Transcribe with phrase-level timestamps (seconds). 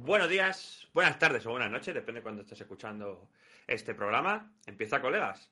[0.00, 3.28] Buenos días, buenas tardes o buenas noches, depende de cuando estés escuchando
[3.66, 4.52] este programa.
[4.64, 5.50] Empieza, colegas.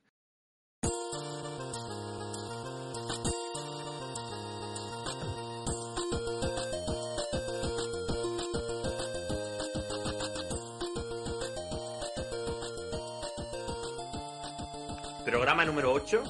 [15.25, 16.23] Programa número 8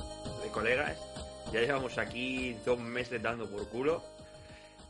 [0.43, 0.99] de colegas.
[1.53, 4.03] Ya llevamos aquí dos meses dando por culo.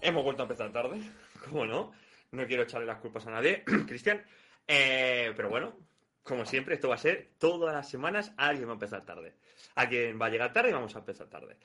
[0.00, 1.00] Hemos vuelto a empezar tarde,
[1.45, 2.05] ¿cómo no?
[2.32, 4.24] No quiero echarle las culpas a nadie, Cristian.
[4.66, 5.76] Eh, pero bueno,
[6.22, 9.35] como siempre, esto va a ser todas las semanas alguien va a empezar tarde.
[9.76, 11.57] Alguien va a llegar tarde y vamos a empezar tarde.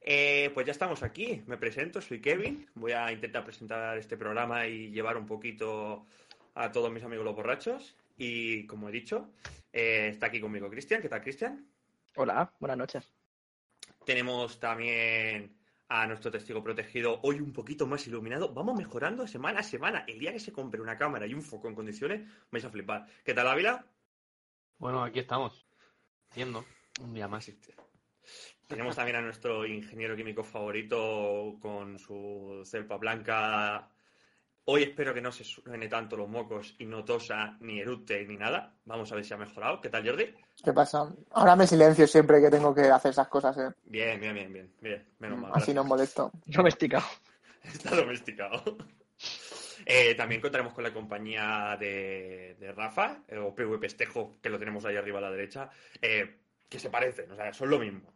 [0.00, 1.42] Eh, pues ya estamos aquí.
[1.46, 2.68] Me presento, soy Kevin.
[2.74, 6.06] Voy a intentar presentar este programa y llevar un poquito
[6.54, 7.96] a todos mis amigos los borrachos.
[8.16, 9.30] Y como he dicho,
[9.72, 11.00] eh, está aquí conmigo Cristian.
[11.00, 11.66] ¿Qué tal, Cristian?
[12.16, 13.12] Hola, buenas noches.
[14.04, 15.59] Tenemos también
[15.90, 18.54] a nuestro testigo protegido hoy un poquito más iluminado.
[18.54, 20.04] Vamos mejorando semana a semana.
[20.06, 22.22] El día que se compre una cámara y un foco en condiciones,
[22.52, 23.06] vais a flipar.
[23.24, 23.84] ¿Qué tal, Ávila?
[24.78, 25.66] Bueno, aquí estamos.
[26.30, 26.64] Haciendo
[27.00, 27.50] un día más.
[28.68, 33.90] Tenemos también a nuestro ingeniero químico favorito con su celpa blanca.
[34.66, 38.36] Hoy espero que no se suene tanto los mocos y no tosa, ni erute, ni
[38.36, 38.74] nada.
[38.84, 39.80] Vamos a ver si ha mejorado.
[39.80, 40.34] ¿Qué tal, Jordi?
[40.62, 41.12] ¿Qué pasa?
[41.32, 43.74] Ahora me silencio siempre que tengo que hacer esas cosas, ¿eh?
[43.84, 44.72] Bien, bien, bien, bien.
[44.80, 45.06] bien.
[45.18, 45.52] Menos mal.
[45.54, 46.30] Así no molesto.
[46.46, 47.06] Domesticado.
[47.64, 48.76] Está domesticado.
[49.86, 54.58] Eh, también contaremos con la compañía de, de Rafa, eh, o PV Pestejo, que lo
[54.58, 56.38] tenemos ahí arriba a la derecha, eh,
[56.68, 58.12] que se parecen, o sea, son lo mismo.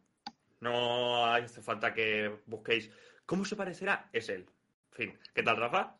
[0.61, 2.91] No hace falta que busquéis
[3.27, 4.47] cómo se parecerá, es él.
[4.97, 5.97] En fin, ¿qué tal, Rafa?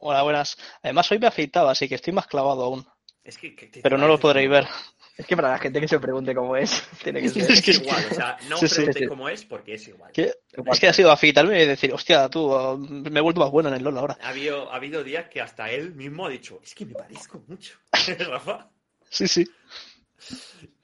[0.00, 0.58] Hola, buenas.
[0.82, 2.86] Además, hoy me he afeitado, así que estoy más clavado aún.
[3.24, 4.66] Es que, que- que Pero no lo podréis ver.
[5.16, 7.50] Es que para la gente que se pregunte cómo es, tiene que ser.
[7.50, 9.08] Es que es igual, o sea, no Sí, sí, preguntéis sí.
[9.08, 10.12] cómo es porque es igual.
[10.14, 13.76] Es que ha sido afeitarme y decir, hostia, tú, me he vuelto más bueno en
[13.76, 14.18] el LOL ahora.
[14.20, 17.42] Ha habido, ha habido días que hasta él mismo ha dicho, es que me parezco
[17.46, 17.78] mucho.
[18.28, 18.68] Rafa.
[19.08, 19.46] Sí, sí.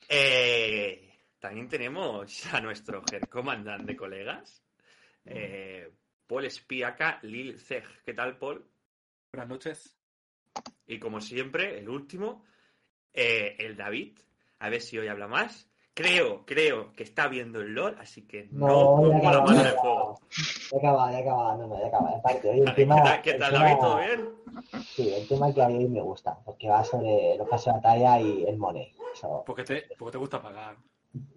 [0.08, 4.62] Eh, también tenemos a nuestro head comandante de colegas,
[5.26, 5.90] eh,
[6.32, 7.84] Paul Espiaca Lil Zeg.
[8.06, 8.64] ¿Qué tal, Paul?
[9.30, 9.94] Buenas noches.
[10.86, 12.42] Y como siempre, el último,
[13.12, 14.18] eh, el David.
[14.60, 15.68] A ver si hoy habla más.
[15.92, 19.66] Creo, creo que está viendo el LOL, así que no, No, pongo la mano en
[19.66, 20.20] el fuego.
[20.70, 22.10] Ya acaba, ya acaba, no, no, ya acaba.
[22.16, 23.80] Aparte, hoy el ¿Qué tema, tal, qué el tal, tema- David?
[23.82, 24.82] ¿Todo bien?
[24.86, 28.44] Sí, el tema que hoy me gusta, porque va sobre los pases de batalla y
[28.44, 28.90] el money.
[29.44, 30.76] Porque te, porque te gusta pagar.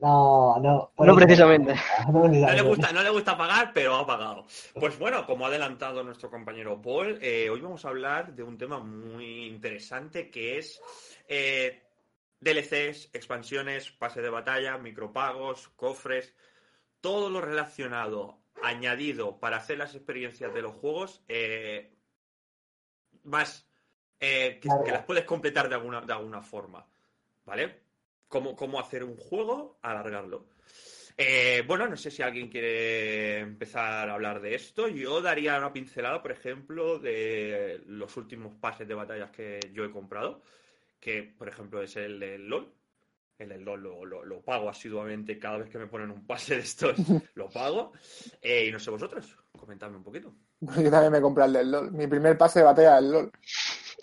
[0.02, 0.92] No, no.
[0.98, 1.76] No precisamente.
[2.08, 2.62] No No le, precisamente.
[2.64, 4.46] gusta, no le gusta pagar, pero ha pagado.
[4.74, 8.58] Pues bueno, como ha adelantado nuestro compañero Paul, eh, hoy vamos a hablar de un
[8.58, 10.82] tema muy interesante que es
[11.28, 11.84] eh,
[12.40, 16.34] DLCs, expansiones, pase de batalla, micropagos, cofres,
[17.02, 21.92] todo lo relacionado, añadido para hacer las experiencias de los juegos eh,
[23.24, 23.68] más
[24.20, 26.86] eh, que, que las puedes completar de alguna, de alguna forma.
[27.46, 27.85] ¿Vale?
[28.36, 30.48] Cómo, cómo hacer un juego, alargarlo.
[31.18, 34.90] Eh, bueno, no sé si alguien quiere empezar a hablar de esto.
[34.90, 39.90] Yo daría una pincelada, por ejemplo, de los últimos pases de batallas que yo he
[39.92, 40.42] comprado,
[41.00, 42.74] que por ejemplo es el del LOL.
[43.40, 46.56] El del LOL lo, lo- lo pago asiduamente cada vez que me ponen un pase
[46.56, 46.98] de estos,
[47.36, 47.94] lo pago.
[48.42, 50.34] Eh, y no sé vosotros, comentadme un poquito.
[50.60, 51.92] Yo también me compré el del LOL.
[51.94, 53.32] Mi primer pase de batalla del LOL.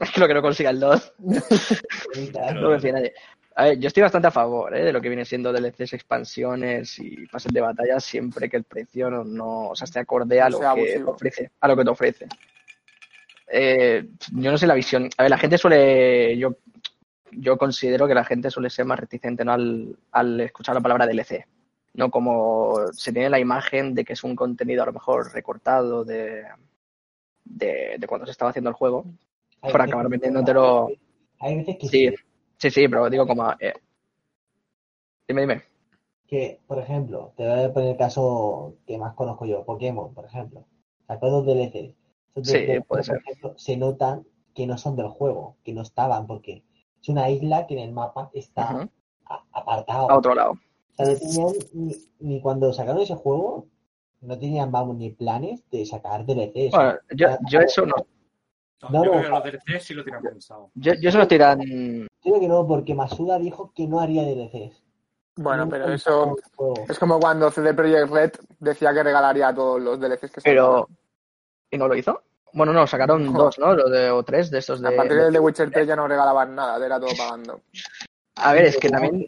[0.01, 0.99] Es que lo que no consiga el LOL,
[2.33, 3.13] Pero- no me fío nadie.
[3.55, 4.83] A ver, yo estoy bastante a favor ¿eh?
[4.85, 9.11] de lo que viene siendo DLCs, expansiones y pases de batalla siempre que el precio
[9.11, 11.85] no, no o sea, esté acorde a lo sea que te ofrece, a lo que
[11.85, 12.29] te ofrece.
[13.49, 15.09] Eh, yo no sé la visión.
[15.19, 16.57] A ver, la gente suele, yo,
[17.33, 19.53] yo considero que la gente suele ser más reticente ¿no?
[19.53, 21.47] al, al escuchar la palabra DLC.
[21.95, 26.05] No como se tiene la imagen de que es un contenido a lo mejor recortado
[26.05, 26.45] de,
[27.45, 29.05] de, de cuando se estaba haciendo el juego.
[29.61, 30.99] Hay para veces acabar que- metiéndotelo-
[31.41, 32.15] Hay veces que Sí.
[32.71, 32.83] Sí.
[32.83, 33.51] Sí, pero digo como...
[33.61, 33.73] eh,
[35.29, 35.63] Dime, dime.
[36.27, 40.25] Que, por ejemplo, te voy a poner el caso que más conozco yo, Pokémon, por
[40.25, 40.65] ejemplo.
[41.07, 41.95] Sacó dos DLCs.
[42.43, 43.17] Sí, DLCs, puede por ser.
[43.19, 46.63] ejemplo, se notan que no son del juego, que no estaban, porque
[47.01, 48.89] es una isla que en el mapa está
[49.27, 50.11] a- apartado.
[50.11, 50.53] A otro lado.
[50.53, 53.67] O sea, no tenían ni, ni cuando sacaron ese juego,
[54.21, 56.71] no tenían, vamos, ni planes de sacar DLCs.
[56.71, 57.95] Bueno, yo, yo eso no.
[58.91, 60.71] No, yo creo que los DLC sí lo tienen pensado.
[60.75, 61.61] Yo, yo no estoy tan...
[61.61, 64.83] Creo que no, porque Masuda dijo que no haría DLCs.
[65.37, 66.37] Bueno, No pero eso
[66.89, 70.89] es como cuando CD Projekt Red decía que regalaría todos los DLCs que Pero...
[71.71, 72.23] ¿Y no lo hizo?
[72.53, 73.33] Bueno, no, sacaron No.
[73.33, 73.75] dos, ¿no?
[73.75, 74.89] Lo de, o tres de estos de...
[74.89, 77.61] A partir del The Witcher 3 ya no regalaban nada, era todo pagando.
[78.37, 79.27] A ver, es que también...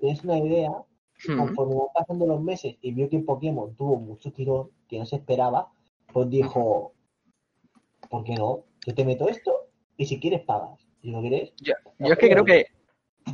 [0.00, 0.70] Tienes una idea,
[1.26, 1.36] Hmm.
[1.36, 5.16] conforme van pasando los meses y vio que Pokémon tuvo mucho tirón que no se
[5.16, 5.68] esperaba,
[6.12, 6.92] pues dijo,
[8.08, 8.60] ¿por qué no?
[8.88, 9.66] Yo te meto esto
[9.98, 10.80] Y si quieres, pagas.
[11.02, 12.66] Si no quieres, Yo, yo es que creo que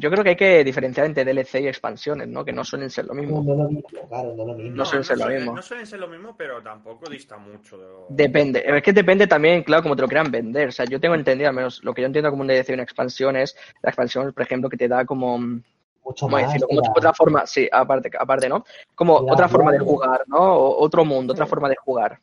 [0.01, 2.45] yo creo que hay que diferenciar entre DLC y expansiones, ¿no?
[2.45, 3.41] Que no suelen ser lo mismo.
[3.45, 4.77] no es lo mismo, claro, no es lo mismo.
[4.77, 5.55] No suelen ser lo mismo.
[5.55, 7.79] no suelen ser lo mismo, pero tampoco dista mucho.
[7.79, 8.65] de- Depende.
[8.67, 10.69] Es que depende también, claro, como te lo quieran vender.
[10.69, 12.75] O sea, yo tengo entendido, al menos lo que yo entiendo como un DLC y
[12.75, 15.63] una expansión es la expansión, por ejemplo, que te da como Mucho
[16.19, 16.47] ¿cómo más.
[16.47, 16.67] decirlo?
[16.67, 18.65] Como otra forma, sí, aparte, aparte, ¿no?
[18.97, 20.39] Como otra forma de jugar, ¿no?
[20.57, 22.19] O otro mundo, otra forma de jugar.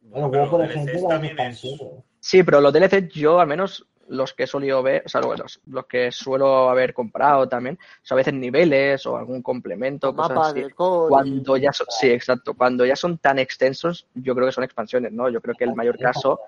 [0.00, 2.04] Bueno, pero por ejemplo, las también es- expansiones.
[2.24, 5.60] Sí, pero los DLC yo al menos los que he solido ver, o sea, los,
[5.66, 10.62] los que suelo haber comprado también, son a veces niveles o algún complemento, cosas así.
[10.74, 15.12] Cuando ya son, sí, exacto, cuando ya son tan extensos, yo creo que son expansiones,
[15.12, 15.28] ¿no?
[15.28, 16.40] Yo creo que el mayor caso,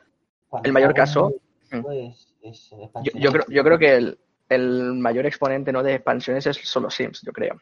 [0.64, 1.34] el mayor caso,
[1.70, 3.22] mucho, es- es en yo, expansiones.
[3.22, 4.18] yo creo, yo creo que el,
[4.48, 5.82] el mayor exponente ¿no?
[5.82, 7.60] de expansiones es solo Sims, yo creo.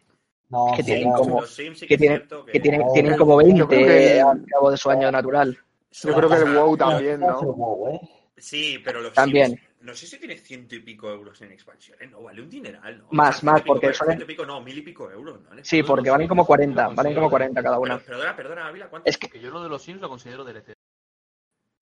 [0.50, 2.82] No, que tienen como- los Sims sí que es tienen- cierto Que tienen,
[3.16, 5.58] como creo 20 que- al cabo de su año natural.
[6.02, 7.88] Yo creo que el WoW también, ¿no?
[7.88, 8.00] ¿eh?
[8.36, 9.50] Sí, pero los También.
[9.50, 12.98] Sims, no sé si tiene ciento y pico euros en expansiones, no vale un dineral,
[12.98, 13.06] ¿no?
[13.10, 15.50] Más, más, porque suelen- ciento y pico, no, mil y pico euros, ¿no?
[15.62, 17.98] Sí, porque valen como 40, valen como 40 cada una.
[17.98, 19.08] Perdona, perdona, Ávila, ¿cuánto?
[19.08, 20.72] Es que, yo lo de los Sims lo considero DLC.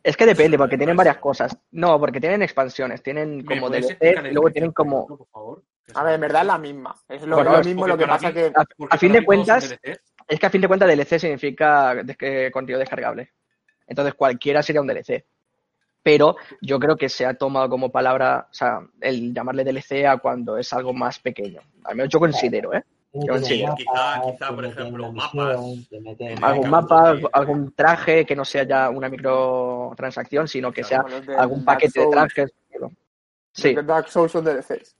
[0.02, 1.56] es que depende, porque tienen varias cosas.
[1.70, 5.26] No, porque tienen expansiones, tienen ¿Me como DLC y luego tienen como...
[5.94, 6.94] A ver, en verdad es la misma.
[7.08, 8.52] Es lo, Bueno, mismo, lo que pasa mí- que.
[8.90, 9.78] A, fin de cuentas,
[10.28, 11.96] es que a fin de cuentas DLC significa
[12.52, 13.32] contenido descargable.
[13.92, 15.22] Entonces cualquiera sería un DLC.
[16.02, 20.16] Pero yo creo que se ha tomado como palabra, o sea, el llamarle DLC a
[20.16, 21.60] cuando es algo más pequeño.
[21.84, 22.82] Al menos yo considero, ¿eh?
[23.12, 25.58] Yo sí, quizá- quizá, por ejemplo, mapas.
[26.40, 31.04] Algún mapa, algún traje que no sea ya una microtransacción, sino que sea
[31.36, 32.50] algún paquete de trajes.
[33.52, 34.96] Sí, Dark Souls son DLCs.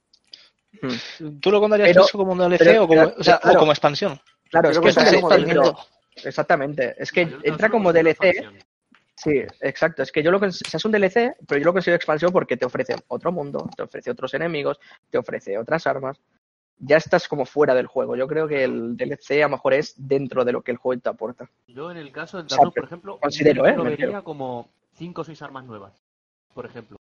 [1.41, 3.39] ¿Tú lo contarías Pero- eso como un DLC pero- o, como, pero- o, sea, o
[3.41, 3.59] claro.
[3.59, 4.19] como expansión?
[4.51, 5.21] claro, es que que un
[5.55, 5.79] como
[6.23, 8.45] Exactamente, es que Yo entra como DLC.
[9.15, 10.01] Sí, exacto.
[10.03, 12.31] Es que yo lo cons- o sea, es un DLC, pero yo lo considero expansión
[12.31, 14.79] porque te ofrece otro mundo, te ofrece otros enemigos,
[15.09, 16.19] te ofrece otras armas.
[16.79, 18.15] Ya estás como fuera del juego.
[18.15, 20.99] Yo creo que el DLC a lo mejor es dentro de lo que el juego
[20.99, 21.49] te aporta.
[21.67, 23.75] Yo en el caso del sea, Dark por ejemplo, considero, ¿eh?
[23.77, 25.93] vería como 5 o 6 armas nuevas,
[26.53, 26.97] por ejemplo.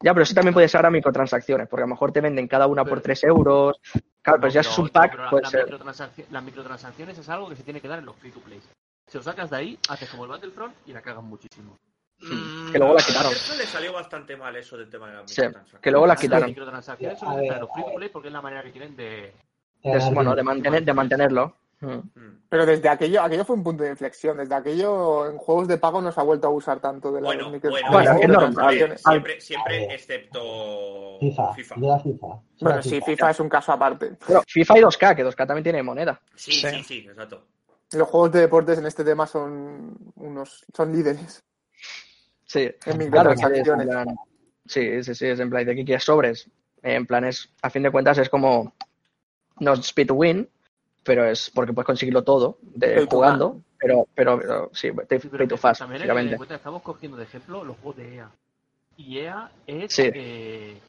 [0.00, 2.66] Ya, pero eso también puede ser a microtransacciones, porque a lo mejor te venden cada
[2.68, 3.76] una por Pero- 3 euros.
[4.22, 7.56] Claro, pues No, ya pero- es un pack, la- la las microtransacciones es algo que
[7.56, 8.60] se tiene que dar en los free to play.
[9.06, 11.76] Si lo sacas de ahí, haces como el Battlefront y la cagan muchísimo.
[12.18, 13.30] Mm, Que luego la A quitaron.
[13.30, 15.80] Battlefront le salió bastante mal eso del tema de la Sí, microtransacción.
[15.82, 16.46] que luego la Las quitaron.
[16.48, 17.26] microtransacciones A
[17.60, 19.32] los free to play porque es la manera que tienen de...
[19.84, 21.54] das bueno, de, mantener, de mantenerlo.
[21.80, 21.88] Mm.
[21.88, 22.40] Mm.
[22.48, 24.38] Pero desde aquello, aquello fue un punto de inflexión.
[24.38, 27.28] Desde aquello en juegos de pago no se ha vuelto a usar tanto de las
[27.34, 29.90] Bueno, micro- bueno, Bueno, siempre, siempre, A siempre ver.
[29.92, 31.74] excepto FIFA, FIFA.
[31.78, 32.26] yo la FIFA.
[32.60, 34.16] Bueno, sí, FIFA es un caso aparte.
[34.26, 36.18] Bueno, FIFA y 2K, que 2K también tiene moneda.
[36.34, 36.66] Sí, Sí.
[36.66, 37.44] sí, sí, exacto.
[37.92, 41.42] Los juegos de deportes en este tema son unos son líderes
[42.44, 44.16] Sí, en Claro, es en plan-
[44.66, 46.48] sí, sí, sí, es en plan de que quieres sobres.
[46.82, 48.72] En plan es, a fin de cuentas es como,
[49.58, 50.48] no es speed to win,
[51.02, 55.48] pero es porque puedes conseguirlo todo de jugando, pero, pero, pero sí, te- pero pay
[55.48, 58.30] to fast, también en cuenta, estamos cogiendo de ejemplo los juegos de EA.
[58.96, 60.10] Y EA es Sí.
[60.14, 60.80] eh,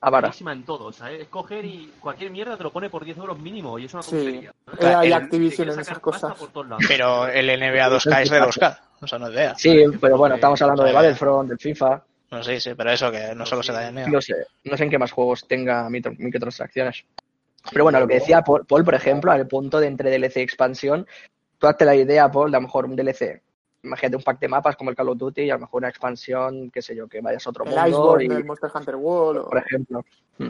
[0.00, 0.28] A vara.
[0.28, 0.84] buenísima en todo.
[0.86, 3.86] O sea, es coger y cualquier mierda te lo pone por 10 euros mínimo y
[3.86, 4.10] es una Sí.
[4.10, 4.52] tontería.
[4.80, 6.34] EA y el- Activision en esas cosas.
[6.34, 6.84] por todos lados.
[6.86, 9.54] Pero el NBA 2K es de 2K, o sea, no es de EA.
[9.56, 13.10] Sí, pero bueno, estamos hablando de Eh, Battlefront, del FIFA, No sé, sí, pero eso
[13.12, 14.08] que no solo se da en EA.
[14.08, 17.04] no sé, no sé en qué más juegos tenga micro- microtransacciones.
[17.70, 20.42] Pero bueno, lo que decía Paul, Paul, por ejemplo, al punto de entre DLC y
[20.42, 21.06] expansión,
[21.58, 23.40] tú hazte la idea, Paul, de a lo mejor un DLC.
[23.84, 25.88] Imagínate un pack de mapas como el Call of Duty y a lo mejor una
[25.88, 27.86] expansión, qué sé yo, que vayas a otro El mundo.
[27.88, 29.40] Iceborne y- del Monster Hunter World.
[29.42, 30.04] o- por ejemplo.
[30.38, 30.48] Hmm.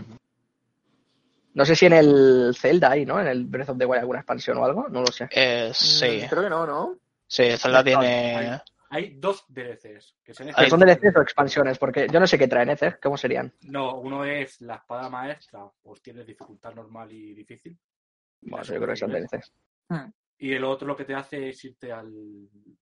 [1.54, 3.20] No sé si en el Zelda hay, ¿no?
[3.20, 5.28] En el Breath of the Wild alguna expansión o algo, no lo sé.
[5.30, 6.96] Eh, sí, Mm, Creo que no, ¿no?
[7.26, 8.60] sí, Zelda tiene...
[8.90, 10.14] Hay dos DLCs.
[10.24, 11.78] Que son ¿Pero son DLCs o expansiones?
[11.78, 12.96] Porque yo no sé qué traen, ¿eh?
[13.02, 13.52] ¿Cómo serían?
[13.62, 17.76] No, uno es la espada maestra, pues tiene dificultad normal y difícil.
[18.42, 19.52] Bueno, yo creo que son DLCs.
[20.38, 22.12] Y el otro lo que te hace es irte al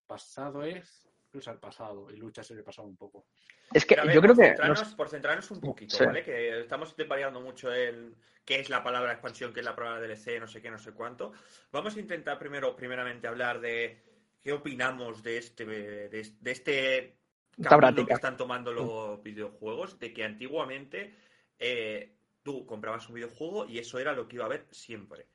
[0.07, 3.25] pasado es creo que es al pasado y luchas en el pasado un poco.
[3.73, 4.43] Es que ver, yo creo que...
[4.49, 6.05] centrarnos, no sé- por centrarnos un poquito, Sí.
[6.05, 6.23] ¿vale?
[6.23, 10.39] Que estamos variando mucho en qué es la palabra expansión, qué es la palabra DLC,
[10.39, 11.31] no sé qué, no sé cuánto.
[11.71, 14.03] Vamos a intentar primero, primeramente, hablar de
[14.41, 17.17] qué opinamos de este, de, de este
[17.63, 21.15] camino que están tomando los videojuegos, de que antiguamente
[21.57, 25.25] eh, tú comprabas un videojuego y eso era lo que iba a haber siempre.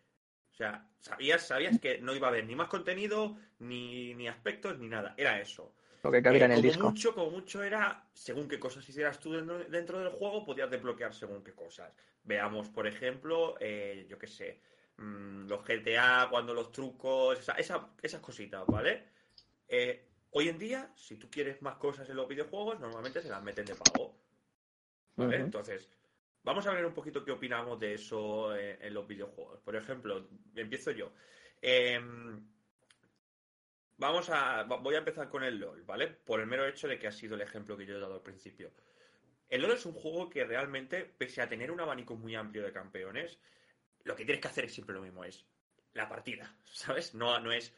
[0.59, 4.77] O sea, sabías, sabías que no iba a haber ni más contenido, ni, ni aspectos,
[4.79, 5.15] ni nada.
[5.17, 5.75] Era eso.
[6.03, 6.93] Lo que cabía Eh, en el como disco.
[6.93, 11.15] mucho, como mucho era, según qué cosas hicieras tú dentro, dentro del juego, podías desbloquear
[11.15, 11.93] según qué cosas.
[12.25, 14.61] Veamos, por ejemplo, eh, yo qué sé,
[14.97, 19.05] mm, los GTA, cuando los trucos, esa- esa- esas cositas, ¿vale?
[19.69, 23.43] Eh, hoy en día, si tú quieres más cosas en los videojuegos, normalmente se las
[23.45, 24.19] meten de pago.
[25.17, 25.41] ¿vale?
[25.41, 25.88] Entonces,
[26.42, 29.61] vamos a ver un poquito qué opinamos de eso eh, en los videojuegos.
[29.61, 31.12] Por ejemplo, empiezo yo.
[31.61, 32.47] Em,
[33.97, 36.09] vamos a, voy a empezar con el LOL, ¿vale?
[36.09, 38.23] Por el mero hecho de que ha sido el ejemplo que yo he dado al
[38.23, 38.73] principio.
[39.49, 42.73] El LOL es un juego que realmente, pese a tener un abanico muy amplio de
[42.73, 43.38] campeones,
[44.04, 45.45] lo que tienes que hacer es siempre lo mismo, es
[45.95, 47.14] la partida, ¿sabes?
[47.14, 47.75] No, no es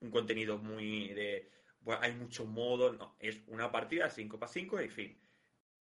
[0.00, 1.50] un contenido muy de...
[1.80, 5.20] Bueno, hay mucho modo, no, es una partida 5 para 5 y fin.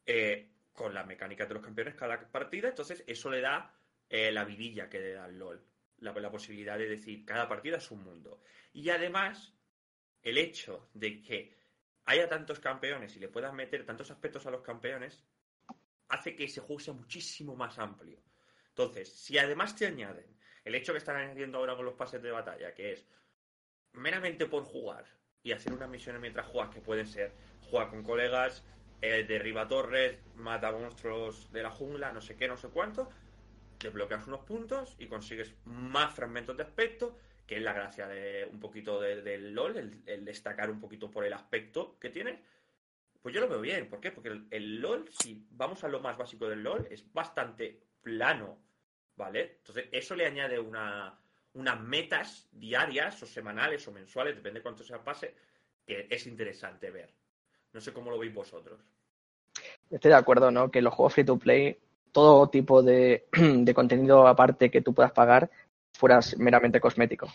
[0.05, 3.74] Eh, con las mecánicas de los campeones cada partida, entonces eso le da
[4.07, 5.65] eh, la vidilla que le da el LOL,
[5.98, 8.43] la, posibilidad de decir cada partida es un mundo.
[8.74, 9.55] Y además,
[10.22, 11.57] el hecho de que
[12.05, 15.25] haya tantos campeones y le puedas meter tantos aspectos a los campeones,
[16.10, 18.22] hace que ese juego sea muchísimo más amplio.
[18.69, 22.29] Entonces, si además te añaden el hecho que están añadiendo ahora con los pases de
[22.29, 23.07] batalla, que es
[23.93, 25.07] meramente por jugar
[25.41, 28.63] y hacer unas misiones mientras juegas, que pueden ser jugar con colegas,
[29.01, 33.10] eh, derriba torres, mata monstruos de la jungla, no sé qué, no sé cuánto,
[33.80, 38.60] desbloqueas unos puntos y consigues más fragmentos de aspecto, que es la gracia de un
[38.60, 42.42] poquito de- del LOL, el, destacar un poquito por el aspecto que tiene.
[43.22, 44.12] Pues yo lo veo bien, ¿por qué?
[44.12, 48.60] Porque el, LOL, si vamos a lo más básico del LOL, es bastante plano,
[49.16, 49.58] ¿vale?
[49.60, 51.20] Entonces, eso le añade una,
[51.54, 55.36] unas metas diarias o semanales o mensuales, depende de cuánto sea pase,
[55.86, 57.13] que es interesante ver.
[57.74, 58.80] No sé cómo lo veis vosotros.
[59.90, 60.70] Estoy de acuerdo, ¿no?
[60.70, 61.78] Que los juegos free to play,
[62.12, 65.50] todo tipo de, de contenido aparte que tú puedas pagar,
[65.94, 67.28] fuera meramente cosmético.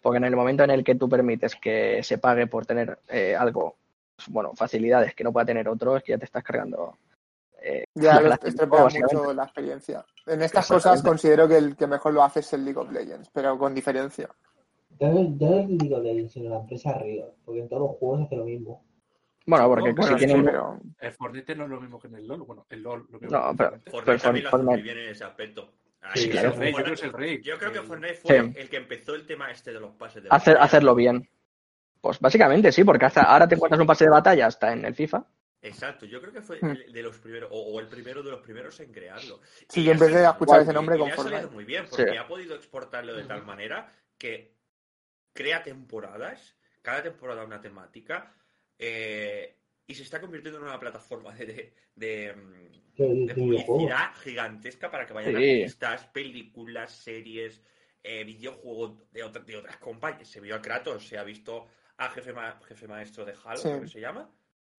[0.00, 3.34] Porque en el momento en el que tú permites que se pague por tener eh,
[3.34, 3.76] algo,
[4.28, 6.96] bueno, facilidades que no pueda tener otro, es que ya te estás cargando.
[7.60, 10.04] eh, Ya la lo estropea mucho la experiencia.
[10.26, 13.30] En estas cosas considero que el que mejor lo hace es el League of Legends,
[13.32, 14.28] pero con diferencia.
[15.00, 18.36] No, yo no digo Legends, sino la empresa Riot, porque en todos los juegos hace
[18.36, 18.84] lo mismo.
[19.48, 20.44] Bueno, porque No, casi Bueno, sí, tienen.
[20.44, 22.42] pero El Fortnite no es lo mismo que en el LOL.
[22.42, 23.70] Bueno, el LOL lo veo No, pero-.
[23.70, 25.72] Fortnite Pero también lo hace Fortnite- muy bien en ese aspecto.
[26.14, 26.50] Sí, claro.
[26.50, 27.42] Yo Fortnite- creo que es el rey.
[27.42, 28.52] Yo creo que Fortnite fue Sí.
[28.56, 30.64] el que empezó el tema este de los pases de Hacer, batalla.
[30.66, 31.28] hacerlo bien.
[32.00, 34.94] Pues básicamente sí, porque hasta ahora te encuentras un pase de batalla hasta en el
[34.94, 35.24] FIFA.
[35.62, 36.66] Exacto, yo creo que fue Hmm.
[36.86, 39.40] el de los primeros, o, o el primero de los primeros en crearlo.
[39.68, 41.54] Sí, Y yo empecé a escuchar ese nombre y con le ha salido Fortnite.
[41.54, 42.16] muy bien, porque Sí.
[42.16, 44.54] ha podido exportarlo de tal manera que
[45.32, 48.32] crea temporadas, cada temporada una temática,
[48.78, 49.56] eh,
[49.86, 55.06] y se está convirtiendo en una plataforma de, de, de, mm, De, publicidad gigantesca para
[55.06, 55.62] que vayan Sí.
[55.62, 57.62] artistas, películas, series,
[58.02, 60.28] eh, videojuegos de, otra- de otras compañías.
[60.28, 61.66] Se vio a Kratos, se ha visto
[61.96, 63.68] a jefe, ma- jefe maestro de Halo, Sí.
[63.68, 64.30] creo que se llama.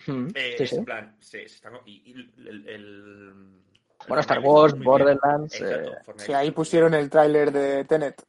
[0.07, 0.75] Mm, Eh, sí, es sí.
[0.77, 3.33] en plan, se, se están- y, y el, el- el-
[4.07, 4.73] Bueno, Star Wars.
[4.79, 5.59] Borderlands.
[5.59, 8.23] Exacto, eh, sí, ahí pusieron el tráiler de Tenet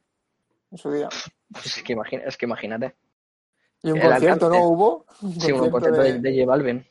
[0.71, 1.07] en su día.
[1.53, 2.95] pues es, que imagina- es que imagínate.
[3.83, 4.57] Y un El concierto, alcance.
[4.63, 5.05] ¿no hubo?
[5.21, 6.85] Un Sí, un concierto de, de J Balvin.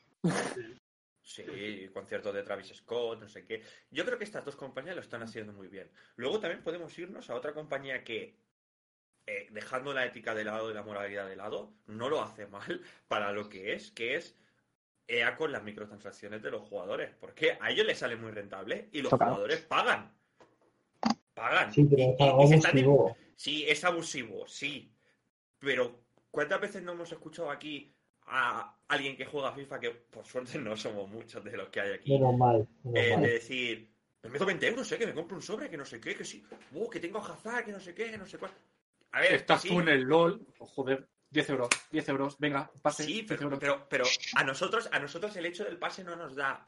[1.23, 3.63] Sí, concierto de Travis Scott, no sé qué.
[3.91, 5.89] Yo creo que estas dos compañías lo están haciendo muy bien.
[6.17, 8.35] Luego también podemos irnos a otra compañía que,
[9.27, 12.83] eh, dejando la ética de lado y la moralidad de lado, no lo hace mal
[13.09, 14.37] para lo que es, que es
[15.07, 17.15] EA con las microtransacciones de los jugadores.
[17.21, 20.13] Porque a ellos les sale muy rentable y los jugadores pagan.
[21.35, 21.73] Pagan.
[21.73, 23.17] Sí, pero Y- es están abusivo.
[23.37, 24.93] Sí, es abusivo, sí.
[25.61, 27.93] Pero ¿cuántas veces no hemos escuchado aquí
[28.27, 31.93] a alguien que juega FIFA, que por suerte no somos muchos de los que hay
[31.93, 32.69] aquí, Menos mal.
[32.85, 33.23] menos eh, mal.
[33.23, 33.91] de decir,
[34.23, 34.99] me meto 20 euros, ¿eh?
[34.99, 37.27] que me compro un sobre, que no sé qué, que sí, uh, que tengo a
[37.33, 38.53] Hazard, que no sé qué, que no sé cuál.
[39.13, 42.71] A ver, Estás sí, tú en el LOL, oh, joder, 10 euros, 10 euros, venga,
[42.83, 43.03] pase.
[43.05, 43.59] sí, 10 pero, euros.
[43.59, 44.05] pero, pero
[44.37, 46.65] a nosotros, a nosotros el hecho del pase no nos da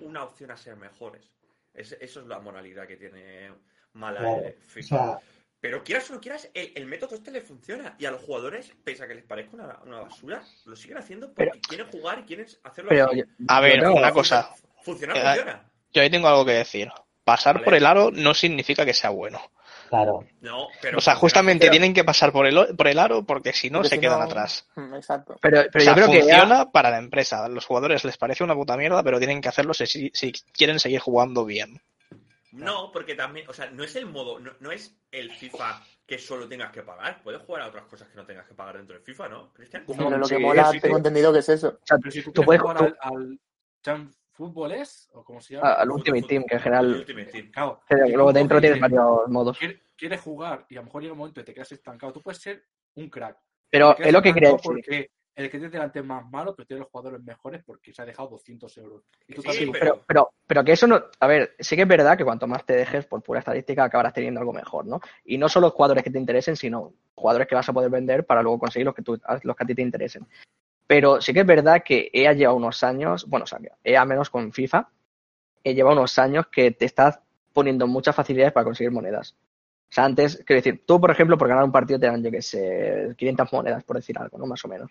[0.00, 1.30] una opción a ser mejores.
[1.74, 3.52] Es- eso es la moralidad que tiene
[3.92, 4.42] mala Claro.
[4.46, 4.96] el O FIFA.
[4.96, 5.20] sea,
[5.62, 7.94] Pero quieras o no quieras, el, el método este le funciona.
[7.98, 11.28] Y a los jugadores, pese a que les parezca una, una basura, lo siguen haciendo
[11.32, 13.18] porque Pero- quieren jugar y quieren hacerlo Pero así.
[13.18, 14.50] yo- A ver, una cosa.
[14.82, 15.70] Funciona, Eh, funciona.
[15.92, 16.90] Yo ahí tengo algo que decir.
[17.24, 17.64] Pasar Vale.
[17.64, 19.40] por el aro no significa que sea bueno.
[19.88, 20.24] claro.
[20.40, 21.70] No, pero o sea, funciona, justamente funciona.
[21.70, 24.24] tienen que pasar por el, por el aro porque si no se si quedan no-
[24.24, 24.66] atrás.
[24.74, 25.36] Mm, Exacto.
[25.42, 27.44] Pero, O pero sea, yo creo que EA- funciona para la empresa.
[27.44, 30.80] A los jugadores les parece una puta mierda, pero tienen que hacerlo si- si quieren
[30.80, 31.80] seguir jugando bien.
[32.52, 36.18] No, porque también, o sea, no es el modo, no, no es el FIFA que
[36.18, 37.22] solo tengas que pagar.
[37.22, 39.84] Puedes jugar a otras cosas que no tengas que pagar dentro del FIFA, ¿no, Cristian?
[39.86, 40.98] Pero lo que sí, mola, sí, tengo sí.
[40.98, 41.68] entendido que es eso.
[41.68, 43.40] o sea, Pero si tú, puedes jugar tú- al, al
[43.84, 47.26] Jam Fútbol es, o como se llama, a- al Ultimate Team, que en general Ultimate
[47.32, 47.50] Team.
[47.52, 49.58] claro, luego dentro tienes varios modos.
[49.58, 52.12] "Quiere- Quieres jugar y a lo mejor llega un momento y te quedas estancado.
[52.12, 52.64] Tú puedes ser
[52.96, 53.38] un crack.
[53.70, 54.62] Pero es lo que quería decir.
[54.64, 58.02] Porque el que tienes delante es más malo, pero tiene los jugadores mejores porque se
[58.02, 59.02] ha dejado 200 euros.
[59.26, 61.02] Y tú Sí, también- Pero, pero, pero que eso no.
[61.20, 64.12] A ver, sí que es verdad que cuanto más te dejes, por pura estadística, acabarás
[64.12, 65.00] teniendo algo mejor, ¿no?
[65.24, 68.42] Y no solo jugadores que te interesen, sino jugadores que vas a poder vender para
[68.42, 70.26] luego conseguir los que, tú, los que a ti te interesen.
[70.86, 74.28] Pero sí que es verdad que EA lleva unos años, bueno, o sea, EA menos
[74.28, 74.88] con FIFA,
[75.64, 77.22] eh, lleva unos años que te está
[77.54, 79.34] poniendo muchas facilidades para conseguir monedas.
[79.90, 82.30] O sea, antes, quiero decir, tú, por ejemplo, por ganar un partido te dan, yo
[82.30, 84.46] qué sé, 500 monedas, por decir algo, ¿no?
[84.46, 84.90] Más o menos.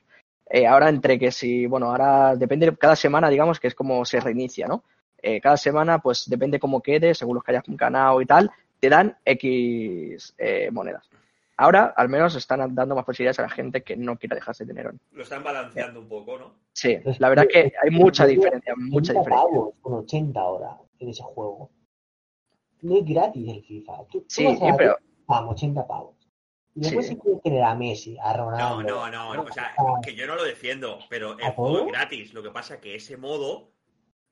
[0.53, 4.20] Eh, ahora, entre que si, bueno, ahora depende, cada semana, digamos, que es como se
[4.20, 4.84] reinicia, ¿no?
[5.22, 8.89] Eh, cada semana, pues depende cómo quede, según los que hayas ganado y tal, te
[8.89, 11.10] dan X eh, monedas.
[11.58, 14.91] Ahora, al menos, están dando más posibilidades a la gente que no quiera dejarse dinero.
[15.12, 16.55] Lo están balanceando un poco, ¿no?
[16.74, 19.48] Sí, la verdad es que hay mucha diferencia, mucha 80 diferencia.
[19.51, 21.70] pavos con 80 ahora en ese juego.
[22.81, 23.98] No es gratis el FIFA.
[24.10, 24.96] Tú, tú Sí, vas a la pero
[25.27, 26.15] pam, 80 pavos.
[26.75, 27.17] Y después Sí.
[27.43, 29.09] tener a Messi, a No, Ronaldo.
[29.09, 31.91] no, no, o sea, a- que yo no lo defiendo, pero el ¿A juego es
[31.91, 32.33] gratis.
[32.33, 33.71] Lo que pasa es que ese modo,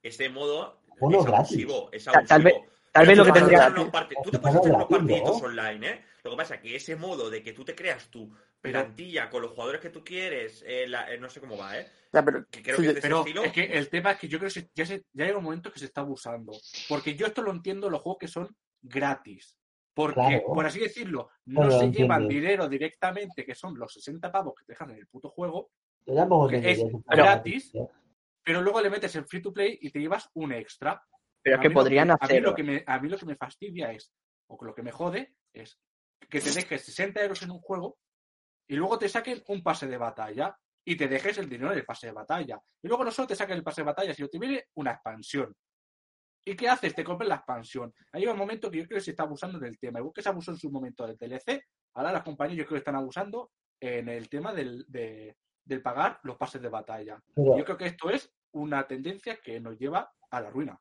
[0.01, 1.51] ese modo Bueno, es gratis.
[1.51, 2.27] abusivo, es abusivo.
[2.27, 2.55] tal vez-
[2.93, 5.47] tal vez lo que tendría- hacer unos parti- Tú te puedes hacer unos partiditos ¿no?
[5.47, 6.05] online, ¿eh?
[6.23, 9.41] Lo que pasa es que ese modo de que tú te creas tu plantilla con
[9.41, 11.87] los jugadores que tú quieres, eh, la- eh, no sé cómo va, ¿eh?
[12.11, 13.43] Ya, pero, Que creo sí, que es de ese Pero estilo.
[13.43, 15.71] es que el tema es que yo creo que ya, se- ya llega un momento
[15.71, 16.53] que se está abusando.
[16.89, 19.55] Porque yo esto lo entiendo en los juegos que son gratis.
[19.99, 20.45] Porque, Claro.
[20.53, 24.63] por así decirlo, no Pero se llevan dinero directamente, que son los 60 pavos que
[24.63, 25.71] te dejan en el puto juego,
[26.05, 27.85] que es gratis, ¿eh?
[28.41, 31.03] pero luego le metes en free to play y te llevas un extra.
[31.41, 32.41] pero A es que podrían a mí hacer.
[32.41, 34.13] lo que me, a mí lo que me fastidia es,
[34.47, 35.77] o lo que me jode, es
[36.29, 37.97] que te dejes 60 euros en un juego
[38.69, 42.07] y luego te saquen un pase de batalla y te dejes el dinero del pase
[42.07, 42.57] de batalla.
[42.81, 45.53] Y luego no solo te saquen el pase de batalla, sino te viene una expansión.
[46.51, 46.95] ¿Y qué haces?
[46.95, 47.93] Te compras la expansión.
[48.11, 49.99] Ahí llega un momento que yo creo que se está abusando del tema.
[49.99, 51.61] Igual que se abusó en su momento del DLC,
[51.93, 56.19] ahora las compañías yo creo que están abusando en el tema del, de- del pagar
[56.23, 57.21] los pases de batalla.
[57.35, 60.79] Yo creo que esto es una tendencia que nos lleva a la ruina.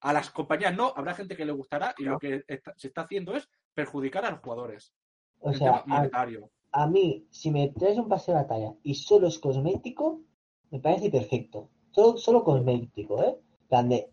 [0.00, 3.02] A las compañías no, habrá gente que le gustará y lo que está- se está
[3.02, 4.92] haciendo es perjudicar a los jugadores.
[5.40, 6.50] o el sea, a, monetario.
[6.72, 10.22] a mí, si me traes un pase de batalla y solo es cosmético,
[10.70, 11.70] me parece perfecto.
[11.90, 13.36] Solo, solo cosmético, ¿eh?
[13.68, 14.10] Plan de,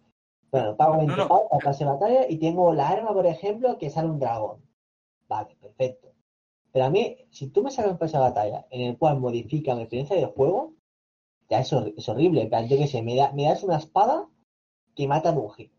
[0.54, 1.28] bueno, pago No, 20 no.
[1.28, 4.20] pavos para el pase de batalla y tengo la arma, por ejemplo, que sale un
[4.20, 4.64] dragón.
[5.28, 6.14] Vale, perfecto.
[6.72, 9.74] Pero a mí, si tú me sacas un pase de batalla en el cual modifica
[9.74, 10.74] mi experiencia de juego,
[11.50, 12.44] ya es, hor- es horrible.
[12.44, 14.28] En plan, yo qué sé, me, da- me das una espada
[14.96, 15.72] que mata a un hit.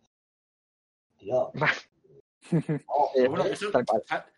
[1.18, 1.52] Tío.
[2.52, 2.60] Eh,
[3.14, 3.70] Pero bueno, eso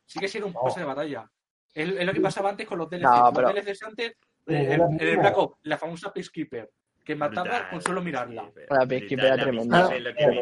[0.04, 0.60] sigue siendo un No.
[0.60, 1.30] pase de batalla.
[1.74, 3.02] Es, es lo que pasaba antes con los DLCs.
[3.02, 4.12] No, Los pero- DLCs antes,
[4.44, 5.20] Pero eh, no en, lo en el mismo.
[5.22, 6.70] Black Ops, la famosa Peacekeeper,
[7.06, 8.42] que mataba Brutal, con solo mirarla.
[8.50, 8.66] Peacekeeper.
[8.78, 9.86] La Peacekeeper era tremenda.
[9.86, 9.90] Ah,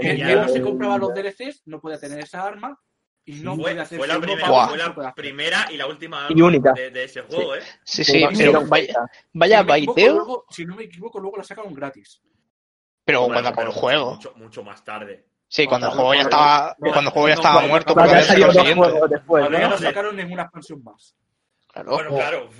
[0.00, 2.80] quería- no se compraba los DLCs no podía tener esa arma
[3.26, 6.46] y no Fue, hacer fue la primera, fue la primera y la última Y arma
[6.46, 6.72] única.
[6.72, 7.60] de, de ese juego, ¿eh?
[7.84, 8.94] Sí, Sí, pero no, vaya,
[9.34, 12.22] vaya si, no me equivoco, baiteo, luego, si no me equivoco, luego la sacaron gratis.
[13.04, 14.14] pero Bueno, cuando acabó pero el juego.
[14.14, 15.26] Mucho, mucho más tarde.
[15.46, 17.94] Sí, cuando el juego ya estaba, no, cuando el juego ya no, estaba no, muerto,
[17.94, 19.78] porque había salido dos juegos después, Todavía ¿no?
[19.78, 21.14] sacaron ninguna expansión más.
[21.74, 21.90] Claro.
[21.90, 22.50] Bueno, claro.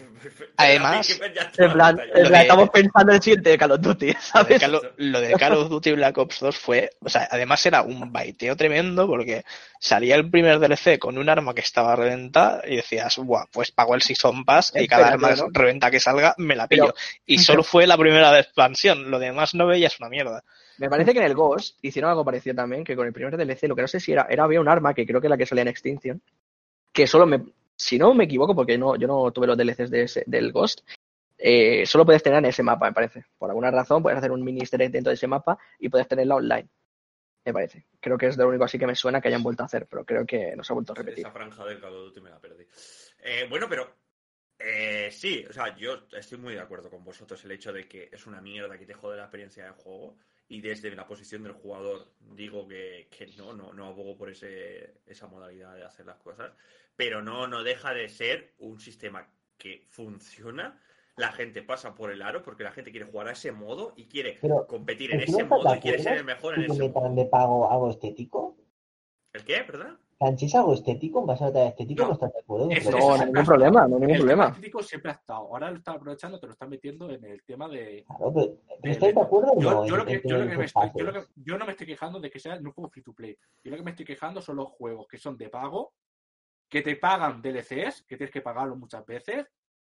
[0.57, 1.21] Además,
[1.59, 4.21] En plan, en plan, estamos pensando en el siguiente de Call of Duty, Lo de,
[4.21, 4.61] ¿sabes?
[4.61, 7.83] Call of, lo de Call of Duty Black Ops 2 fue, o sea, además era
[7.83, 9.45] un baiteo tremendo porque
[9.79, 13.95] salía el primer DLC con un arma que estaba reventada y decías, guau, pues pago
[13.95, 15.51] el Season Pass y cada Espérate, arma ¿no?
[15.53, 16.87] reventa que salga me la pillo.
[16.87, 16.97] Pero-
[17.27, 20.43] y solo fue la primera de expansión, lo demás no veías una mierda.
[20.79, 23.69] Me parece que en el Ghost hicieron algo parecido también, que con el primer DLC,
[23.69, 25.37] lo que no sé si era, era había un arma que creo que es la
[25.37, 26.21] que salía en Extinction,
[26.93, 27.45] que solo me,
[27.77, 30.81] si no me equivoco, porque no, yo no tuve los DLCs de ese- del Ghost,
[31.39, 33.25] eh, solo puedes tener en ese mapa, me parece.
[33.39, 36.69] Por alguna razón puedes hacer un mini dentro de ese mapa y puedes tenerla online.
[37.45, 37.85] Me parece.
[38.01, 40.05] Creo que es lo único así que me suena que hayan vuelto a hacer, pero
[40.05, 41.21] creo que no se ha vuelto a repetir.
[41.27, 42.65] Esa franja del Call Duty me la perdí.
[43.23, 43.95] Eh, bueno, pero
[44.59, 48.09] eh, sí, o sea, yo estoy muy de acuerdo con vosotros el hecho de que
[48.11, 50.17] es una mierda que te jode la experiencia de juego
[50.49, 55.01] y desde la posición del jugador digo que, que no, no, no abogo por ese,
[55.05, 56.53] esa modalidad de hacer las cosas,
[56.97, 59.27] pero no, no deja de ser un sistema
[59.57, 60.81] que funciona.
[61.17, 64.07] La gente pasa por el aro porque la gente quiere jugar a ese modo y
[64.07, 66.89] quiere Pero, competir en ¿pero tú ese modo y quiere ser el mejor en ese
[66.89, 67.15] modo.
[67.15, 68.57] de pago algo estético?
[69.33, 69.99] ¿El qué, perdón?
[70.19, 72.09] Tan, si es algo estético, en base a batalla estético, No.
[72.09, 72.71] no, estás de acuerdo.
[72.71, 74.47] Eso- No, eso no ningún problema, no hay ningún El problema.
[74.49, 75.39] estético siempre ha estado.
[75.41, 78.05] Ahora lo está aprovechando, te lo está metiendo en el tema de.
[78.07, 79.87] Claro, pero, ¿pero de- ¿estáis de acuerdo o yo, no?
[79.87, 81.27] yo en- lo que, en yo, lo que tener me estoy- yo, lo pases?
[81.29, 83.37] que- yo no me estoy quejando de que sea un juego free to play.
[83.63, 85.93] Yo lo que me estoy quejando son los juegos que son de pago,
[86.69, 89.47] que te pagan DLCs, que tienes que pagarlo muchas veces,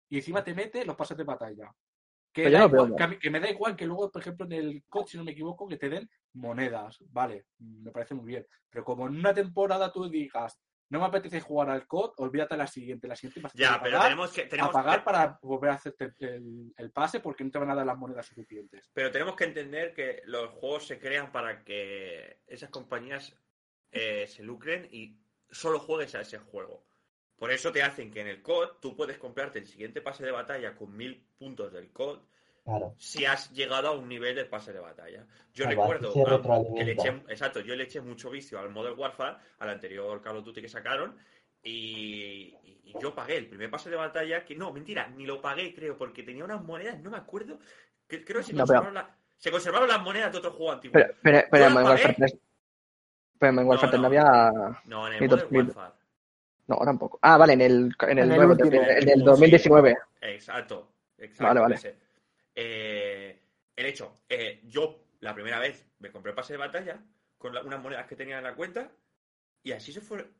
[0.08, 1.72] y encima te mete los pases de batalla.
[2.32, 2.96] Que, da no igual- mal.
[2.96, 5.16] que, a mí- que me da igual que luego, por ejemplo, en el COD, si
[5.18, 6.98] no me equivoco, que te den monedas.
[7.10, 8.46] Vale, me parece muy bien.
[8.70, 10.56] Pero como en una temporada tú digas,
[10.90, 13.08] no me apetece jugar al COD, olvídate la siguiente.
[13.08, 15.38] La siguiente vas a Ya, que pero pagar, tenemos que, a tenemos pagar que- para
[15.42, 18.88] volver a hacerte el, el pase porque no te van a dar las monedas suficientes.
[18.92, 23.36] Pero tenemos que entender que los juegos se crean para que esas compañías
[23.92, 25.18] eh, se lucren y
[25.50, 26.84] solo juegues a ese juego.
[27.38, 30.30] Por eso te hacen que en el COD tú puedes comprarte el siguiente pase de
[30.30, 32.18] batalla con mil puntos del COD
[32.64, 32.94] Claro.
[32.98, 35.26] si has llegado a un nivel de pase de batalla.
[35.54, 39.38] Yo Claro, recuerdo que le eché, exacto, yo le eché mucho vicio al Modern Warfare,
[39.58, 41.16] al anterior Call of Duty que sacaron,
[41.62, 45.74] y, y yo pagué el primer pase de batalla, que no, mentira, ni lo pagué,
[45.74, 47.58] creo, porque tenía unas monedas, no me acuerdo,
[48.06, 50.72] que, creo que se No, pero- conservaron, la- se conservaron las monedas de otro juego
[50.72, 50.92] antiguo.
[50.92, 52.28] Pero, pero, pero Yo en la Modern Warfare pagué.
[52.32, 52.40] 3.
[53.40, 54.06] Pero en Modern Warfare 3 no, no.
[54.06, 54.80] había.
[54.84, 55.56] no, en el Modern.
[55.56, 55.94] Warfare.
[56.68, 57.18] No, tampoco.
[57.22, 57.72] Ah, vale, en el,
[58.02, 58.68] en el, En el nuevo, último.
[58.70, 59.96] en el, En el del último, 2019.
[60.20, 61.44] Exacto, exacto.
[61.44, 61.96] Vale, vale.
[62.54, 63.42] Eh,
[63.74, 67.02] el hecho, eh, yo la primera vez me compré el pase de batalla
[67.38, 68.90] con la- unas monedas que tenía en la cuenta
[69.62, 70.30] y así se fue.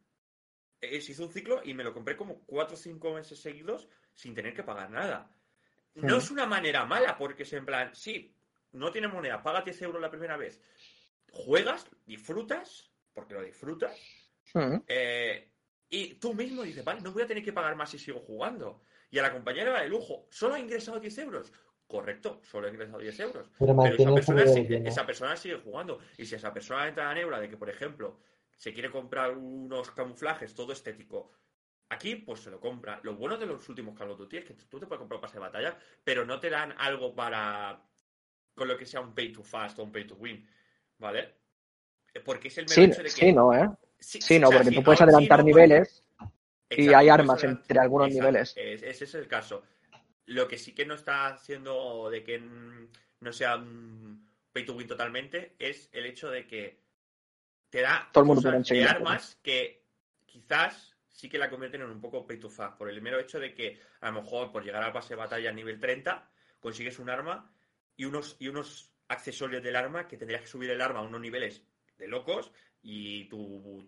[0.83, 3.87] eh, se hizo un ciclo y me lo compré como 4 o 5 meses seguidos
[4.15, 5.31] sin tener que pagar nada.
[5.95, 6.19] No Mm.
[6.19, 8.35] es una manera mala porque es en plan, sí,
[8.73, 10.59] no tienes moneda, paga 10 euros la primera vez.
[11.33, 13.97] Juegas, disfrutas, porque lo disfrutas,
[14.55, 14.83] Mm.
[14.89, 15.49] eh,
[15.89, 18.83] y tú mismo dices, vale, no voy a tener que pagar más si sigo jugando.
[19.11, 21.53] Y a la compañera va de lujo, ¿solo ha ingresado 10 euros?
[21.87, 23.51] Correcto, solo ha ingresado 10 euros.
[23.59, 25.99] Pero Pero esa persona, sigue, esa persona sigue jugando.
[26.17, 28.21] Y si esa persona entra en la neura de que, por ejemplo,
[28.57, 31.33] se quiere comprar unos camuflajes todo estético,
[31.89, 33.01] aquí pues se lo compra.
[33.03, 35.23] Lo bueno de los últimos Call of Duty es que tú te puedes comprar un
[35.23, 37.85] pase de batalla, pero no te dan algo para
[38.55, 40.49] con lo que sea un pay to fast o un pay to win,
[40.99, 41.40] ¿vale?
[42.25, 43.69] Porque es el mero Sí, hecho de que sí, no, ¿eh?
[43.99, 46.03] Sí, Sí, no, o sea, porque tú puedes adelantar no, niveles
[46.71, 48.55] y Exacto, hay armas entre algunos Exacto, niveles.
[48.57, 49.63] es- ese es el caso.
[50.27, 54.87] Lo que sí que no está haciendo de que no sea un pay to win
[54.87, 56.81] totalmente es el hecho de que
[57.69, 59.85] te da Todo el mundo cosas de armas que
[60.27, 63.39] quizás sí que la convierten en un poco pay to fast, por el mero hecho
[63.41, 66.31] de que a lo mejor por llegar al pase de batalla a nivel 30
[66.61, 67.53] consigues un arma
[67.97, 71.21] y unos, y unos accesorios del arma que tendrías que subir el arma a unos
[71.21, 71.63] niveles
[72.01, 72.51] de locos
[72.83, 73.87] y tu,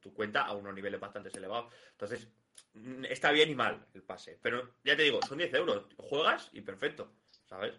[0.00, 1.72] tu, cuenta a unos niveles bastante elevados.
[1.92, 2.28] Entonces,
[2.74, 4.38] mm, está bien y mal el pase.
[4.42, 5.86] Pero ya te digo, son 10 euros.
[5.96, 7.12] Juegas y perfecto,
[7.44, 7.74] ¿sabes?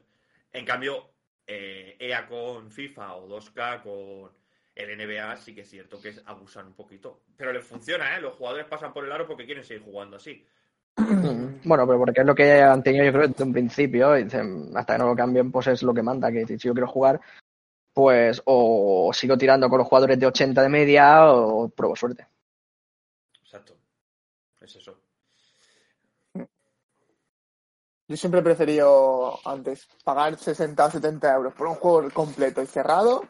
[0.53, 1.11] En cambio,
[1.45, 4.31] eh, EA con FIFA o 2K con
[4.75, 7.23] el NBA sí que es cierto que es abusan un poquito.
[7.35, 8.21] Pero les funciona, ¿eh?
[8.21, 10.45] Los jugadores pasan por el aro porque quieren seguir jugando así.
[11.65, 14.71] Bueno, pero porque es lo que han tenido yo creo desde un principio, y dicen,
[14.75, 17.19] hasta que no lo cambien, pues es lo que manda, que si yo quiero jugar,
[17.99, 22.25] pues o sigo tirando con los jugadores de 80 de media o pruebo suerte.
[23.43, 23.75] Exacto.
[24.61, 24.95] Es eso.
[28.07, 32.67] Yo siempre he preferido antes pagar 60 o 70 euros por un juego completo y
[32.67, 33.23] cerrado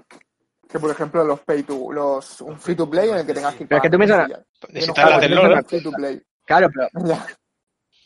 [0.69, 3.55] que, por ejemplo, los pay to, los, un free to play en el que tengas
[3.55, 4.29] que ir Pero es que tú piensas-
[4.69, 5.65] Necesitas la del LOL.
[5.65, 6.21] free to play.
[6.45, 6.89] Claro, pero.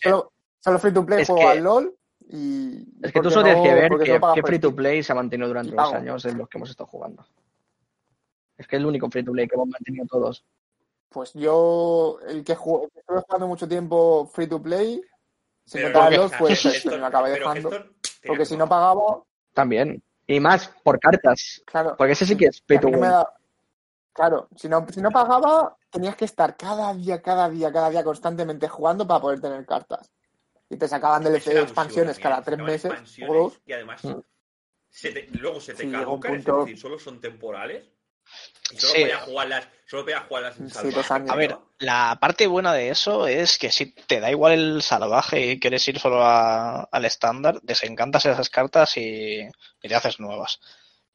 [0.02, 1.93] Solo, solo free to play juego que- al LOL
[2.36, 2.84] y.
[3.04, 5.72] es que tú solo tienes que ver que, free to play se ha mantenido durante
[5.72, 7.24] Y los años en los que hemos estado jugando.
[8.58, 10.43] Es que es el único free to play que hemos mantenido todos.
[11.10, 15.00] Pues yo, el que jugué, el que estuve jugando mucho tiempo free to play,
[15.63, 17.69] sin contar Hearthstone, y me acabé pero dejando.
[18.26, 19.22] Porque que si no pagaba,
[19.54, 20.02] También.
[20.26, 21.62] Y más por cartas.
[21.65, 21.96] claro.
[21.98, 23.34] Porque ese sí que es a to da-
[24.13, 28.04] Claro, si no, si no pagaba, tenías que estar cada día, cada día, cada día
[28.04, 30.12] constantemente jugando para poder tener cartas.
[30.74, 33.62] Y te sacaban DLC de expansiones absurdo, cada tres meses o expansiones dos.
[33.66, 34.20] Y además, Mm.
[34.90, 37.84] se te- luego se te Sí, llega un caducan, es punto- decir, solo son temporales.
[38.72, 39.02] Y solo Sí.
[39.02, 41.14] podías jugarlas, solo podías jugarlas en Sí, salvaje.
[41.14, 41.30] años.
[41.32, 45.52] A ver, la parte buena de eso es que si te da igual el salvaje
[45.52, 49.42] y quieres ir solo a- al estándar, desencantas esas cartas y,
[49.82, 50.60] y te haces nuevas.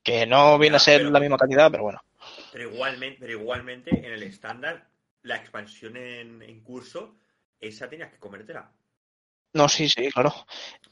[0.02, 2.02] Que no viene Ya, a ser pero- la misma cantidad, pero bueno.
[2.52, 4.88] Pero igualmente, pero igualmente en el estándar,
[5.22, 7.16] la expansión en, en curso,
[7.58, 8.70] esa tenías que comértela.
[9.54, 10.32] No, sí, sí, claro.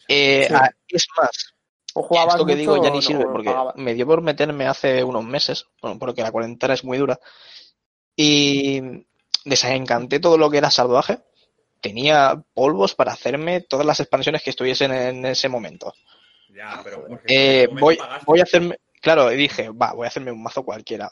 [0.09, 0.55] Eh, Sí.
[0.55, 1.55] ah, es más,
[1.95, 3.77] O jugabas esto que mucho digo ya ni no, sirve porque pagabas.
[3.77, 7.19] me dio por meterme hace unos meses, bueno, porque la cuarentena es muy dura,
[8.15, 8.81] y
[9.45, 11.21] desencanté todo lo que era salvaje.
[11.81, 15.93] Tenía polvos para hacerme todas las expansiones que estuviesen en ese momento.
[16.55, 20.65] Ya, pero Eh, voy, voy a hacerme, claro, dije, va, voy a hacerme un mazo
[20.65, 21.11] cualquiera,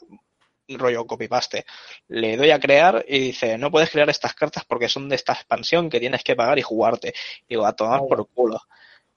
[0.69, 1.65] rollo copy-paste.
[2.09, 5.33] Le doy a crear y dice, no puedes crear estas cartas porque son de esta
[5.33, 7.13] expansión que tienes que pagar y jugarte.
[7.47, 8.59] Digo, a tomar por culo.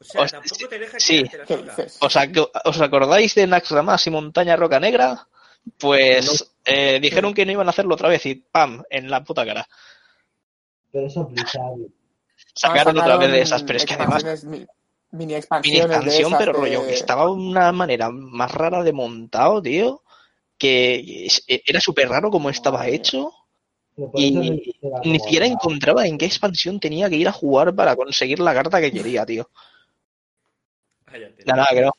[0.00, 1.24] O sea, Os- tampoco te deja sí.
[2.00, 5.26] ¿Os, ac- os acordáis de Naxxramas y Montaña Roca Negra?
[5.78, 8.82] Pues eh, dijeron que no iban a hacerlo otra vez y ¡pam!
[8.90, 9.66] en la puta cara.
[10.92, 11.90] Pero eso es Blizzard.
[12.54, 14.66] Sacaron otra vez de esas, pero es que además mini
[15.10, 19.60] mini expansión, esas pero de- rollo, que estaba de una manera más rara de montado,
[19.60, 20.02] tío,
[20.58, 23.32] que es- era súper raro como estaba hecho
[24.14, 24.30] y
[25.04, 28.80] ni siquiera encontraba en qué expansión tenía que ir a jugar para conseguir la carta
[28.80, 29.48] que quería, tío.
[31.46, 31.90] Nada, no.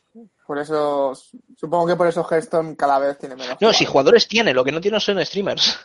[0.45, 1.13] Por eso,
[1.55, 3.57] supongo que por eso Hearthstone cada vez tiene menos.
[3.61, 4.27] No, si jugadores.
[4.27, 5.77] tiene, lo que no tiene son streamers.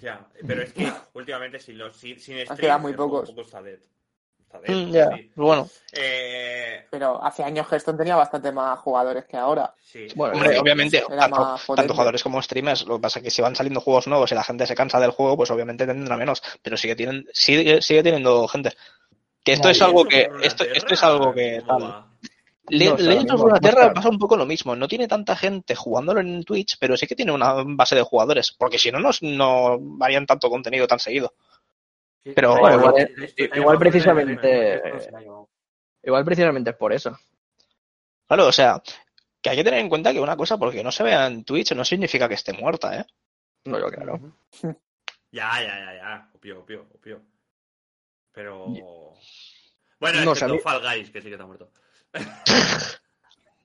[0.00, 3.28] Ya, pero es que últimamente sin los sin, sin quedado stream, muy pocos.
[3.28, 3.78] un poco está dead.
[4.52, 5.30] Joder, Mm, sí.
[5.36, 9.72] bueno, Eh, Pero hace años Hearthstone tenía bastante más jugadores que ahora.
[9.80, 10.08] sí.
[10.16, 13.80] Bueno, hombre, obviamente, tanto, jugadores como streamers, lo que pasa es que si van saliendo
[13.80, 16.96] juegos nuevos y la gente se cansa del juego, pues obviamente tendrá menos, pero sigue,
[16.96, 18.72] tienen, sigue, sigue teniendo gente.
[19.44, 21.82] Que esto es ¿Y algo que, esto, esto es algo que ¿Cómo tal.
[21.90, 22.06] va?
[22.68, 23.94] Le- No sé, Legends of mismo, Runeterra muestra.
[23.94, 24.76] pasa un poco lo mismo.
[24.76, 28.52] No tiene tanta gente jugándolo en Twitch, pero sí que tiene una base de jugadores.
[28.56, 31.34] Porque si no, no, no harían tanto contenido tan seguido.
[32.22, 32.76] Pero, bueno,
[33.56, 34.82] igual- precisamente-
[36.02, 37.18] Igual precisamente es por eso.
[38.26, 38.82] Claro, o sea,
[39.42, 41.72] que hay que tener en cuenta que una cosa, porque no se vea en Twitch,
[41.72, 43.06] no significa que esté muerta, ¿eh?
[43.64, 44.20] No, yo claro.
[45.32, 46.30] Ya, ya, ya, ya.
[46.34, 47.22] Opio, opio, opio.
[48.32, 48.66] Pero.
[50.00, 51.70] Bueno, No excepto Fall Guys, que sí que está muerto.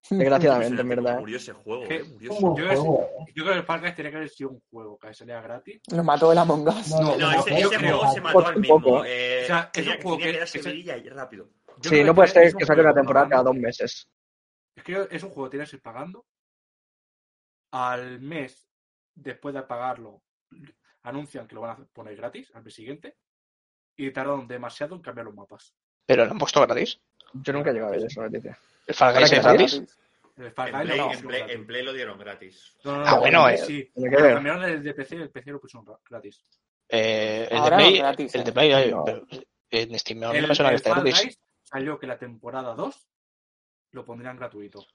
[0.09, 1.19] Desgraciadamente, en verdad.
[1.19, 1.95] Murió ese juego, ¿Qué?
[1.97, 2.03] eh.
[2.03, 4.49] Murió ese Yo creo, juego, yo creo que el Fall Guys tenía que haber sido
[4.51, 5.81] un juego que salía gratis.
[5.91, 6.89] Lo mató el Among Us.
[6.91, 8.81] No, No, no, ese, juego se mató al mismo.
[8.81, 9.05] poco.
[9.05, 11.49] Eh, O sea, es tenía, un juego que que- vidilla y rápido.
[11.81, 14.09] Yo Sí, no que puede ser que saque una temporada cada dos meses.
[14.75, 16.25] Es que es un juego que tienes que ir pagando.
[17.71, 18.69] Al mes,
[19.13, 20.21] después de pagarlo,
[21.03, 23.17] anuncian que lo van a poner gratis al mes siguiente.
[23.97, 25.73] Y tardan demasiado en cambiar los mapas.
[26.05, 26.99] Pero lo han puesto gratis.
[27.33, 28.57] Yo nunca he llegado a ver esa noticia.
[28.87, 29.83] ¿El Fall Guys es gratis?
[30.37, 32.75] El Fall En Guys Play, lo en, Play, en Play dieron gratis.
[32.83, 34.11] No, no, Ah, no, bueno, en eh, Play sí.
[34.11, 36.43] cambiaron el de PC, el PC lo pusieron ra- gratis.
[36.89, 38.43] Eh, el, de Ahora no Play, gratis, el eh.
[38.43, 39.03] de Play, eh, No.
[39.05, 39.25] pero
[39.71, 41.39] en Steam no el me suena que Fall gratis.
[41.63, 43.07] Salió que la temporada 2
[43.91, 44.85] lo pondrían gratuito.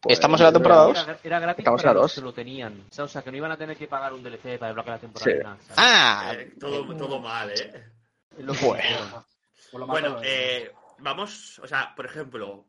[0.00, 1.24] Pues, Estamos en la creo- temporada Era, dos.
[1.24, 2.14] era gratis Estamos para a los dos.
[2.14, 2.86] que lo tenían.
[2.88, 4.96] O sea, o sea, que no iban a tener que pagar un DLC para desbloquear
[4.96, 5.58] la temporada.
[5.76, 7.84] Ah, Eh, todo, todo mal, ¿eh?
[8.38, 9.24] Lo Bueno.
[9.86, 12.64] Bueno, eh, vamos, o sea, por ejemplo,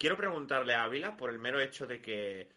[0.00, 2.48] quiero preguntarle a Ávila por el mero hecho de que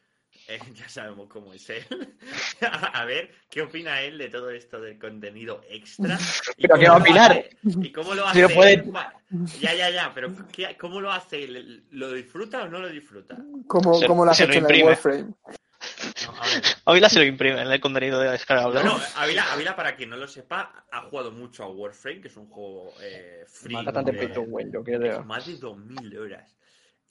[0.48, 1.86] eh, ya sabemos cómo es él.
[2.94, 6.18] a ver, ¿qué opina él de todo esto del contenido extra?
[6.58, 7.32] ¿Y Pero cómo ¿qué va a lo opinar?
[7.32, 7.58] hace?
[7.64, 8.56] ¿Y cómo lo Si hace?
[8.56, 8.84] puede-
[9.60, 11.46] Ya, ya, ya, pero ¿qué- ¿cómo lo hace?
[11.48, 13.38] ¿Le- ¿Lo disfruta o no lo disfruta?
[13.68, 14.84] Como, Se- como lo has se lo hecho en el.
[14.84, 15.34] Warframe.
[16.26, 16.34] No,
[16.86, 18.82] Ávila se lo imprime en el contenido de descargable.
[18.82, 22.30] No, no, Ávila, Ávila, para quien no lo sepa, ha jugado mucho a Warframe, que
[22.30, 23.76] es un juego eh, free.
[23.84, 25.24] Bastante yo es creo.
[25.26, 26.56] más de 2.000 horas.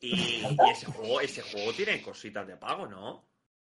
[0.03, 3.23] Y, y ese juego ese juego tiene cositas de pago, ¿no?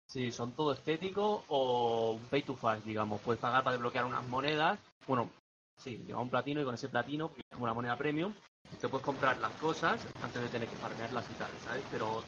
[0.07, 3.21] Sí, son todo estético o un pay to fast, digamos.
[3.23, 4.79] Puedes pagar para desbloquear unas monedas.
[5.07, 5.31] Bueno,
[5.77, 8.33] sí, lleva un platino y con ese platino, que es como una moneda premium,
[8.81, 11.85] te puedes comprar las cosas antes de tener que farmearlas y tal, ¿sabes?
[11.91, 12.23] Pero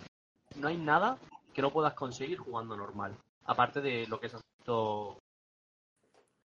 [0.57, 1.19] no hay nada
[1.55, 3.17] que no puedas conseguir jugando normal.
[3.47, 5.19] Aparte de lo que es aspecto.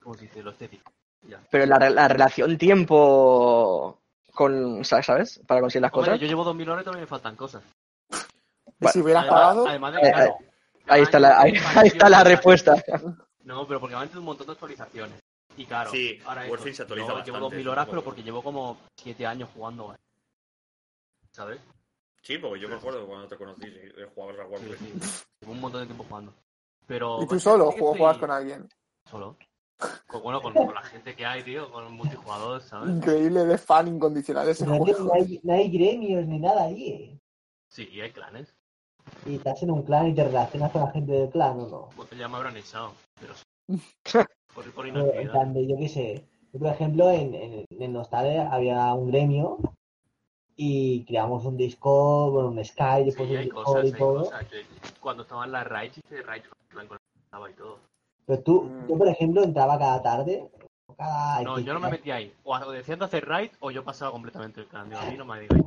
[0.02, 0.44] ¿Cómo se dice?
[0.44, 0.92] Lo estético.
[1.28, 1.40] Ya.
[1.50, 4.00] Pero la, re- la relación tiempo
[4.34, 5.40] con, ¿sabes?
[5.48, 6.20] Para conseguir las Hombre, cosas.
[6.22, 7.64] yo llevo 2000 horas y todavía me faltan cosas.
[8.80, 10.38] Y si hubieras Además, pagado, además de Eh, que, claro,
[10.88, 11.54] Ahí está la, ahí,
[11.86, 12.76] está la respuesta.
[13.44, 15.20] No, pero porque a tener un montón de actualizaciones.
[15.56, 17.88] Y claro, Sí, ahora Warframe eso, se actualiza yo bastante, Llevo 2000 es un horas,
[17.90, 19.94] pero porque llevo como 7 años jugando.
[19.94, 19.98] ¿eh?
[21.32, 21.62] ¿Sabes?
[22.22, 23.66] Sí, porque yo me acuerdo cuando te conocí,
[24.16, 24.78] jugabas a Warframe.
[24.78, 25.24] sí.
[25.42, 26.34] Llevo un montón de tiempo jugando.
[26.88, 27.22] Pero.
[27.22, 28.68] y tú solo, o estoy juegas con alguien.
[29.10, 29.38] Solo.
[29.80, 32.90] Pues bueno, con, con la gente que hay, tío, con el multijugador, ¿sabes?
[32.90, 35.06] Increíble de fan incondicional ese tío, juego.
[35.06, 37.20] no, hay, no hay gremios ni nada allí.
[37.68, 38.56] Sí, y hay clanes.
[39.26, 41.90] Y estás en un clan y te relacionas con la gente del clan o no.
[41.96, 42.94] Pues ya me habrán echado.
[43.20, 43.44] Pero sí.
[44.54, 45.52] Por, por inactividad.
[45.56, 46.28] yo qué sé.
[46.54, 49.58] Yo, por ejemplo, en, en, en Nostalgia había un gremio
[50.56, 54.20] y creamos un Discord, bueno, un Skype, después Sí, un Discord cosas, y todo.
[54.26, 54.46] cosas.
[55.00, 57.80] Cuando estaban las raids, hice raids con la conectaba y todo.
[58.26, 58.88] Pero tú, Mm.
[58.90, 60.50] yo, por ejemplo, entraba cada tarde.
[60.88, 62.34] o Cada No, yo no me días, metí ahí.
[62.44, 64.90] O decían de hacer raid o yo pasaba completamente el clan.
[64.90, 65.64] Digo, a mí no me digáis.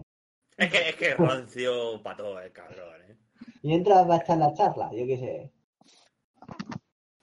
[0.57, 3.16] Es que es que rancio para todo el cabrón, ¿eh?
[3.62, 5.53] Y entras a echar la charla, yo qué sé.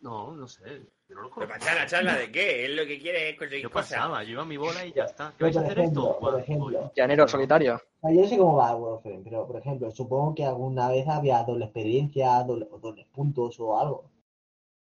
[0.02, 0.82] No, no sé.
[1.08, 2.66] Yo no lo Pero para echar la charla de qué?
[2.66, 3.92] Él lo que quiere es conseguir Yo cosas.
[3.98, 5.34] pasaba, yo iba a mi bola y ya está.
[5.38, 6.20] ¿Qué vais a hacer ejemplo, esto?
[6.20, 6.92] por ejemplo.
[6.96, 7.82] Llanero solitario.
[8.04, 11.42] Yo no sé cómo va el Warframe, pero por ejemplo, supongo que alguna vez había
[11.44, 14.12] doble experiencia, doble, o dobles puntos o algo.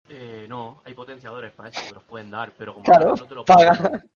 [0.10, 3.36] Eh, no, hay potenciadores para eso que los pueden dar, pero como Claro, no te
[3.36, 3.74] lo paga.
[3.78, 4.10] ponen,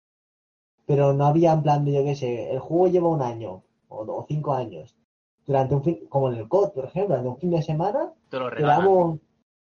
[0.87, 4.01] Pero no había en plan de, yo qué sé, el juego lleva un año o,
[4.03, 4.95] o cinco años.
[5.47, 8.39] Durante un fin, como en el COD, por ejemplo, durante un fin de semana, te
[8.39, 8.79] lo te regalan.
[8.79, 9.19] damos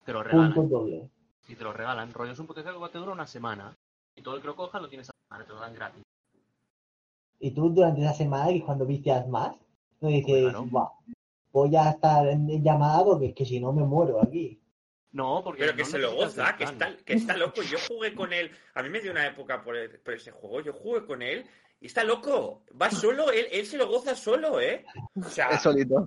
[0.05, 0.69] Te lo puntos regalan.
[0.69, 1.03] dobles.
[1.47, 2.13] Y te lo regalan.
[2.13, 3.75] Rollo es un potencial que te dura una semana.
[4.15, 6.01] Y todo el que lo coja lo tienes a semana, te lo dan gratis.
[7.39, 9.55] Y tú durante esa semana, que es cuando vicias más,
[10.01, 10.65] no dices, Claro.
[10.65, 10.89] "Buah,
[11.51, 14.59] voy a estar en llamada porque es que si no me muero aquí.
[15.15, 15.61] No, porque.
[15.61, 17.61] Pero que no se lo goza, el que está, que está loco.
[17.61, 18.51] Yo jugué con él.
[18.73, 20.59] A mí me dio una época por, el- por ese juego.
[20.61, 21.45] Yo jugué con él
[21.79, 22.63] y está loco.
[22.81, 24.85] Va solo, él, él se lo goza solo, ¿eh?
[25.15, 26.05] O sea, Es solito.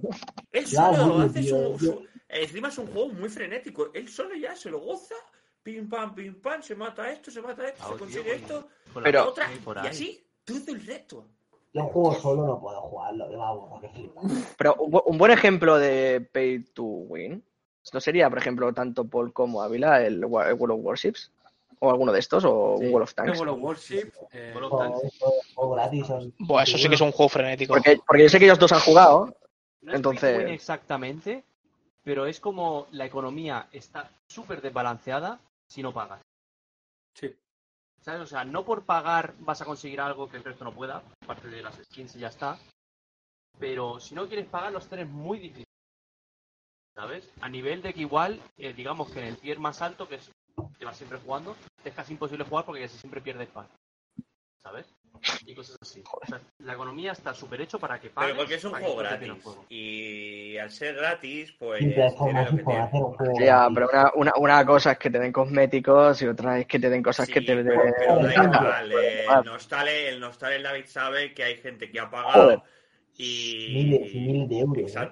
[0.53, 3.91] él solo hace su, su- Encima es un juego muy frenético.
[3.95, 5.15] Él solo ya se lo goza.
[5.63, 8.33] Pim pam, pim pam, se mata esto, se mata esto, Ah, se tío, consigue con-
[8.35, 9.51] esto, con Pero- otra,
[9.85, 11.27] y así todo el resto.
[11.75, 14.21] Yo juego solo no puedo jugarlo, me vamos, que flipa.
[14.57, 17.45] Pero un, un buen ejemplo de pay to win,
[17.93, 21.31] ¿no sería, por ejemplo, tanto Paul como Ávila el, World of Warships?
[21.81, 22.45] ¿O alguno de estos?
[22.45, 23.39] ¿O un World of Tanks?
[23.39, 25.19] World of Warship, eh, World of Juego, Tanks.
[25.55, 26.07] juego gratis.
[26.39, 27.75] Buah, eso sí que es un juego frenético.
[27.75, 29.37] Porque, porque yo sé que ellos dos han jugado.
[29.83, 31.45] No es Entonces- exactamente,
[32.03, 36.21] pero es como la economía está súper desbalanceada si no pagas.
[37.15, 37.35] sí.
[38.01, 38.23] ¿Sabes?
[38.23, 41.49] O sea, no por pagar vas a conseguir algo que el resto no pueda, aparte
[41.49, 42.57] de las skins y ya está.
[43.59, 45.68] Pero si no quieres pagar, los tenés muy difíciles.
[46.99, 47.31] ¿Sabes?
[47.41, 50.31] A nivel de que igual, eh, digamos que en el tier más alto, que es
[50.77, 53.69] que vas siempre jugando, es casi imposible jugar porque casi siempre pierdes paz.
[54.57, 54.93] ¿Sabes?
[55.47, 56.03] Y cosas así.
[56.11, 58.31] O sea, la economía está súper hecho para que pagues.
[58.33, 59.33] Pero porque es un juego gratis.
[59.43, 59.65] juego.
[59.69, 61.81] Y al ser gratis, pues.
[61.85, 62.61] Ya, gratis.
[63.75, 66.91] pero una, una, una cosa es que te den cosméticos y otra es que te
[66.91, 67.95] den cosas Sí, que te pero, den.
[67.99, 68.61] pero da Ejemplo.
[68.61, 72.59] igual, eh, el Nostale, el Nostale David sabe que hay gente que ha pagado Joder.
[73.17, 73.71] y.
[73.75, 74.97] Miles y miles de euros.
[74.97, 75.11] ¿eh?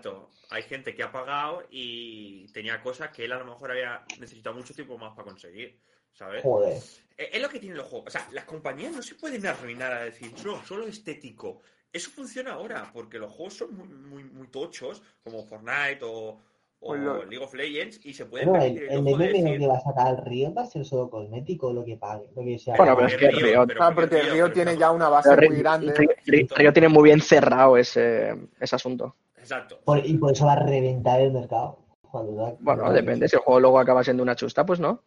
[0.50, 4.54] Hay gente que ha pagado y tenía cosas que él a lo mejor había necesitado
[4.56, 5.78] mucho tiempo más para conseguir.
[6.12, 6.42] ¿Sabes?
[6.42, 6.78] Joder.
[7.18, 8.08] Eh, Es lo que tienen los juegos.
[8.08, 11.60] O sea, las compañías no se pueden arruinar a decir, no, solo estético.
[11.92, 16.40] Eso funciona ahora, porque los juegos son muy, muy, muy tochos, como Fortnite o,
[16.80, 17.28] LOL.
[17.28, 19.76] League of Legends, y se pueden Bueno, el, el lujo de meme decir, que va
[19.76, 22.76] a sacar el Riot va a ser solo cosmético, lo que pague, lo que sea.
[22.76, 25.08] Bueno, pero es que Río, Riot- pero Ah, porque Río, Río pero tiene ya una
[25.08, 25.94] base muy grande.
[25.94, 29.16] Ri- Río tiene muy bien cerrado ese, ese asunto.
[29.46, 29.78] Exacto.
[29.84, 31.78] Por- y por eso va a reventar el mercado.
[32.10, 33.28] Cuando da- Bueno, depende.
[33.28, 35.02] Si el juego luego acaba siendo una chusta, pues no.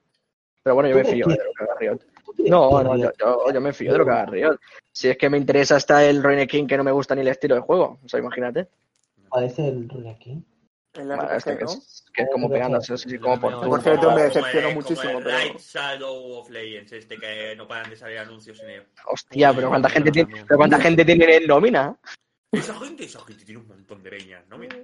[0.63, 1.97] Pero bueno, yo me ¿Tú fío de lo que haga Riot.
[2.25, 4.57] ¿Tú crees No, no, yo, Riot- yo, yo me fío de lo que haga Riot.
[4.93, 7.27] Si es que me interesa hasta el Ruin King que no me gusta ni el
[7.29, 7.99] estilo de juego.
[8.03, 8.67] O sea, imagínate.
[9.27, 10.41] ¿Cuál es el Rune King?
[10.93, 11.71] El Bueno, RPG, este que ¿no?
[11.71, 15.23] es, que es como pegándose, así como por Por cierto, me decepcionó muchísimo, como el
[15.25, 18.83] pero- Raid Shadow of Legends, este que no paran de salir anuncios en él.
[19.07, 21.95] Hostia, pero cuánta gente tiene, pero cuánta gente tiene en nómina.
[22.51, 24.57] Esa gente, esa gente tiene un montón de leñas, ¿no?
[24.57, 24.75] Mira.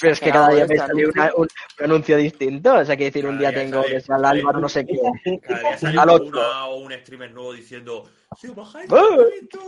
[0.00, 1.42] Pero es que cada día me este sale una- un,
[1.78, 2.74] un anuncio distinto.
[2.74, 4.68] O sea, que decir, un día día tengo sale- que ser al sale- Álvaro, no
[4.68, 4.98] sé qué.
[5.42, 8.36] Cada día sale Al una o un streamer nuevo diciendo, ¡Ah!
[8.42, 9.58] un momento,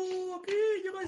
[0.43, 0.53] aquí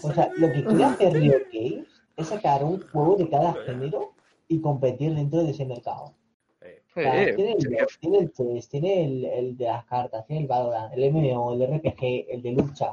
[0.02, 0.64] O sea, lo que nivel".
[0.66, 4.12] quiere hacer Riot Games es sacar un juego de cada género
[4.48, 6.12] y competir dentro de ese mercado.
[6.60, 9.64] Eh, O sea, Sí, tiene, el, sí, LoL, tiene el chess, tiene el, el de
[9.66, 12.86] las cartas, tiene el Valorant, el MMO, el RPG, el de lucha.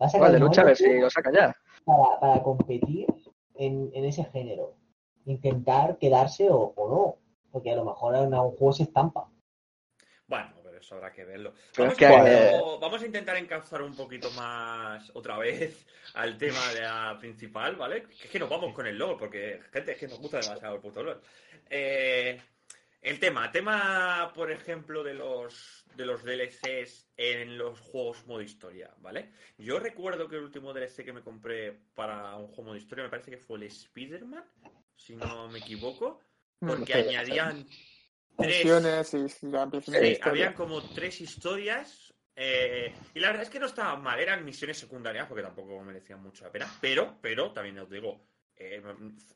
[0.00, 1.56] Va a sacar Igual de lucha, a ver si lo saca ya.
[1.84, 3.06] Para, para competir
[3.54, 4.76] en, en ese género.
[5.26, 7.16] Intentar quedarse o, o no.
[7.50, 9.30] Porque a lo mejor en un juego se estampa.
[10.26, 11.52] Bueno, pero eso habrá que verlo.
[11.76, 16.36] Vamos, es que, a, eh, vamos a intentar encauzar un poquito más otra vez al
[16.38, 18.04] tema de la principal, ¿vale?
[18.04, 20.76] Que es que nos vamos con el LOL, porque, gente, es que nos gusta demasiado
[20.76, 21.20] el puto LOL.
[21.68, 22.40] Eh,
[23.04, 28.92] el tema, tema, por ejemplo, de los de los DLCs en los juegos modo historia,
[28.98, 29.30] ¿vale?
[29.58, 33.10] Yo recuerdo que el último DLC que me compré para un juego modo historia me
[33.10, 34.44] parece que fue el Spider-Man,
[34.96, 36.18] si no me equivoco,
[36.58, 37.66] porque Sí, añadían
[38.38, 42.14] tres y la Sí, habían como tres historias.
[42.34, 46.22] eh, y la verdad es que no estaban mal, eran misiones secundarias porque tampoco merecían
[46.22, 46.66] mucho la pena.
[46.80, 48.82] Pero, pero, también os digo, eh,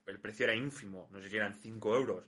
[0.07, 2.24] el precio era ínfimo, no sé si eran 5 euros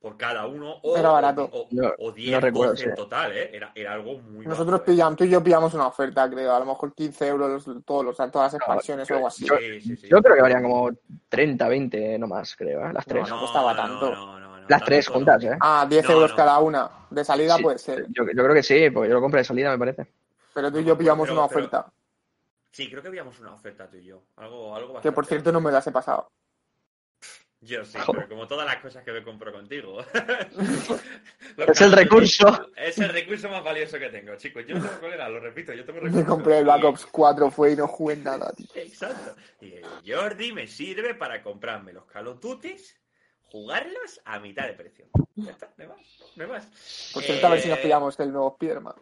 [0.00, 1.48] por cada uno o, Era barato.
[1.52, 3.50] o, No- o no 10, recuerdo, 12 en total, ¿eh?
[3.54, 4.86] Era, era algo muy Nosotros bajo, ¿eh?
[4.86, 6.54] pillamos, tú y yo pillamos una oferta, creo.
[6.54, 9.44] A lo mejor 15 euros todos los, todas las expansiones o algo así.
[9.46, 10.08] yo- Sí, sí, sí.
[10.08, 10.90] Yo creo que valían como
[11.28, 12.92] 30, 20, no más, creo, ¿eh?
[12.94, 13.28] las No, tres.
[13.28, 14.10] no costaba tanto.
[14.14, 15.26] no, no, no, Las tres tanto no.
[15.32, 15.58] juntas, ¿eh?
[15.60, 16.36] Ah, 10 No, euros no.
[16.36, 16.90] cada una.
[17.10, 18.06] De salida Sí, puede ser.
[18.08, 20.06] Yo, yo creo que sí, porque yo lo compré de salida, me parece.
[20.54, 21.92] Pero tú y yo pillamos Pero- una pero- oferta.
[22.72, 24.22] Sí, creo que habíamos una oferta tú y yo.
[24.36, 26.28] Algo, algo Que por bastante- cierto no me las he pasado.
[27.62, 30.02] Yo sí, pero como todas las cosas que me compro contigo.
[31.68, 32.68] Es el recurso.
[32.76, 34.64] Es el recurso más valioso que tengo, chicos.
[34.66, 36.28] Yo no tengo colega, lo repito, yo tengo Me recursos.
[36.28, 38.66] compré el Black Ops 4, fue y no jugué nada, tío.
[38.74, 39.36] Exacto.
[39.60, 42.98] Y el Jordi me sirve para comprarme los Call of Duties,
[43.44, 45.06] jugarlos a mitad de precio.
[45.34, 45.98] Ya está, no más.
[46.36, 47.10] No más.
[47.12, 48.94] Por cierto, a ver si nos Eh, pillamos el nuevo Spiderman.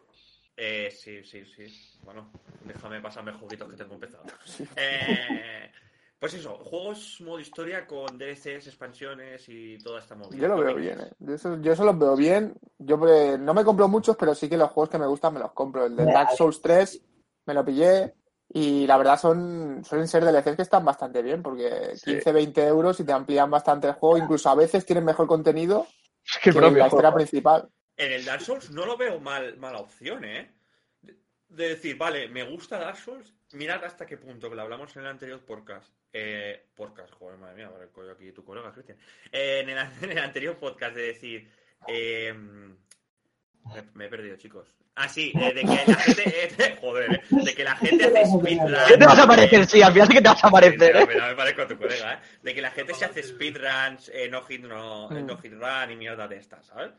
[0.56, 1.98] Eh, sí, sí, sí.
[2.02, 2.32] Bueno,
[2.64, 4.32] déjame pasarme jueguitos que tengo empezados.
[4.44, 4.64] Sí.
[4.76, 5.70] Eh,
[6.18, 10.40] pues eso, juegos modo historia con DLCs, expansiones y toda esta movida.
[10.42, 11.12] Yo lo ¿Qué veo bien, ¿eh?
[11.18, 12.54] Yo eso, yo eso los veo bien.
[12.78, 15.40] Yo eh, no me compro muchos, pero sí que los juegos que me gustan me
[15.40, 15.86] los compro.
[15.86, 17.00] El de Dark Souls 3
[17.46, 18.14] me lo pillé
[18.50, 22.12] y la verdad son suelen ser DLCs que están bastante bien porque Sí.
[22.12, 24.18] 15, 20 euros y te amplían bastante el juego.
[24.18, 25.86] Incluso a veces tienen mejor contenido
[26.24, 27.16] Es que que propio la historia juego.
[27.16, 27.68] principal.
[27.96, 30.52] En el Dark Souls no lo veo mal, mala opción, ¿eh?
[31.48, 35.02] De decir, vale, me gusta Dark Souls, mirad hasta qué punto, que lo hablamos en
[35.02, 35.92] el anterior podcast.
[36.12, 38.98] Eh, podcast, joder, madre mía, ahora el coño aquí tu colega, Cristian.
[39.32, 41.50] Eh, en, el, en el anterior podcast de decir,
[41.86, 44.74] eh, Me, me he perdido, chicos.
[45.00, 46.22] Ah, sí, eh, de que la gente.
[46.26, 48.74] eh, joder, eh, de que la gente hace speedrun.
[48.88, 49.66] ¿Qué te vas a parecer?
[49.66, 51.30] Sí, al final sí que te vas a parecer, Mira, ¿eh?
[51.30, 52.18] me parezco a tu colega, ¿eh?
[52.42, 55.26] De que la gente se hace speedruns, eh, no, hit, no, Mm.
[55.26, 56.90] no hit run y mierda de estas, ¿sabes?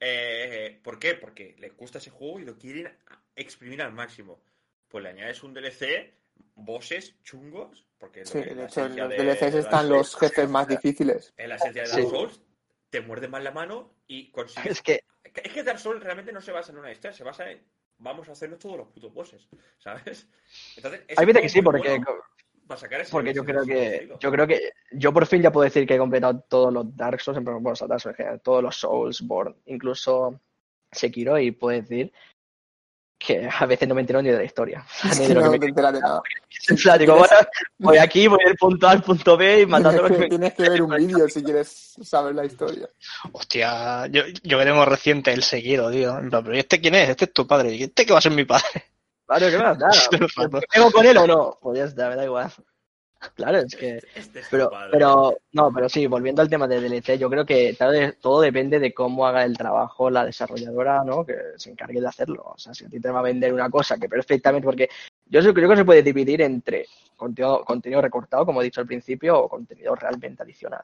[0.00, 1.14] Eh, ¿Por qué?
[1.14, 2.90] Porque les gusta ese juego y lo quieren
[3.36, 4.40] exprimir al máximo.
[4.92, 6.12] Pues le añades un DLC,
[6.54, 9.88] bosses chungos, porque Sí, de la hecho en esencia los de- DLCs de están Souls-
[9.88, 11.32] los jefes más difíciles.
[11.38, 12.08] En la esencia de Dark Sí.
[12.10, 12.40] Souls,
[12.90, 16.40] te muerde más la mano y consigues Es que, es que Dark Souls realmente no
[16.42, 17.60] se basa en una historia, se basa en
[17.98, 20.28] vamos a hacernos todos los putos bosses, ¿sabes?
[20.76, 22.06] Entonces, es hay veces que sí, porque, bueno
[22.66, 25.64] para sacar ese- porque yo creo que, yo creo que, yo por fin ya puedo
[25.64, 28.76] decir que he completado todos los Dark Souls, bueno, Dark Souls en general, todos los
[28.76, 30.40] Soulsborne, incluso
[30.90, 32.12] Sekiro, y puedo decir
[33.24, 34.84] que a veces no me entero ni de la historia.
[35.10, 36.22] Es Ni que de lo que no me de nada.
[36.68, 37.34] En plan, digo, bueno,
[37.78, 40.22] voy aquí, voy del punto A al punto B y matando a los Tienes que
[40.22, 42.88] que, tienes que ver un vídeo si quieres saber la historia.
[43.32, 46.18] Hostia, yo, yo tengo reciente el seguido, tío.
[46.18, 47.08] En plan, pero ¿y este quién es?
[47.08, 47.74] Este es tu padre.
[47.74, 48.92] ¿Y este que va a ser mi padre?
[49.26, 49.88] Claro, ¿qué más da?
[49.88, 50.50] Estoy rato.
[50.50, 51.58] ¿Me pego con él o no?
[51.60, 52.52] Pues ya está, me da igual.
[53.34, 53.96] Claro, es que...
[53.96, 57.44] Este- este es Pero, pero, no, pero sí, volviendo al tema de DLC, yo creo
[57.46, 57.76] que
[58.20, 61.24] todo depende de cómo haga el trabajo la desarrolladora, ¿no?
[61.24, 62.42] Que se encargue de hacerlo.
[62.54, 64.88] O sea, si a ti te va a vender una cosa que perfectamente, porque
[65.26, 69.38] yo creo que se puede dividir entre contenido, contenido recortado, como he dicho al principio,
[69.38, 70.82] o contenido realmente adicional.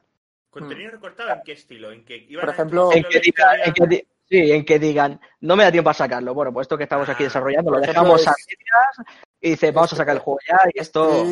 [0.49, 1.91] ¿Contenido recortado en qué estilo?
[1.91, 5.71] ¿En iban Por a ejemplo- En que en sí, en que digan, no me da
[5.71, 6.33] tiempo a sacarlo.
[6.33, 9.09] Bueno, pues esto que estamos aquí Ah, desarrollando lo dejamos a es- medias
[9.41, 11.23] y dice, vamos a sacar el juego ya y esto...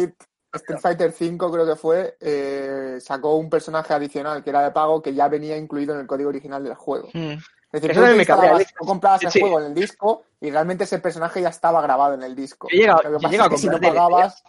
[0.57, 5.01] Street, Fighter V creo que fue, eh, sacó un personaje adicional que era de pago
[5.01, 7.09] que ya venía incluido en el código original del juego.
[7.13, 7.31] Hmm.
[7.69, 9.39] Es decir, Eso tú, me cabrea, instalabas- tú comprabas el Sí.
[9.41, 12.67] juego en el disco y realmente ese personaje ya estaba grabado en el disco.
[12.71, 13.99] Yo he llegado- Lo que yo pasa llego a es que si no comprar DLC.
[13.99, 14.43] pagabas,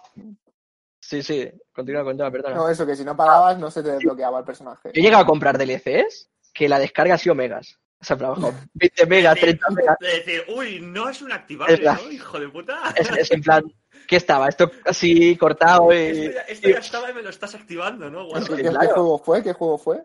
[1.00, 2.54] Sí, sí, continúa, continúa, perdona.
[2.56, 4.90] no, eso, que si no pagabas no se te desbloqueaba el personaje.
[4.92, 7.78] Yo he llegado a comprar DLCs que la descarga ha sido megas.
[8.00, 9.96] O sea, ojo, 20 megas, De- 30 megas.
[10.00, 12.10] de decir, uy, no es un activable, ¿no?
[12.12, 12.78] Hijo de puta.
[12.94, 13.64] Es, es en plan,
[14.08, 14.48] ¿qué estaba?
[14.48, 15.96] Esto así cortado y...
[15.96, 18.26] Esto ya, esto ya estaba y me lo estás activando, ¿no?
[18.28, 19.42] ¿Qué, juego fue?
[19.44, 20.02] ¿Qué juego fue?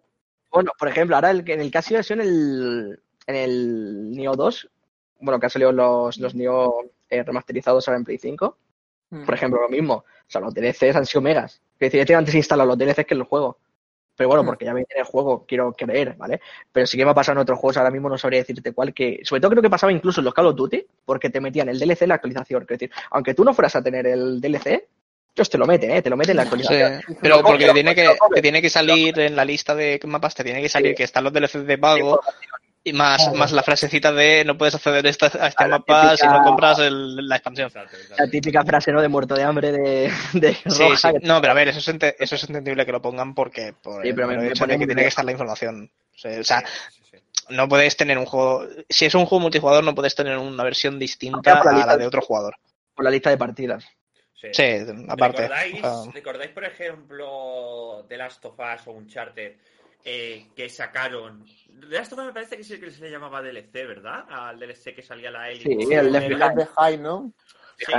[0.51, 4.11] Bueno, por ejemplo, ahora el, en el que ha sido eso en el, en el
[4.11, 4.69] Neo 2,
[5.21, 8.57] bueno, que han salido los, los Neo eh, remasterizados ahora en Play 5,
[9.13, 9.25] Mm.
[9.25, 9.93] por ejemplo, lo mismo.
[9.93, 11.61] O sea, los DLCs han sido megas.
[11.75, 13.59] Es decir, yo tengo antes instalado los DLCs que en el juego.
[14.15, 14.45] Pero bueno, Mm.
[14.45, 16.39] porque ya viene en el juego, quiero creer, ¿vale?
[16.71, 18.93] Pero sí que me ha pasado en otros juegos, ahora mismo no sabría decirte cuál,
[18.93, 21.69] que sobre todo creo que pasaba incluso en los Call of Duty, porque te metían
[21.69, 22.61] el DLC en la actualización.
[22.63, 24.87] Es decir, aunque tú no fueras a tener el DLC,
[25.35, 26.01] ellos te lo meten, ¿eh?
[26.03, 27.01] Te lo meten en la Sí, actualización.
[27.21, 30.61] pero porque tiene que, te tiene que salir en la lista de mapas, te tiene
[30.61, 30.95] que salir Sí.
[30.95, 32.21] que están los DLCs de pago
[32.85, 33.37] y más, Claro.
[33.37, 36.43] más la frasecita de no puedes acceder a esta- a este A mapa si no
[36.43, 37.67] compras el- la expansión.
[37.67, 38.23] Exacto, exacto.
[38.23, 39.01] La típica frase, ¿no?
[39.01, 41.11] De muerto de hambre de, de Sí, roja.
[41.11, 41.17] sí.
[41.21, 44.01] No, pero a ver, eso es, ente- eso es entendible que lo pongan porque por
[44.03, 45.89] Sí, el pero me- me hecho de que tiene que estar la información.
[46.13, 46.59] O sea, o sea,
[46.91, 47.17] Sí, sí, sí.
[47.49, 48.67] no puedes tener un juego.
[48.89, 52.05] Si es un juego multijugador, no puedes tener una versión distinta la a la de-
[52.07, 52.57] otro jugador.
[52.95, 53.85] por la lista de partidas.
[54.35, 54.49] Sí.
[54.51, 54.63] Sí,
[55.07, 55.43] aparte.
[55.47, 59.53] ¿Recordáis, ¿Recordáis, por ejemplo, The Last of Us o Uncharted
[60.03, 61.43] eh, que sacaron?
[61.43, 64.25] Of Us me parece que el que se le llamaba DLC, ¿verdad?
[64.29, 65.63] Al DLC que salía la Ellie.
[65.85, 67.31] Sí, el El Left Left Behind, ¿no?
[67.77, 67.91] Sí,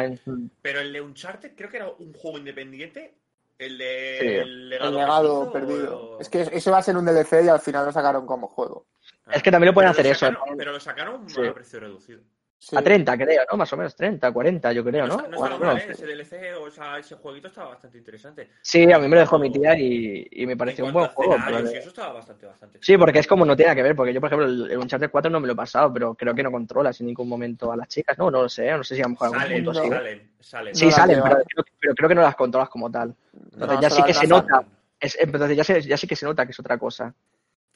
[0.62, 3.14] pero el de Uncharted creo que era un juego independiente.
[3.58, 4.26] El de Sí.
[4.26, 6.10] el legado, El legado perdido, perdido.
[6.16, 8.48] o- Es que eso va a ser un DLC y al final lo sacaron como
[8.48, 8.86] juego.
[9.26, 10.56] Ah, Es que también lo pueden hacer eso, sacaron- ¿no?
[10.56, 11.46] Pero lo sacaron Sí.
[11.46, 12.20] a precio reducido.
[12.58, 12.76] Sí.
[12.76, 13.58] A 30, creo, ¿no?
[13.58, 15.18] Más o menos, 30, 40, yo creo, ¿no?
[15.18, 15.86] no ¿eh?
[15.90, 18.48] Ese DLC o esa- ese jueguito estaba bastante interesante.
[18.62, 21.36] Sí, a mí me lo dejó mi tía y, y me pareció un buen juego.
[21.44, 22.78] pero- y eso estaba bastante, bastante.
[22.80, 25.10] Sí, porque es como no tiene que ver, porque yo, por ejemplo, el, el Uncharted
[25.10, 27.76] 4 no me lo he pasado, pero creo que no controlas en ningún momento a
[27.76, 28.30] las chicas, ¿no?
[28.30, 29.88] No lo sé, no sé si a lo mejor en algún Salen, punto sí.
[29.90, 30.74] salen, salen.
[30.74, 33.14] Sí, No salen, pero creo, pero creo que no las controlas como tal.
[33.34, 34.64] Entonces No, ya sí que se nota,
[34.98, 37.12] es, entonces ya, se- ya sí que se nota que es otra cosa,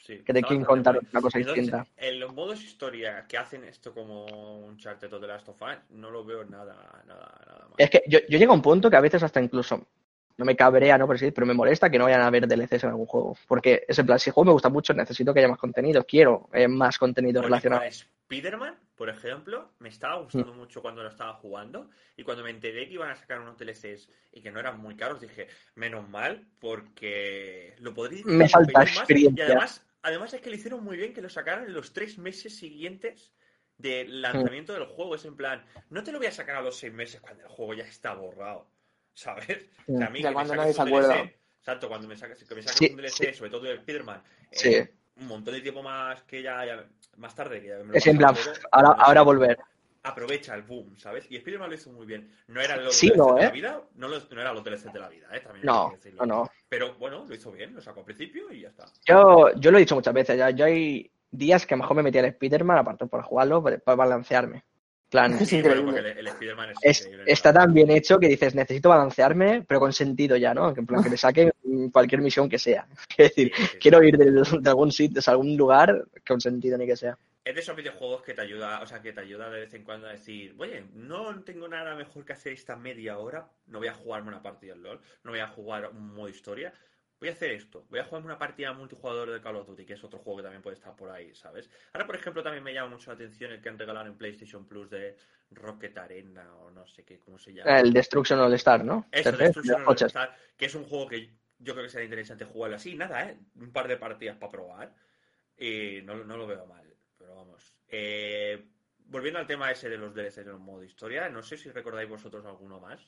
[0.09, 1.87] Sí, que te quieren contar una cosa Entonces, distinta.
[1.99, 4.25] En los modos historia que hacen esto como
[4.59, 7.75] un Charter The Last of Us, no lo veo nada, nada, nada más.
[7.77, 9.87] Es que yo, yo llego a un punto que a veces hasta incluso
[10.39, 11.07] no me cabrea, ¿no?
[11.07, 13.37] Pero, sí, pero me molesta que no vayan a haber DLCs en algún juego.
[13.47, 16.03] Porque es en plan, si el juego me gusta mucho, necesito que haya más contenido,
[16.05, 17.81] quiero eh, más contenido Oye, relacionado.
[17.81, 22.51] para Spider-Man, por ejemplo, me estaba gustando mucho cuando lo estaba jugando y cuando me
[22.51, 26.09] enteré que iban a sacar unos DLCs y que no eran muy caros, dije, menos
[26.09, 28.99] mal, porque lo podría Me falta pelín más.
[28.99, 29.45] experiencia.
[29.45, 32.19] Y además, además es que lo hicieron muy bien que lo sacaran en los tres
[32.19, 33.33] meses siguientes
[33.77, 35.15] del lanzamiento del juego.
[35.15, 37.49] Es en plan, no te lo voy a sacar a los seis meses cuando el
[37.49, 38.69] juego ya está borrado,
[39.15, 39.67] ¿sabes?
[39.89, 41.15] O sea, a mí Ya que me cuando nadie se un acuerda.
[41.15, 44.23] DLC, Exacto, cuando me saques, que me Sí, un DLC, sobre todo de Spider-Man,
[44.53, 44.91] eh, Sí.
[45.17, 48.07] un montón de tiempo más que ya, ya- más tarde, que ya me lo Es
[48.07, 48.35] en plan,
[48.73, 49.59] ahora, ahora volver.
[50.03, 51.27] Aprovecha el boom, ¿sabes?
[51.31, 52.31] Y Spider-Man lo hizo muy bien.
[52.49, 53.53] No eran los Sí, no, de la ¿eh?
[53.53, 55.41] vida, no, los- no eran los DLCs de la vida, ¿eh?
[55.41, 56.51] También No, no, no.
[56.69, 58.85] Pero bueno, lo hizo bien, lo sacó al principio y ya está.
[59.07, 61.97] Yo, yo lo he dicho muchas veces, ya, yo hay, días que a lo mejor
[61.97, 64.65] me metía el Spider-Man, aparte por jugarlo, para, para balancearme.
[65.11, 68.55] Plan, Sí, bueno, el, el Spider-Man es, es- increíble, está tan bien hecho que dices,
[68.55, 70.75] necesito balancearme, pero con sentido ya, ¿no?
[70.75, 71.51] Que en plan, que le saque
[71.91, 72.87] cualquier misión que sea.
[73.17, 73.79] Es decir, Sí, sí, sí.
[73.79, 74.31] quiero ir de,
[74.61, 77.17] de algún sitio, de algún lugar con sentido ni que sea.
[77.49, 79.83] Es de esos videojuegos que te ayuda, o sea, que te ayuda de vez en
[79.83, 83.89] cuando a decir, oye, no tengo nada mejor que hacer esta media hora, no voy
[83.89, 86.75] a jugarme una partida de LOL, no voy a jugar un modo historia,
[87.19, 89.95] voy a hacer esto, voy a jugarme una partida multijugador de Call of Duty, que
[89.95, 91.71] es otro juego que también puede estar por ahí, ¿sabes?
[91.95, 94.69] Ahora, por ejemplo, también me llama mucho la atención el que han regalado en PlayStation
[94.69, 95.17] Plus de
[95.53, 97.81] Rocket Arena o no sé qué, cómo se llama.
[97.81, 99.07] El Destruction All Star, ¿no?
[99.11, 99.97] Eso, Tercer, Destruction de All.
[99.97, 101.31] Star, que es un juego que
[101.61, 102.95] yo creo que sería interesante jugarlo así.
[102.95, 103.39] Nada, ¿eh?
[103.55, 104.95] Un par de partidas para probar.
[105.57, 106.88] Y no, no lo veo mal,
[107.39, 107.75] vamos.
[107.89, 108.69] Eh,
[109.07, 112.09] volviendo al tema ese de los DLCs en el modo historia, no sé si recordáis
[112.09, 113.01] vosotros alguno más.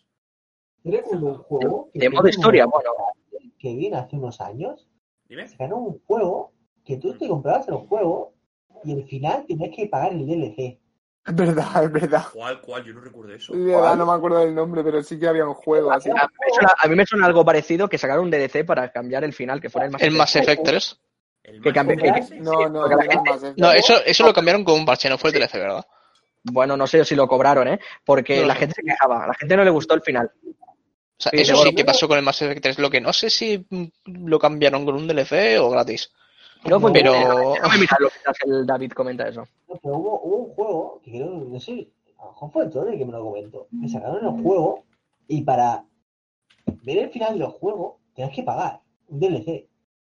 [0.83, 2.91] Yo recuerdo un juego De modo historia, un- bueno,
[3.59, 4.89] que vino hace unos años,
[5.29, 5.47] Dime.
[5.49, 6.53] sacaron un juego
[6.85, 8.33] que tú te comprabas el juego
[8.85, 10.81] y al final tenías que pagar el DLC.
[11.27, 12.25] Es verdad, es verdad.
[12.33, 12.83] ¿Cuál, cuál?
[12.83, 13.53] Yo no recuerdo eso.
[13.53, 16.09] Es verdad, no me acuerdo del nombre, pero sí que había un juego así.
[16.09, 18.91] a, mí me suena, a mí me suena algo parecido que sacaron un DLC para
[18.91, 20.67] cambiar el final, que fuera el más El Mass Effect 3.
[20.67, 21.10] ¿El Mass Effect
[21.63, 22.37] que- ese?
[22.41, 23.77] No, no, no, No, verdad.
[23.77, 25.85] eso, eso lo cambiaron con un parche, no fue el DLC, ¿verdad?
[26.45, 27.79] Bueno, no sé si lo cobraron, ¿eh?
[28.05, 28.61] Porque No, la no.
[28.61, 30.31] gente se quejaba, a la gente no le gustó el final.
[30.47, 32.79] O sea, Sí, eso sí que pasó con el Mass Effect 3.
[32.79, 33.67] Lo que no sé si
[34.07, 36.11] lo cambiaron con un DLC o gratis.
[36.65, 39.47] No, pues, Pero- no me lo que el David comenta eso.
[39.69, 41.89] No, pero hubo, hubo un juego que creo, no sé,
[42.19, 43.67] a lo mejor fue el Tony el que me lo comentó.
[43.83, 44.85] Que sacaron el juego
[45.29, 45.85] y para
[46.85, 49.69] ver el final del juego tenías que pagar un DLC.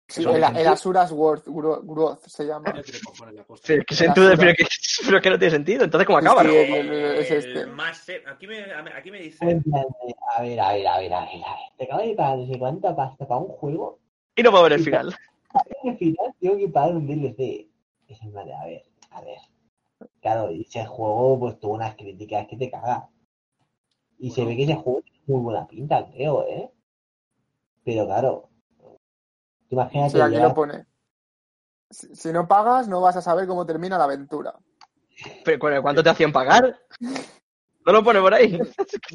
[0.09, 2.73] Sí, el, el Asuras World, Gro- Growth se llama.
[2.81, 2.93] Sí,
[3.85, 4.35] que basura.
[4.37, 4.65] pero, que,
[5.05, 5.83] pero que no tiene sentido.
[5.83, 6.43] Entonces, ¿cómo acaba?
[6.43, 6.53] sí, no?
[6.53, 7.59] el- el- es este.
[7.61, 8.61] El Mass Effect- Aquí me,
[8.95, 9.43] aquí me dice...
[10.37, 11.29] A ver, a ver, a ver, a ver.
[11.77, 13.99] Te acabo de pagar no sé cuánta pasta para un juego
[14.35, 15.13] Y no puedo ver el final.
[15.83, 17.67] al final tengo que pagar un DLC.
[18.07, 19.37] Es en plan de, a ver, a ver.
[20.21, 23.03] Claro, y ese juego pues tuvo unas críticas que te cagas.
[24.19, 26.71] Y se ve que ese juego tiene muy buena pinta, creo, ¿eh?
[27.83, 28.49] Pero claro,
[29.69, 30.85] imagínate Sí, aquí llegar- lo pone.
[31.89, 34.53] Si, si no pagas, no vas a saber cómo termina la aventura.
[35.45, 36.77] Pero, ¿cu- ¿cuánto te hacían pagar?
[36.99, 38.59] No lo pone por ahí.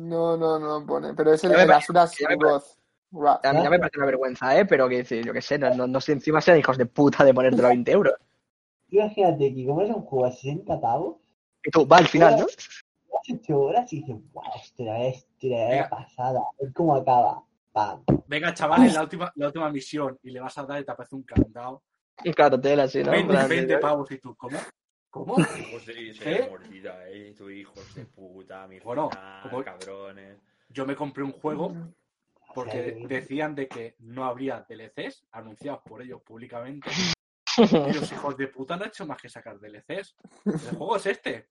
[0.00, 1.12] No, no, no lo pone.
[1.14, 2.64] Pero es el, me Growth.
[3.10, 3.44] Wrath.
[3.44, 4.64] A mí ya me parece una vergüenza, ¿eh?
[4.64, 7.22] Pero que decir, yo qué sé, no, no, no sé encima sean hijos de puta
[7.24, 8.14] de ponértelo a 20 euros.
[8.88, 11.16] imagínate que como es un juego a 60 pavos,
[11.62, 12.46] Y tú, va al final, ¿no?
[12.46, 14.42] has 8 horas y dices, wow,
[15.42, 15.88] era Venga.
[15.90, 17.42] pasada, a ver cómo acaba.
[17.72, 18.04] Pam.
[18.26, 21.16] Venga, chavales, la última, la última misión y le vas a dar y te aparece
[21.16, 21.82] un candado.
[22.24, 23.12] Un cartel así, ¿no?
[23.14, 24.58] En 20, plan, 20 pavos y tú, ¿cómo?
[25.10, 25.36] ¿Cómo?
[25.58, 26.46] Hijos de, ¿Eh?
[26.50, 30.38] mordida, eh, tu hijos de puta, mi Bueno, final, como- cabrones.
[30.68, 31.74] Yo me compré un juego
[32.54, 36.90] porque decían de que no habría DLCs anunciados por ellos públicamente.
[37.58, 40.16] Y los hijos de puta no han hecho más que sacar DLCs.
[40.46, 41.50] El juego es este.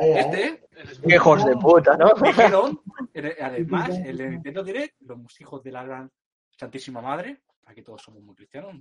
[0.02, 0.68] Este,
[1.08, 2.14] hijos de puta, ¿no?
[2.16, 2.82] dijeron,
[3.42, 6.12] además, el de Nintendo Direct, los hijos de la gran
[6.50, 8.76] Santísima Madre, aquí todos somos muy cristianos,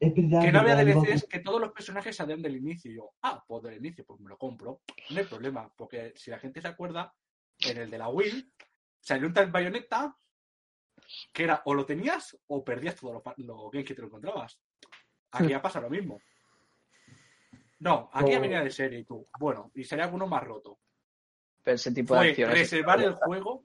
[0.00, 2.90] Es verdad, que no había DLCs, que todos los personajes salían del inicio.
[2.90, 4.80] Y yo, ah, pues del inicio, pues me lo compro.
[5.10, 7.14] No hay problema, porque si la gente se acuerda,
[7.60, 8.52] en el de la Wii
[9.00, 10.16] salió un tal Bayonetta
[11.32, 14.60] que era o lo tenías o perdías todos los, games que te lo encontrabas.
[15.32, 16.20] Aquí ya pasa lo mismo.
[17.80, 19.26] No, aquí ya venía de serie y tú.
[19.38, 20.78] Bueno, y sería alguno más roto.
[21.62, 22.58] Pero ese tipo de acciones.
[22.58, 23.64] reservar el juego.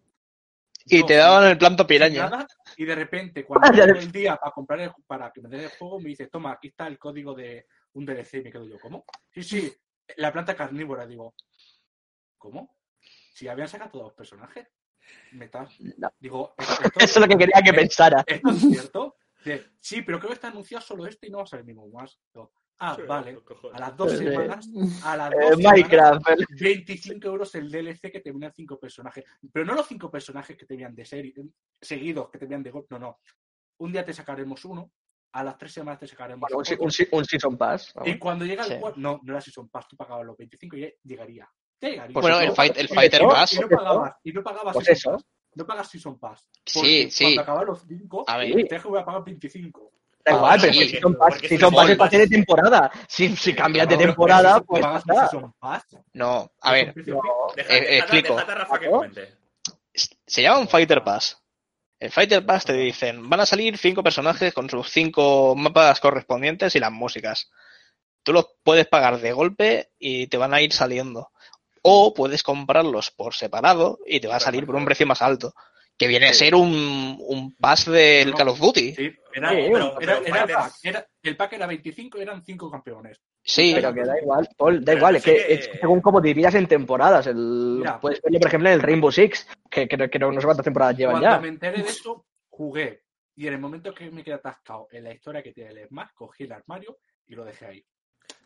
[0.88, 2.30] Y te daban el planto piraña.
[2.30, 2.48] nada,
[2.78, 5.78] y de repente, cuando llegó el día para comprar el, para que me des el
[5.78, 8.80] juego, me dice, toma, aquí está el código de un DLC y me quedo yo,
[8.80, 9.04] ¿cómo?
[9.32, 9.74] Sí, sí,
[10.18, 11.34] la planta carnívora, digo,
[12.38, 12.78] ¿cómo?
[13.34, 14.68] Si habían sacado todos los personajes.
[15.34, 15.80] Me estás.
[15.98, 16.10] No.
[16.20, 18.24] Digo, ¿esto, esto- Eso es lo que quería que pensara.
[18.26, 19.18] ¿Esto es cierto?
[19.80, 22.18] Sí, pero creo que está anunciado solo este y no va a salir ninguno más.
[22.34, 23.38] Digo, ah, vale.
[23.74, 24.70] A las dos semanas,
[25.04, 26.30] a las Eh, dos semanas, Minecraft.
[26.30, 29.24] el- 25 euros el DLC que te venían cinco personajes.
[29.52, 31.34] Pero no los cinco personajes que te venían de serie,
[31.82, 32.88] seguidos, que te venían de golpe.
[32.96, 33.20] No, no.
[33.80, 34.92] Un día te sacaremos uno,
[35.34, 36.76] a las tres semanas te sacaremos Bueno, un, otro.
[37.12, 37.92] un un Season Pass.
[37.94, 38.10] vamos.
[38.10, 38.80] Y cuando llega el Sí.
[38.80, 39.00] cuarto.
[39.00, 41.50] No, no era Season Pass, tú pagabas los 25 y ya llegaría.
[41.82, 42.14] Ya llegaría.
[42.14, 43.54] Pues bueno, Y el, fight, el Fighter no- Pass.
[43.54, 45.24] Y no pagabas, y no pagabas Pues Season eso.
[45.24, 45.32] Pass.
[45.56, 46.50] No pagas Season Pass.
[46.66, 47.24] Sí, Porque sí.
[47.24, 48.68] Cuando acaban los 5, A ver.
[48.68, 49.92] te que voy a pagar 25.
[50.26, 52.18] Da Ah, igual, pero sí, si Season Pass, porque Season es Pass un es pase
[52.18, 52.92] de temporada.
[53.08, 55.30] Si, si cambias de temporada, pues está.
[56.14, 56.94] No, a ver,
[57.70, 58.36] Eh, explico.
[60.26, 61.38] se llama un Fighter Pass.
[62.00, 66.76] El Fighter Pass te dicen, van a salir cinco personajes con sus cinco mapas correspondientes
[66.76, 67.50] y las músicas.
[68.24, 71.30] Tú los puedes pagar de golpe y te van a ir saliendo.
[71.84, 75.54] O puedes comprarlos por separado y te va a salir por un precio más alto.
[75.98, 78.38] Que viene a ser un, un pass del No.
[78.38, 78.94] Call of Duty.
[78.96, 82.18] Sí, era, era- pero- era- pero era el Fighters- pack, era- el pack era 25
[82.20, 83.22] eran 5 campeones.
[83.48, 86.02] Sí, Pero que da igual, Paul, da Pero igual, no es que qué- es según
[86.02, 87.28] cómo dividas en temporadas.
[87.28, 87.36] El,
[87.80, 88.00] Mira.
[88.02, 90.64] puedes verlo, por ejemplo, en el Rainbow Six, que, que, que no, no sé cuántas
[90.64, 91.40] temporadas llevan Cuando ya.
[91.40, 93.04] me enteré de esto, jugué.
[93.36, 96.10] Y en el momento que me quedé atascado en la historia que tiene el Smash,
[96.16, 97.86] cogí el armario y lo dejé ahí.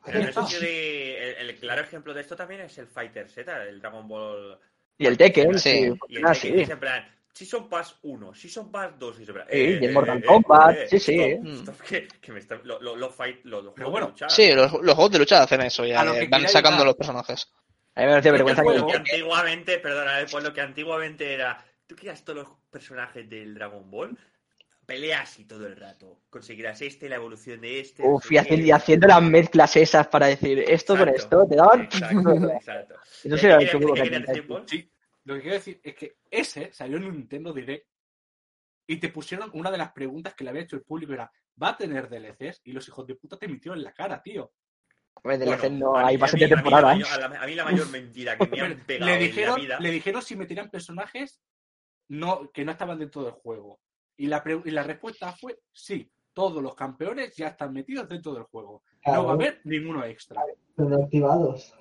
[0.06, 1.32] Pero en el de.
[1.42, 4.60] El, el claro ejemplo de esto también es el Fighter Z, el Dragon Ball.
[4.98, 5.70] Y el Tekken, Sí.
[5.70, 6.48] sí, Y el Tekken así.
[6.60, 7.19] es en plan.
[7.40, 11.22] Season Pass 1, Season Pass 2, y se Sí, y el Mortal Kombat, sí, sí.
[11.22, 14.12] Stop, stop, que, que me está, lo, lo, lo fight, lo, los juegos bueno, de
[14.12, 14.30] lucha.
[14.30, 17.48] sí, los, los juegos de lucha hacen eso, ya que eh, van sacando los personajes.
[17.96, 21.64] A mí me hace vergüenza Lo que que antiguamente, perdona, por lo que antiguamente era.
[21.88, 24.18] ¿Tú querías todos los personajes del Dragon Ball?
[24.86, 26.20] Peleas y todo el rato.
[26.30, 28.04] Conseguirás este, la evolución de este.
[28.04, 28.56] Uf, y, haci- qué.
[28.56, 31.82] y haciendo las mezclas esas para decir esto con Exacto, esto, te daban.
[31.84, 32.96] Exacto, exacto.
[33.24, 34.64] Eso ¿Qué será el seguro que querías decir, Paul?
[34.68, 34.92] Sí,
[35.30, 37.88] lo que quiero decir es que ese salió en un Nintendo Direct
[38.88, 41.70] y te pusieron una de las preguntas que le había hecho el público era ¿va
[41.70, 42.62] a tener DLCs?
[42.64, 44.52] Y los hijos de puta te metieron en la cara, tío.
[45.22, 46.98] Hombre, Bueno, DLC no, hay bastante mí- a mí la temporadas.
[46.98, 49.26] mayor- a la- A mí la mayor mentira que me han pegado le en la
[49.28, 49.80] dijeron, vida.
[49.80, 51.42] le dijeron si meterían personajes
[52.08, 53.80] no, que no estaban dentro del juego.
[54.18, 58.34] Y la, pre- y la respuesta fue sí, todos los campeones ya están metidos dentro
[58.34, 58.84] del juego.
[59.06, 60.42] No va a haber ninguno extra.
[60.76, 61.76] pero activados.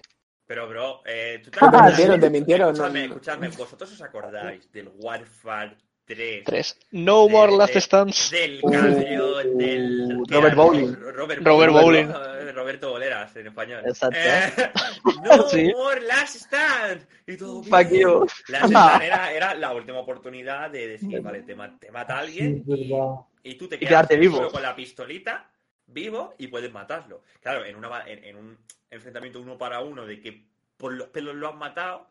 [0.49, 1.89] Pero, bro, eh, ¿tú te Ah, acuerdas?
[1.91, 5.77] mintieron, te mintieron, Escuchadme, no- escuchadme, ¿vosotros os acordáis del Warfare
[6.07, 6.45] 3?
[6.45, 6.79] 3.
[6.93, 8.31] No De- more last de- stands.
[8.31, 10.17] Del Uh, campeón del...
[10.17, 10.95] uh, que Robert era Bowling.
[11.13, 12.09] Robert, Robert Bowling.
[12.55, 13.83] Roberto Boleras, en español.
[13.87, 14.19] Exacto.
[14.19, 14.71] Eh,
[15.23, 15.71] no Sí.
[15.77, 17.07] more last stand.
[17.27, 18.27] Y todo Fuck you.
[18.49, 22.73] Last stand era, era la última oportunidad de decir, vale, te, te mata alguien Sí,
[22.73, 23.15] es verdad.
[23.45, 24.49] y tú te Y quedas quedarte tú vivo.
[24.51, 25.47] con la pistolita,
[25.89, 27.23] vivo, y puedes matarlo.
[27.43, 28.59] Claro, en, una, en, en un
[28.91, 32.09] enfrentamiento uno para uno de que por los pelos lo han matado.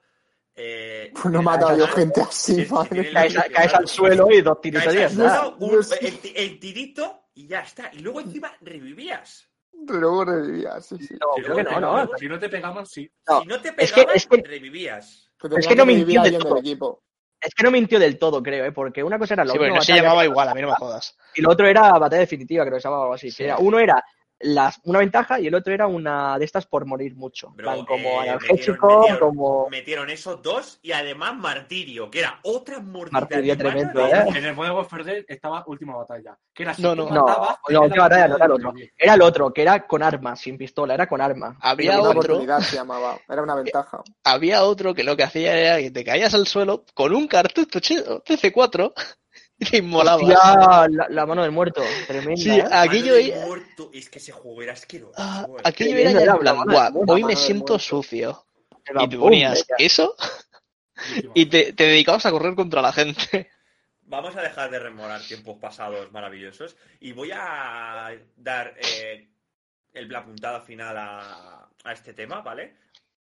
[0.59, 3.11] Eh, Pues no he el matado yo gente así, que madre.
[3.11, 6.59] Caes, la- a- caes al suelo y dos tiritos y suelo, un- el, ti- el
[6.59, 7.91] tirito y ya está.
[7.93, 9.47] Y luego encima revivías.
[9.87, 11.13] Luego revivía, sí, sí.
[11.21, 12.17] No, Si creo que no, no, te- no.
[12.17, 13.11] Si no te pegamos, sí.
[13.27, 15.31] No, si no te es que- pegaban, es que- revivías.
[15.39, 15.85] Pero Es que no
[16.17, 16.55] a del alguien todo.
[16.55, 17.03] del equipo.
[17.47, 18.71] Es que no mintió del todo, creo, ¿eh?
[18.73, 21.15] porque una cosa era la Sí, no se llamaba igual, a mí no me jodas.
[21.33, 23.31] y lo otro era batalla definitiva, creo que se llamaba algo así.
[23.31, 23.37] Sí.
[23.37, 24.03] que era- uno era
[24.39, 27.49] las, una ventaja y el otro era una de estas por morir mucho.
[27.55, 29.69] Bro, plan, como eh, analgésico, metieron- metieron- como...
[29.69, 33.19] Metieron esos dos y además martirio, que era otra mordida.
[33.19, 34.25] Martirio tremendo, de- ¿eh?
[34.35, 36.37] En el Warfare 3 estaba última batalla.
[36.53, 37.09] Que era No, no.
[37.09, 38.71] No, matabas, no, tenías última batalla no era el otro.
[38.73, 41.57] de Era el otro, que era con arma, sin pistola, era con arma.
[41.61, 43.17] Había Una otro, oportunidad se llamaba.
[43.27, 44.01] Era una ventaja.
[44.23, 47.79] había otro que lo que hacía era que te caías al suelo con un cartucho
[47.79, 48.93] chido, TC4
[49.26, 49.26] y
[49.71, 50.23] te inmolabas.
[50.23, 52.63] Hostia, la, la mano del muerto, tremenda, Sí, ¿eh?
[52.71, 53.89] aquello Mano del era- muerto.
[53.93, 55.13] Es que ese juego era asqueroso.
[55.17, 55.61] Ah, eh.
[55.63, 57.79] aquello era ya era en plan, la mano "Guau, del muerto, hoy me siento muerto".
[57.79, 58.45] sucio.
[59.01, 59.75] Y te ponías ya.
[59.79, 60.15] eso
[61.33, 63.49] y te, te dedicabas a correr contra la gente.
[64.03, 69.27] Vamos a dejar de rememorar tiempos pasados maravillosos y voy a dar eh,
[69.93, 72.75] el- la puntada final a, a este tema, ¿vale?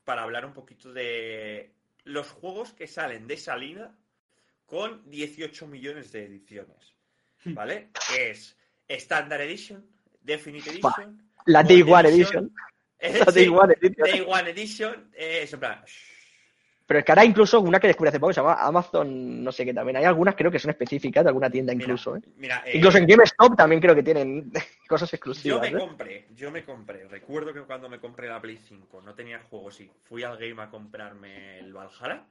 [0.03, 1.71] Para hablar un poquito de
[2.05, 3.91] los juegos que salen de esa línea
[4.71, 6.95] con 18 millones de ediciones,
[7.43, 7.89] ¿vale?
[8.07, 8.57] Que es
[8.87, 9.85] Standard Edition,
[10.21, 12.49] Definite Edition, La Day One Edition,
[12.97, 13.25] Edition.
[13.25, 14.07] La Day One Edition.
[14.09, 15.83] Day One Edition, eh, es en plan,
[16.85, 19.65] Pero es que ahora incluso una que descubrí hace poco se llama Amazon, no sé
[19.65, 19.97] qué también.
[19.97, 22.21] Hay algunas creo que son específicas de alguna tienda mira, incluso, ¿eh?
[22.37, 24.53] mira, eh, Incluso en GameStop también creo que tienen
[24.87, 25.81] cosas Yo exclusivas, me ¿eh?
[25.81, 27.09] compré, yo me compré.
[27.09, 30.61] Recuerdo que cuando me compré la Play 5 no tenía juegos y fui al game
[30.61, 32.23] a comprarme el Valhalla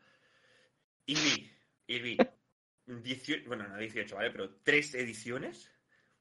[1.05, 1.51] y vi,
[1.91, 2.19] y vi
[2.87, 4.31] 18, bueno, no 18, ¿vale?
[4.31, 5.71] Pero tres ediciones,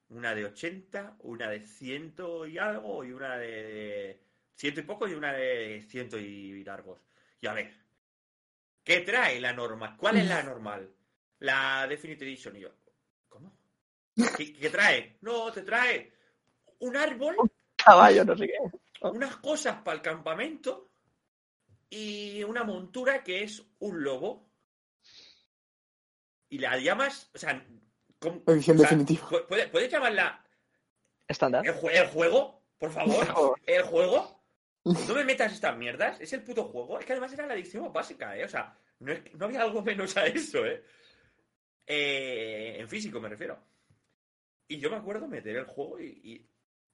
[0.08, 2.14] una de 80, una de 100
[2.48, 4.20] y algo y una de
[4.56, 7.00] ciento y poco y una de ciento y largos.
[7.40, 7.72] Y a ver,
[8.82, 9.96] ¿qué trae la normal?
[9.96, 10.92] ¿Cuál es la normal?
[11.38, 12.56] La Definitive Edition.
[12.56, 12.74] Y yo,
[13.28, 13.56] ¿cómo?
[14.36, 15.18] ¿Qué, qué trae?
[15.20, 16.12] No, te trae
[16.80, 17.36] un árbol,
[17.76, 18.58] Caballo, no sé qué.
[19.02, 20.90] unas cosas para el campamento
[21.88, 24.49] y una montura que es un lobo.
[26.50, 27.64] Y la llamas, o sea,
[28.18, 29.28] ¿cómo- Edición o sea, definitiva.
[29.28, 30.44] pu- ¿puede- ¿Puedes llamarla
[31.26, 31.66] Estándar.
[31.66, 32.62] el, jue- el juego?
[32.78, 34.38] Por favor, el juego.
[34.84, 36.98] No me metas estas mierdas, es el puto juego.
[36.98, 38.44] Es que además era la edición más básica, ¿eh?
[38.44, 40.82] O sea, no, es- no había algo menos a eso, ¿eh?
[41.86, 43.58] Eh, En físico me refiero.
[44.68, 46.46] Y yo me acuerdo meter el juego y, y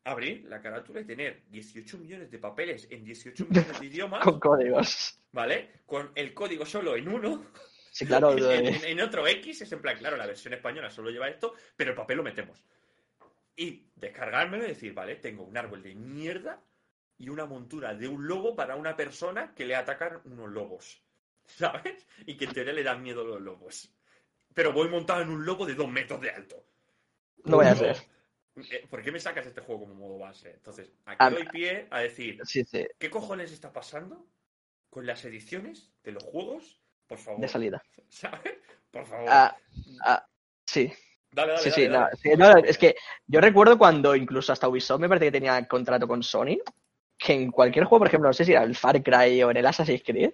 [0.04, 4.40] abrir la carátula y tener 18 millones de papeles en 18 millones de idiomas, Con
[4.40, 5.18] códigos.
[5.32, 5.82] ¿vale?
[5.86, 7.44] Con el código solo en uno,
[7.96, 8.32] Sí, claro.
[8.32, 11.28] en, de- en- en otro X, es en plan, claro, la versión española solo lleva
[11.28, 12.62] esto, pero el papel lo metemos.
[13.56, 16.60] Y descargármelo y decir, vale, tengo un árbol de mierda
[17.16, 21.02] y una montura de un lobo para una persona que le atacan unos lobos.
[21.46, 22.06] ¿Sabes?
[22.26, 23.90] Y que en teoría le dan miedo los lobos.
[24.52, 26.62] pero voy montado en un lobo de dos metros de alto.
[27.44, 27.96] No voy a ser.
[28.56, 30.50] Eh, ¿Por qué me sacas este juego como modo base?
[30.50, 34.26] Entonces, aquí Ah, doy pie a decir, Sí, sí, ¿qué cojones está pasando
[34.90, 36.80] con las ediciones de los juegos?
[37.06, 37.40] Por favor.
[37.40, 37.82] de salida.
[38.08, 38.54] ¿Sabes?
[38.90, 39.26] Por favor.
[39.28, 39.56] Ah,
[40.04, 40.26] ah,
[40.64, 40.92] sí,
[41.30, 42.16] dale, dale, sí, dale, sí, no, dale.
[42.16, 42.96] sí, no, es que
[43.26, 46.58] yo recuerdo cuando incluso hasta Ubisoft me parece que tenía contrato con Sony,
[47.18, 49.58] que en cualquier juego, por ejemplo, no sé si era el Far Cry o en
[49.58, 50.32] el Assassin's Creed,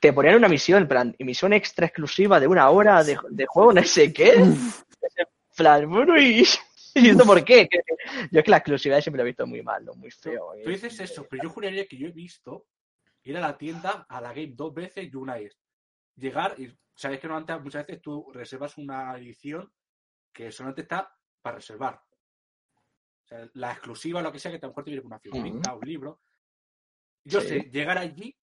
[0.00, 3.72] te ponían una misión, en plan, misión extra exclusiva de una hora de, de juego,
[3.72, 4.34] no sé qué.
[5.60, 6.44] En plan, bueno, y,
[6.94, 7.68] ¿y esto por qué?
[8.30, 9.92] Yo es que la exclusividad siempre lo he visto muy mal, ¿no?
[9.94, 10.52] muy feo.
[10.62, 12.66] Tú dices eso, pero yo juraría que yo he visto
[13.24, 15.58] ir a la tienda, a la game dos veces y una es
[16.18, 19.72] llegar y sabes que normalmente muchas veces tú reservas una edición
[20.32, 22.02] que solamente está para reservar.
[23.24, 25.20] O sea, la exclusiva, lo que sea, que a lo mejor te viene con una
[25.20, 26.20] figurita, un libro.
[27.24, 27.48] Yo Sí.
[27.48, 28.36] sé, llegar allí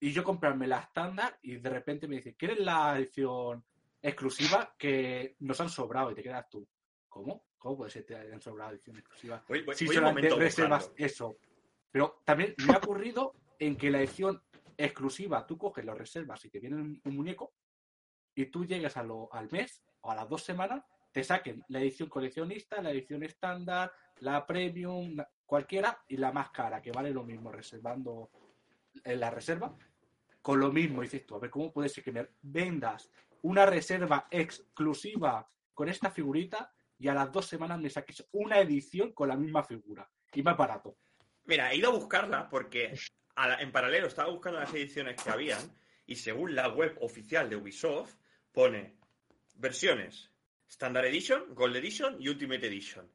[0.00, 3.64] y yo comprarme la estándar y de repente me dicen, ¿quieres la edición
[4.02, 6.10] exclusiva que nos han sobrado?
[6.10, 6.68] Y te quedas tú.
[7.08, 7.46] ¿Cómo?
[7.56, 9.42] ¿Cómo puede ser que te hayan sobrado edición exclusiva?
[9.48, 11.06] Voy, voy- si voy solamente reservas buscando.
[11.06, 11.38] eso.
[11.90, 14.42] Pero también me ha ocurrido en que la edición
[14.76, 17.54] exclusiva, tú coges, lo reservas y te viene un, muñeco
[18.34, 21.80] y tú llegas a lo- al mes o a las dos semanas, te saquen la
[21.80, 25.16] edición coleccionista, la edición estándar, la premium,
[25.46, 28.30] cualquiera y la más cara, que vale lo mismo reservando
[29.04, 29.74] en la reserva,
[30.42, 31.02] con lo mismo.
[31.02, 33.10] Dices tú, a ver, ¿cómo puede ser que me vendas
[33.42, 39.12] una reserva exclusiva con esta figurita y a las dos semanas me saques una edición
[39.12, 40.96] con la misma figura y más barato?
[41.44, 42.92] Mira, he ido a buscarla porque
[43.58, 45.60] en paralelo estaba buscando las ediciones que habían
[46.06, 48.14] y según la web oficial de Ubisoft
[48.52, 48.96] pone
[49.56, 50.30] versiones
[50.68, 53.10] Standard Edition, Gold Edition y Ultimate Edition.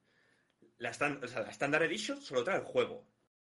[0.78, 3.08] La, o sea, la Standard Edition solo trae el juego.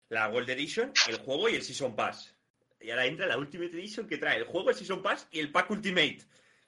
[0.09, 2.35] La Gold Edition, el juego y el Season Pass.
[2.81, 5.51] Y ahora entra la Ultimate Edition que trae el juego, el Season Pass y el
[5.51, 6.21] Pack Ultimate.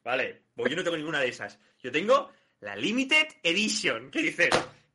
[0.03, 1.59] Vale, pues yo no tengo ninguna de esas.
[1.79, 2.31] Yo tengo
[2.61, 4.11] la Limited Edition.
[4.11, 4.51] ¿Qué dices?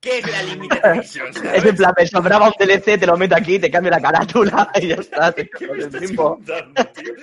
[0.05, 1.27] ¿Qué es la Limited Edition?
[1.29, 1.75] Es en ¿Sabes?
[1.75, 4.95] plan, me sobraba un DLC, te lo meto aquí, te cambio la carátula y ya
[4.95, 5.33] está.
[5.33, 6.39] ¿Qué me Es estás el mismo.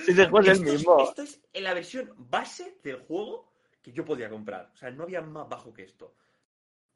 [0.05, 1.03] Si ese juego es el Esto mismo.
[1.03, 4.69] Esto es en la versión base del juego que yo podía comprar.
[4.73, 6.13] O sea, no había más bajo que esto.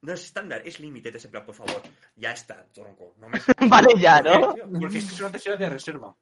[0.01, 1.81] No es estándar, es limited ese plan, por favor.
[2.17, 3.15] Ya está, tronco.
[3.17, 3.39] No me...
[3.69, 4.53] Vale ya, ¿no?
[4.53, 6.15] Tío, Porque es que solamente será de reserva.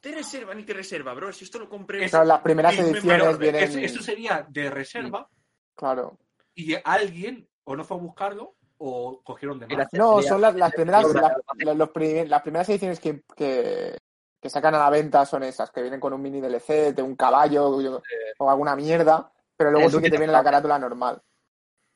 [0.00, 1.32] Te reserva ni te reserva, bro.
[1.32, 2.08] Si esto lo compré.
[2.08, 3.62] Claro, las primeras ediciones vienen.
[3.62, 5.28] Es- Esto sería de reserva
[5.76, 6.18] Claro.
[6.54, 9.88] y alguien o no fue a buscarlo o cogieron de más.
[9.92, 11.06] No, son las, las primeras.
[11.14, 11.90] las- los
[12.42, 13.96] primeras ediciones que, que,
[14.40, 17.14] que sacan a la venta son esas, que vienen con un mini DLC de un
[17.16, 18.02] caballo yo-
[18.38, 21.22] o alguna mierda, pero luego sí que te viene la carátula normal.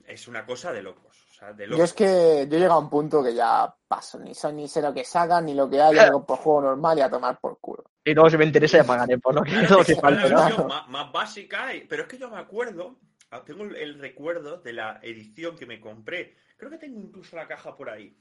[0.05, 1.27] Es una cosa de locos.
[1.31, 4.19] O sea, de Yo es que yo he llegado a un punto que ya paso,
[4.21, 6.97] ni, son, ni sé lo que sacan, ni lo que hay, yo compro juego normal
[6.99, 7.85] y a tomar por culo.
[8.05, 9.51] Y luego si me interesa ya pagaré por lo que,
[10.31, 10.69] ¿no?
[10.69, 12.97] más, más básica, y- pero es que yo me acuerdo,
[13.45, 16.37] tengo el, el recuerdo de la edición que me compré.
[16.57, 18.17] Creo que tengo incluso la caja por ahí.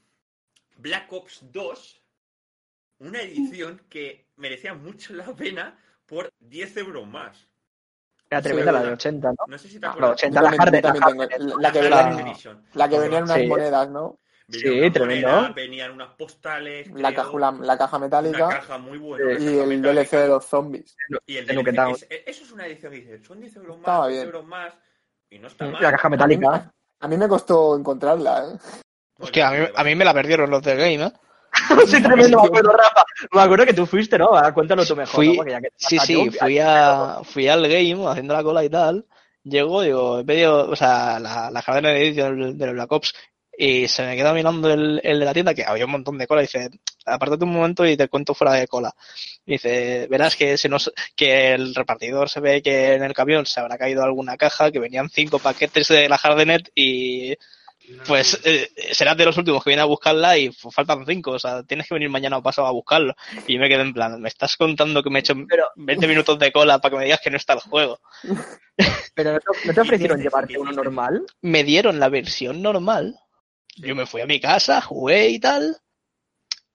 [0.76, 2.02] Black Ops 2,
[2.98, 7.48] una edición que merecía mucho la pena por 10 euros más.
[8.28, 9.36] Era tremenda la de Sí, 80, ¿no?
[9.46, 10.08] No sé si te Ah, acuerdas.
[10.08, 10.90] no, 80 Yo la también la
[11.58, 13.46] la que La la que venía en unas Sí.
[13.46, 14.18] monedas, ¿no?
[14.48, 15.28] Venía Sí, tremendo.
[15.28, 19.32] monedas, venían unas postales, La, creo, caja, la, la caja una metálica caja muy buena.
[19.32, 19.88] Y caja el metálica.
[19.92, 20.96] DLC de los zombies.
[21.26, 23.80] Y el de DLC, es- eso es una edición que dices, son 10 euros más,
[23.86, 24.26] Estaba 10 bien.
[24.26, 24.74] euros más,
[25.30, 25.82] y no está Y mal.
[25.82, 26.70] La caja metálica.
[27.00, 28.58] A mí me costó encontrarla, ¿eh?
[29.18, 31.12] Hostia, a mí, a mí me la perdieron los de Game, ¿eh?
[31.86, 33.02] sí, tremendo, me acuerdo, Rafa.
[33.32, 34.34] Me acuerdo que tú fuiste, ¿no?
[34.36, 35.36] Ah, Cuéntalo tú mejor, Fui- ¿no?
[35.36, 38.68] Porque ya que Sí, sí, yo- fui, a, fui al game haciendo la cola y
[38.70, 39.06] tal.
[39.42, 43.14] Llego, digo, he pedido, o sea, la, la Harden Edition del, del Black Ops
[43.56, 46.26] y se me queda mirando el, el de la tienda que había un montón de
[46.26, 46.70] cola y dice,
[47.04, 48.94] apártate un momento y te cuento fuera de cola.
[49.46, 53.46] Y dice, verás que se nos, que el repartidor se ve que en el camión
[53.46, 57.34] se habrá caído alguna caja, que venían cinco paquetes de la Hardenet y
[58.06, 61.38] pues eh, serás de los últimos que viene a buscarla y pues, faltan cinco, o
[61.38, 63.14] sea, tienes que venir mañana o pasado a buscarlo.
[63.46, 66.06] Y yo me quedé en plan, me estás contando que me he hecho Pero- 20
[66.08, 68.00] minutos de cola para que me digas que no está el juego.
[69.14, 71.24] Pero ¿no te, ofrecieron llevarte ¿Qué uno normal?
[71.40, 73.18] Me dieron la versión normal,
[73.76, 75.76] yo me fui a mi casa, jugué y tal,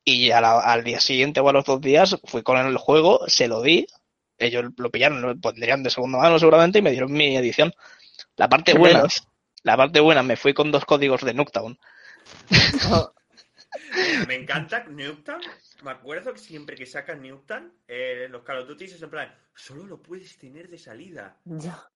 [0.04, 3.28] y a la- al día siguiente o a los dos días fui con el juego,
[3.28, 3.86] se lo di,
[4.38, 7.74] ellos lo pillaron, lo pondrían de segunda mano seguramente y me dieron mi edición.
[8.36, 9.28] La parte buena, menos.
[9.64, 11.78] la parte buena, me fui con dos códigos de Nuketown.
[14.28, 15.42] Me encanta Newton.
[15.84, 19.34] Me acuerdo que siempre que sacan Newton, eh, los Call of Duty es en plan,
[19.56, 21.90] solo lo puedes tener de salida, Ya.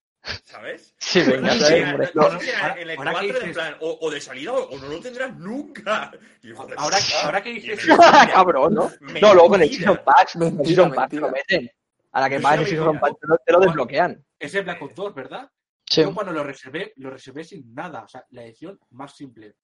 [0.44, 0.94] ¿Sabes?
[0.98, 2.10] Sí, venga, No sí, si era- hombre.
[2.14, 3.98] no sé si Ahora- era en el ahora que 4 de en dices- plan, o,
[4.00, 6.12] o de salida o, o no lo tendrás nunca.
[6.42, 7.96] Y yo, joder, Ahora, ah, ahora que dices me-
[8.32, 8.90] Cabrón, ¿no?
[9.20, 9.68] No, luego con el.
[9.68, 9.98] Season
[10.34, 11.70] el Mentira, Season te lo meten.
[12.12, 13.12] A la que pagas el Season Pass,
[13.44, 14.24] te lo, desbloquean.
[14.38, 15.50] Ese Black Ops 2, ¿verdad?
[15.84, 16.02] Sí.
[16.02, 18.02] Yo cuando lo reservé, lo reservé sin nada.
[18.02, 19.54] O sea, la edición más simple.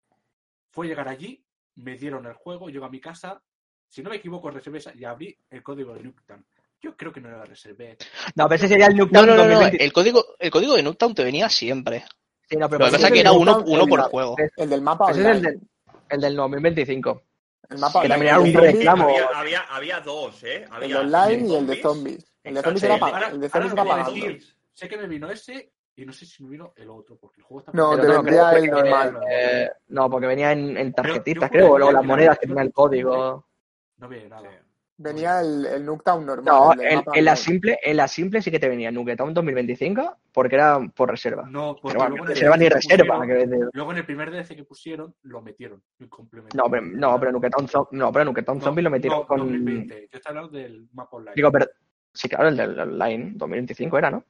[0.70, 1.44] Fue llegar allí,
[1.76, 3.42] me dieron el juego, llego a mi casa.
[3.88, 6.46] Si no me equivoco, reservé esa y abrí el código de Nuketown.
[6.82, 7.96] Yo creo que no lo reservé.
[8.34, 9.84] No, pero ese sería el No, Nuketown no, no, no, 2020.
[9.84, 12.04] El código, el código de Nuketown te venía siempre.
[12.48, 14.36] Sí, no, Lo que pues pasa es que era uno, uno por la- juego.
[14.56, 15.50] El del mapa Ese es el online.
[15.50, 15.60] del,
[16.10, 17.22] el del 2025.
[17.70, 18.08] El mapa que online.
[18.08, 19.04] también era un reclamo.
[19.08, 20.66] Había, había, había dos, ¿eh?
[20.80, 22.32] El online y el de zombies.
[22.42, 24.36] El de zombies era Sí, pa- Ahora, el de zombies era
[24.74, 27.44] sé que me vino ese y no sé si me vino el otro, porque el
[27.44, 29.20] juego está No, te no, vendría el normal.
[29.30, 33.46] Eh, no, porque venía en, en tarjetitas, creo, o las monedas que tenían el código.
[33.98, 34.50] No viene nada.
[34.98, 36.44] Venía el, el Nuketown normal.
[36.44, 40.54] No, el en, la simple, en la simple sí que te venía Nuketown 2025 porque
[40.54, 41.44] era por reserva.
[41.48, 43.16] No, porque Pero bueno, luego en el reserva ni reserva.
[43.18, 43.68] pusieron- que decir.
[43.72, 45.82] Luego en el primer DLC que pusieron, lo metieron.
[46.54, 49.38] No, pero, no, pero Nuketown, no, pero Nuketown No, Zombie lo metieron no, con.
[49.38, 50.08] 2020.
[50.12, 51.34] Yo hablando del mapa online.
[51.34, 51.66] Digo, pero.
[52.14, 54.24] Sí, claro, el del online 2025 era, ¿no?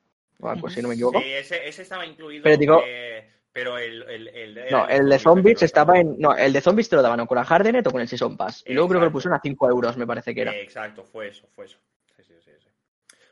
[0.45, 1.21] Ah, pues si no me equivoco.
[1.21, 2.45] Sí, ese, ese estaba incluido.
[2.45, 6.19] Pero digo- eh, pero el, el, el, era No, el de Zombies estaba en.
[6.19, 8.37] No, el de Zombies te lo daban o con la Hardenet o con el Season
[8.37, 8.65] Pass.
[8.67, 10.53] Y luego creo que lo pusieron a 5 euros, me parece que era.
[10.53, 11.79] Eh, exacto, fue eso, fue eso.
[12.17, 12.69] Sí, sí, sí, sí.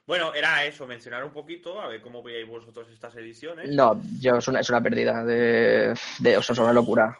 [0.06, 3.70] Bueno, era eso, mencionar un poquito, a ver cómo veíais vosotros estas ediciones.
[3.70, 5.94] No, yo es una, es una pérdida de.
[6.18, 7.16] de o sea, es una locura.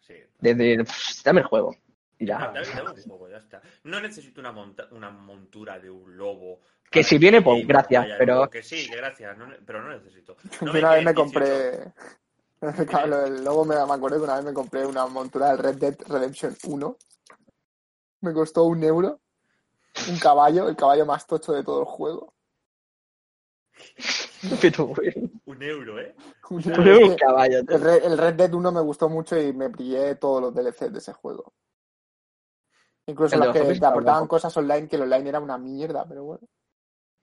[0.00, 0.14] Sí.
[0.40, 1.76] De, de- pff, dame el juego.
[2.18, 2.38] Y ya.
[2.38, 3.62] Dame- dame un poco, ya está.
[3.84, 6.60] No necesito una, monta- una montura de un lobo.
[6.90, 8.50] Que si viene, pues, gracias, pero-.
[8.50, 10.36] Que sí, que gracias, no pero no necesito.
[10.60, 11.14] No una vez me 18.
[11.14, 11.92] compré.
[12.88, 15.96] Claro, luego me, me acuerdo que una vez me compré una montura del Red Dead
[16.06, 16.96] Redemption 1.
[18.20, 19.20] Me costó un euro.
[20.08, 22.32] Un caballo, el caballo más tocho de todo el juego.
[24.60, 24.92] Pero,
[25.44, 26.14] Un euro, ¿eh?
[26.50, 27.08] Un euro.
[27.08, 27.58] un caballo.
[27.58, 30.92] El Red, el Red Dead 1 me gustó mucho y me pillé todos los DLCs
[30.92, 31.52] de ese juego.
[33.06, 36.06] Incluso El los los que te aportaban cosas online, que el online era una mierda,
[36.08, 36.48] pero bueno.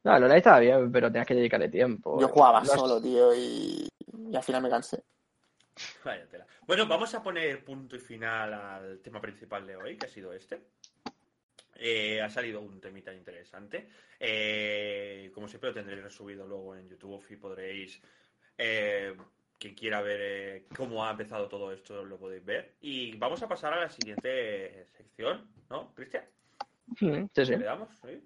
[0.04, 2.20] No, el online estaba bien, pero tenías que dedicarle tiempo.
[2.20, 3.88] Yo jugaba solo, tío, y,
[4.30, 5.04] y al final me cansé.
[6.06, 6.46] Vaya tela.
[6.66, 10.34] Bueno, vamos a poner punto y final al tema principal de hoy, que ha sido
[10.34, 10.62] este.
[11.76, 13.90] Eh, ha salido un temita interesante.
[14.20, 18.02] Eh, como siempre, lo tendréis resubido luego en YouTube y podréis.
[18.58, 19.16] eh,
[19.60, 22.76] quien quiera ver eh, cómo ha empezado todo esto, lo podéis ver.
[22.80, 26.24] Y vamos a pasar a la siguiente sección, ¿no, Cristian?
[26.98, 27.46] Sí, sí.
[27.46, 27.90] ¿Le damos?
[28.02, 28.26] ¿Sí?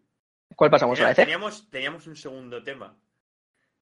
[0.55, 2.95] ¿Cuál pasamos a la teníamos, teníamos un segundo tema.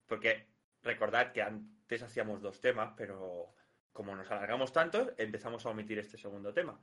[0.08, 0.48] Porque
[0.82, 3.54] recordad que antes hacíamos dos temas, pero
[3.94, 6.80] como nos alargamos tanto, empezamos a omitir este segundo tema.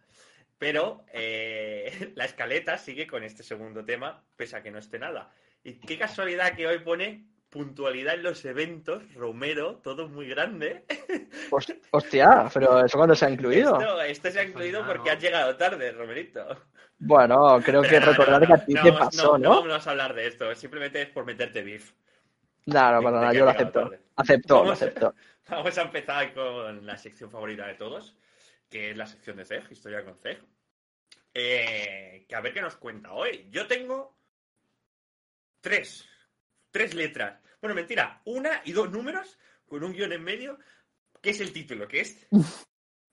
[0.58, 5.30] Pero eh, la escaleta sigue con este segundo tema, pese a que no esté nada.
[5.64, 10.84] Y qué casualidad que hoy pone puntualidad en los eventos, Romero, todo muy grande.
[11.50, 13.80] Host- Hostia, pero eso cuando se ha incluido.
[13.80, 16.46] Esto, esto se ha incluido porque has llegado tarde, Romerito.
[16.98, 19.62] Bueno, creo que no, recordar no, que a ti no, te no, pasó, no, ¿no?
[19.62, 21.92] vamos a hablar de esto, simplemente es por meterte beef.
[22.66, 23.80] No, no, para nada, yo lo acepto.
[23.80, 24.00] tarde.
[24.16, 25.14] Acepto, lo acepto.
[25.50, 28.16] Vamos a empezar con la sección favorita de todos,
[28.68, 30.42] que es la sección de CEG, Historia con CEG.
[31.32, 33.48] Eh, que a ver qué nos cuenta hoy.
[33.50, 34.14] Yo tengo
[35.60, 36.06] tres,
[36.70, 37.40] tres letras.
[37.60, 40.58] Bueno, mentira, una y dos números con un guion en medio,
[41.22, 42.26] que es el título, que es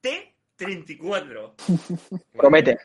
[0.02, 1.56] T34.
[2.34, 2.80] Promete.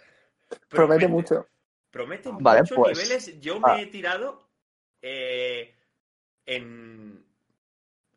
[0.69, 1.49] Promete mucho.
[1.91, 3.41] Promete Vale, muchos pues, niveles.
[3.41, 3.75] Yo ah.
[3.75, 4.49] me he tirado
[5.03, 5.75] eh,
[6.47, 7.30] en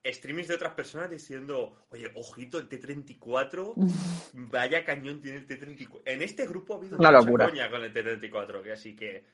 [0.05, 3.73] streamings de otras personas diciendo, oye, ojito, el T34,
[4.33, 6.01] vaya cañón tiene el T34.
[6.05, 7.49] En este grupo ha habido Una mucha locura.
[7.49, 9.25] coña con el T34, que así que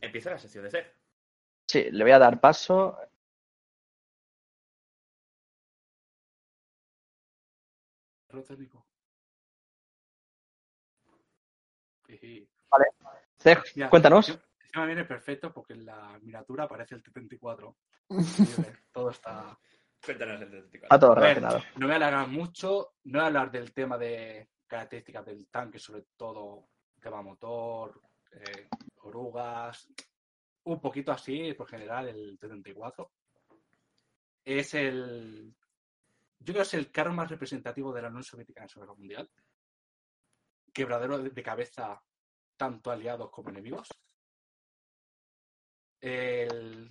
[0.00, 0.94] empieza la sección de ser.
[1.66, 2.98] Sí, le voy a dar paso.
[12.06, 12.48] Jiji.
[13.38, 14.28] Ceg, Ya, cuéntanos.
[14.28, 17.74] encima- viene perfecto porque en la miniatura aparece el T34.
[18.10, 19.58] Increíble, Todo está.
[20.04, 20.86] Cuéntanos el T34.
[20.90, 21.62] A todo relacionado.
[21.76, 25.78] no voy a alargar mucho, no voy a hablar del tema de características del tanque,
[25.78, 26.68] sobre todo
[27.00, 28.00] tema motor,
[28.32, 28.68] eh,
[29.02, 29.88] orugas,
[30.64, 33.10] un poquito así, por general, el T-34.
[34.44, 35.54] Es el.
[36.38, 38.98] Yo creo que es el carro más representativo de la Unión Soviética en Segunda Guerra
[38.98, 39.30] Mundial.
[40.72, 42.02] Quebradero de de cabeza
[42.56, 43.88] tanto aliados como enemigos.
[46.00, 46.90] El-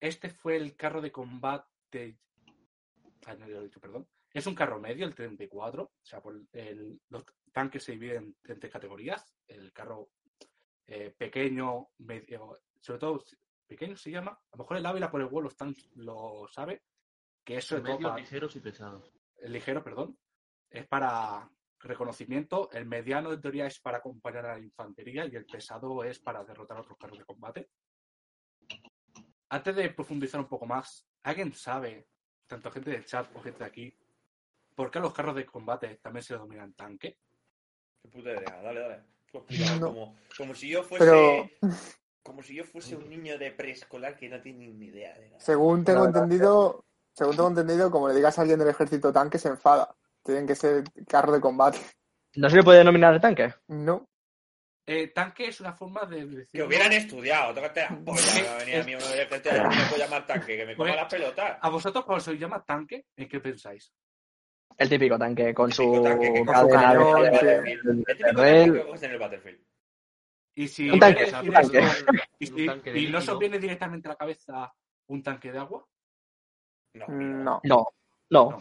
[0.00, 1.68] Este fue el carro de combate.
[1.92, 4.08] No, ya lo he dicho, perdón.
[4.32, 5.82] Es un carro medio, el 34.
[5.84, 9.34] O sea, por el- los tanques se dividen en tres categorías.
[9.46, 10.10] El carro
[10.86, 13.22] eh, pequeño, medio, sobre todo
[13.66, 14.32] pequeño se llama.
[14.32, 16.82] A lo mejor el Ávila por el vuelo están, lo sabe.
[17.44, 19.12] Que es Medios para- ligeros y pesados.
[19.36, 20.18] el ligero, perdón,
[20.68, 22.70] es para reconocimiento.
[22.72, 26.44] El mediano, en teoría, es para acompañar a la infantería y el pesado es para
[26.44, 27.70] derrotar a otros carros de combate.
[29.48, 32.06] Antes de profundizar un poco más, ¿alguien sabe,
[32.46, 33.94] tanto gente del chat o gente de aquí,
[34.74, 37.16] por qué a los carros de combate también se dominan tanque?
[38.02, 39.02] Qué puta idea, dale, dale.
[39.78, 39.86] No.
[39.86, 41.04] como, como si yo fuese.
[41.04, 41.48] Pero-
[42.22, 45.40] Como si yo fuese un niño de preescolar que no tiene ni idea de nada.
[45.40, 49.48] Según tengo entendido, según tengo entendido, como le digas a alguien del ejército tanque, se
[49.48, 49.96] enfada.
[50.22, 51.78] Tienen que ser carro de combate.
[52.36, 53.54] ¿No se le puede denominar tanque?
[53.68, 54.06] No.
[54.86, 56.62] Eh, tanque es una forma de Que decir.
[56.64, 59.96] hubieran estudiado, tócate la polla, que va a venir a mí ejército y me puedo
[59.98, 61.58] llamar tanque, que me coma Pues- las pelotas.
[61.60, 63.92] A vosotros, cuando se os llama tanque, ¿en qué pensáis?
[64.76, 67.60] El típico tanque con su que cadena que
[69.04, 69.60] en el Battlefield.
[70.54, 71.80] Y si Un tanque, un tanque.
[72.38, 74.72] y, Un y- tanque de y no se os viene directamente a la cabeza
[75.08, 75.86] un tanque de agua,
[76.94, 77.60] No, No.
[77.62, 77.86] No,
[78.30, 78.50] no.
[78.50, 78.58] No.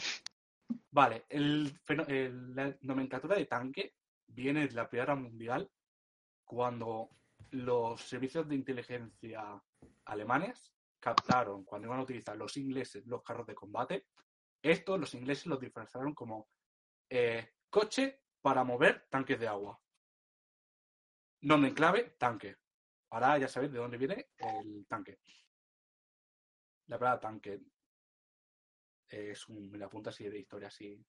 [0.91, 3.93] Vale, el, el- la nomenclatura de tanque
[4.27, 5.69] viene de la Primera Guerra Mundial
[6.49, 7.11] cuando
[7.51, 9.63] los servicios de inteligencia
[10.05, 14.07] alemanes captaron cuando iban a utilizar los ingleses los carros de combate.
[14.59, 16.49] Estos los ingleses los disfrazaron como
[17.07, 19.79] eh, coche para mover tanques de agua.
[21.41, 22.57] Nombre en clave, tanque.
[23.11, 25.19] Ahora ya sabéis de dónde viene el tanque.
[26.87, 27.61] La palabra tanque
[29.07, 30.99] es un, me la apunta así de historia así.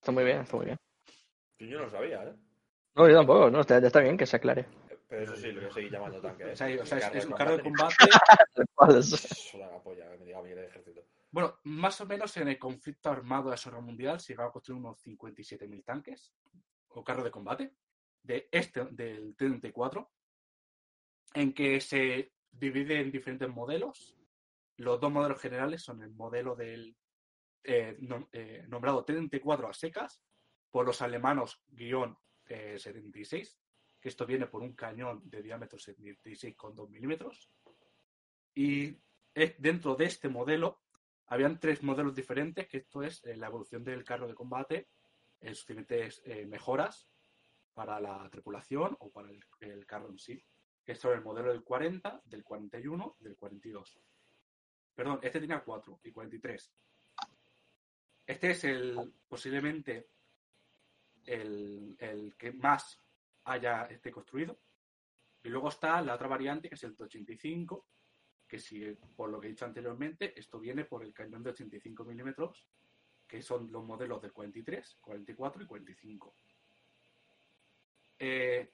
[0.00, 0.78] Está muy bien, está muy bien.
[1.58, 2.36] Yo no lo sabía, ¿eh?
[2.96, 4.66] No, yo tampoco, no, está, está bien que se aclare.
[5.08, 6.44] Pero eso sí, lo voy a seguir llamando tanque.
[6.44, 6.52] ¿eh?
[6.52, 7.94] O sea, o sea, es, es de un carro de combate.
[8.08, 8.86] da
[9.70, 11.04] la polla, que me diga bien el ejército.
[11.30, 14.52] Bueno, más o menos en el conflicto armado de la Segunda Mundial se llegaba a
[14.52, 16.32] construir unos 57.000 tanques
[16.88, 17.74] o carros de combate
[18.22, 20.08] de este, del T-34,
[21.34, 24.16] en que se divide en diferentes modelos.
[24.78, 26.96] Los dos modelos generales son el modelo del
[27.62, 30.20] eh, nom- eh, nombrado T-34 a secas
[30.70, 32.16] por los alemanos guion
[32.48, 33.58] eh, 76,
[34.00, 37.50] que esto viene por un cañón de diámetro 76,2 milímetros.
[38.54, 38.96] Y
[39.34, 40.82] eh, dentro de este modelo
[41.26, 44.88] habían tres modelos diferentes, que esto es eh, la evolución del carro de combate,
[45.40, 47.10] en sus diferentes eh, mejoras
[47.74, 50.42] para la tripulación o para el, el carro en sí.
[50.84, 53.98] Esto es el modelo del 40, del 41 y del 42.
[54.94, 56.72] Perdón, este tenía 4 y 43.
[58.26, 60.08] Este es el posiblemente
[61.26, 63.02] el, el que más
[63.44, 64.58] haya este construido.
[65.42, 67.84] Y luego está la otra variante, que es el T85,
[68.48, 68.84] que si,
[69.16, 72.66] por lo que he dicho anteriormente, esto viene por el cañón de 85 milímetros,
[73.26, 76.34] que son los modelos del 43, 44 y 45.
[78.18, 78.72] Eh,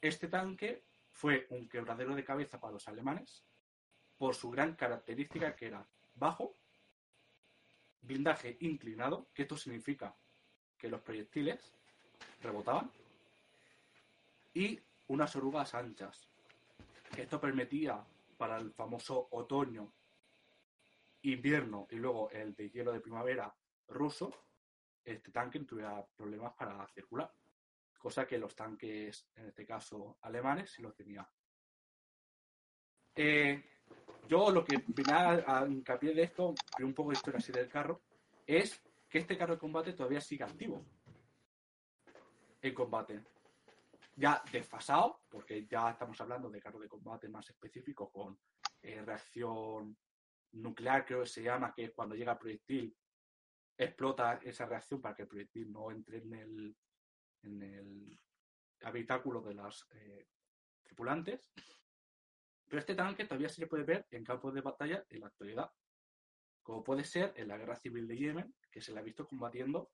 [0.00, 3.44] este tanque fue un quebradero de cabeza para los alemanes
[4.16, 6.54] por su gran característica que era bajo,
[8.02, 10.16] blindaje inclinado, que esto significa
[10.76, 11.74] que los proyectiles
[12.42, 12.90] rebotaban,
[14.54, 16.28] y unas orugas anchas.
[17.16, 18.04] Esto permitía
[18.36, 19.92] para el famoso otoño,
[21.22, 23.54] invierno y luego el de hielo de primavera
[23.88, 24.32] ruso,
[25.04, 27.32] este tanque no tuviera problemas para circular.
[27.98, 31.26] Cosa que los tanques, en este caso alemanes, sí lo tenían.
[33.16, 33.64] Eh,
[34.28, 37.68] yo lo que vine a, a hincapié de esto, un poco de historia así del
[37.68, 38.02] carro,
[38.46, 40.84] es que este carro de combate todavía sigue activo
[42.60, 43.24] en combate.
[44.16, 48.38] Ya desfasado, porque ya estamos hablando de carro de combate más específico con
[48.82, 49.96] eh, reacción
[50.52, 52.96] nuclear, creo que se llama, que es cuando llega el proyectil,
[53.76, 56.76] explota esa reacción para que el proyectil no entre en el,
[57.42, 58.18] en el
[58.82, 60.26] habitáculo de los eh,
[60.82, 61.50] tripulantes.
[62.66, 65.70] Pero este tanque todavía se le puede ver en campos de batalla en la actualidad,
[66.62, 69.90] como puede ser en la guerra civil de Yemen, que se le ha visto combatiendo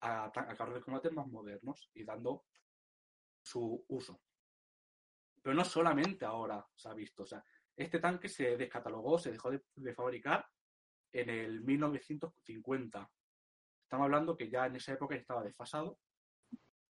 [0.00, 2.44] a, a carros de combate más modernos y dando
[3.42, 4.20] su uso.
[5.42, 7.44] Pero no solamente ahora se ha visto, o sea,
[7.76, 10.46] este tanque se descatalogó, se dejó de, de fabricar
[11.12, 13.10] en el 1950.
[13.82, 15.98] Estamos hablando que ya en esa época estaba desfasado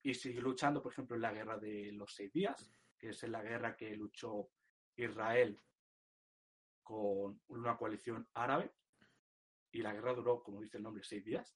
[0.02, 3.32] y sigue luchando, por ejemplo, en la guerra de los seis días, que es en
[3.32, 4.50] la guerra que luchó
[4.96, 5.60] Israel
[6.82, 8.72] con una coalición árabe.
[9.70, 11.54] Y la guerra duró, como dice el nombre, seis días,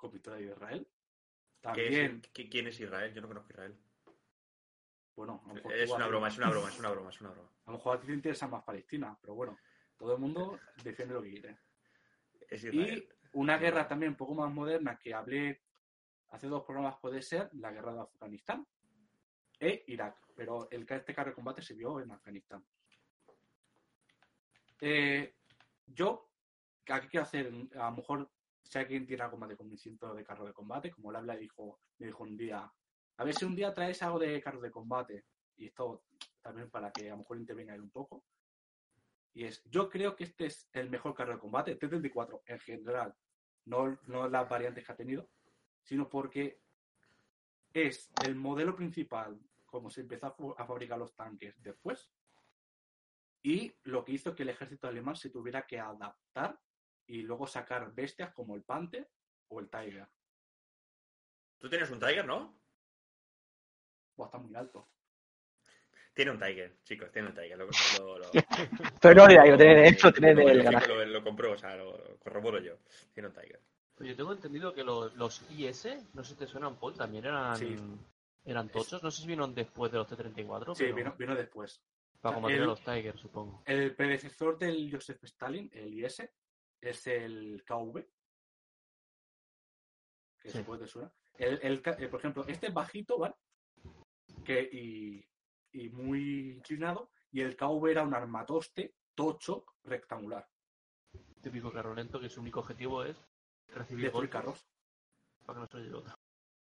[0.00, 0.86] con victoria de Israel.
[0.86, 3.12] ¿Qué También, es- ¿Quién es Israel?
[3.14, 3.76] Yo no conozco Israel.
[5.14, 7.30] bueno, a lo mejor Es una broma, es una broma, es una broma, es una
[7.30, 7.50] broma.
[7.66, 9.58] A lo mejor a ti te interesa más Palestina, pero bueno,
[9.98, 11.58] todo el mundo defiende lo que quiere.
[12.48, 13.06] Es Israel.
[13.06, 15.62] Y una guerra también un poco más moderna que hablé
[16.30, 18.66] hace dos programas puede ser la guerra de Afganistán
[19.58, 22.64] e Irak, pero el, este carro de combate se vio en Afganistán.
[24.80, 25.36] Eh,
[25.86, 26.30] yo,
[26.88, 28.30] aquí quiero hacer, a lo mejor,
[28.70, 32.06] si alguien tiene algo más de conocimiento de carro de combate, como Labla dijo, me
[32.06, 32.72] dijo un día,
[33.16, 35.24] a ver si un día traes algo de carro de combate,
[35.56, 36.04] y esto
[36.40, 38.24] también para que a lo mejor intervenga un poco.
[39.34, 42.60] Y es, yo creo que este es el mejor carro de combate, el T-34 en
[42.60, 43.12] general,
[43.64, 45.28] no, no las variantes que ha tenido,
[45.82, 46.60] sino porque
[47.72, 52.08] es el modelo principal, como se empezó a fabricar los tanques después,
[53.42, 56.56] y lo que hizo que el ejército alemán se tuviera que adaptar
[57.10, 59.08] y luego sacar bestias como el Panther
[59.48, 60.06] o el Tiger.
[61.58, 62.54] Tú tienes un Tiger, ¿no?
[64.16, 64.88] Buah, está muy alto.
[66.14, 67.58] Tiene un Tiger, chicos, tiene un Tiger.
[67.58, 67.66] Lo,
[67.98, 68.30] lo, lo-
[69.00, 70.88] Pero no tiene de hecho, tiene lo- del lo- garaje.
[70.88, 72.76] lo- lo compró, o sea, lo corroboro yo.
[73.12, 73.60] Tiene un Tiger.
[74.00, 77.56] Yo tengo entendido que los, los IS, no sé si te suenan, Paul, también eran,
[77.56, 77.76] Sí.
[78.44, 79.02] eran tochos.
[79.02, 80.74] No sé si vinieron después de los T-34.
[80.74, 81.82] Sí, pero vino, vino después.
[82.20, 83.62] Para combatir el- a los Tigers, supongo.
[83.66, 86.22] El predecesor del Joseph Stalin, el IS,
[86.80, 88.06] es el KV.
[90.38, 90.58] Que Sí.
[90.58, 91.12] se puede suena.
[91.34, 93.34] El, el eh, por ejemplo, este es bajito, ¿vale?
[94.44, 95.24] Que, y,
[95.72, 97.10] y muy inclinado.
[97.30, 100.48] Y el KV era un armatoste tocho rectangular.
[101.42, 103.16] Típico carro lento que su único objetivo es
[103.68, 104.66] recibir golpes carros.
[105.44, 106.14] para que no se lleve otro.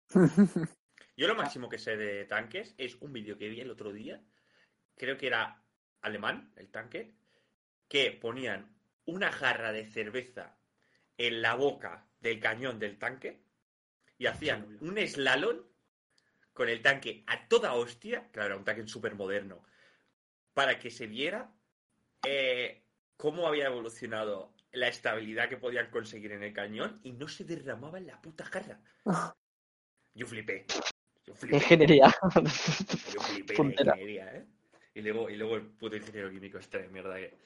[1.15, 4.23] Yo lo máximo que sé de tanques es un vídeo que vi el otro día.
[4.95, 5.63] Creo que era
[6.01, 7.15] alemán, el tanque,
[7.87, 8.78] que ponían
[9.09, 10.57] una jarra de cerveza
[11.17, 13.41] en la boca del cañón del tanque
[14.17, 15.57] y hacían un slalom
[16.53, 19.63] con el tanque a toda hostia, claro, era un tanque súper moderno,
[20.53, 21.53] para que se viera
[22.25, 22.83] eh,
[23.15, 27.97] cómo había evolucionado la estabilidad que podían conseguir en el cañón y no se derramaba
[27.97, 28.79] en la puta jarra.
[30.13, 30.65] Yo flipé.
[31.25, 31.57] Yo flipé.
[31.57, 32.13] Ingeniería.
[33.13, 34.45] Yo flipé la ingeniería, ¿eh?
[34.93, 37.37] Y luego, y luego el puto ingeniero químico este de mierda que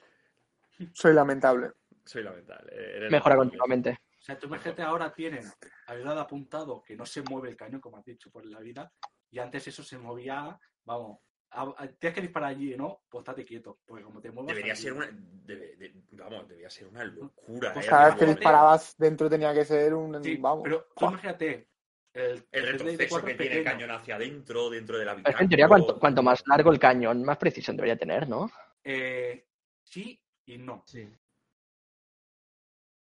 [0.94, 1.72] Soy lamentable.
[2.06, 2.72] soy lamentable.
[2.74, 3.38] eh, eres Mejora lamentable.
[3.60, 4.00] continuamente.
[4.20, 5.44] O sea, tú imagínate ahora tienen
[5.88, 8.92] al lado apuntado que no se mueve el cañón, como has dicho, por la vida.
[9.32, 11.20] Y antes eso se movía, vamos,
[11.52, 13.02] a- a- tienes que disparar allí, ¿no?
[13.10, 14.48] Pues estate quieto, porque como te muevas...
[14.56, 15.08] Debería ser una.
[15.10, 17.74] debe- de- vamos, debía ser una locura.
[17.74, 17.90] Pues ¿eh?
[17.90, 20.24] Cada vez que Como- disparabas dentro tenía que ser un...
[20.24, 20.64] Sí, vamos.
[20.64, 21.68] pero tú imagínate...
[22.14, 25.44] El, El retroceso T-34 que tiene el cañón hacia adentro, dentro de la es que
[25.44, 28.52] en teoría, cuanto, cuanto más largo el cañón, más precisión debería tener, ¿no?
[28.84, 29.48] Eh,
[29.84, 30.84] sí y no.
[30.86, 31.10] Sí.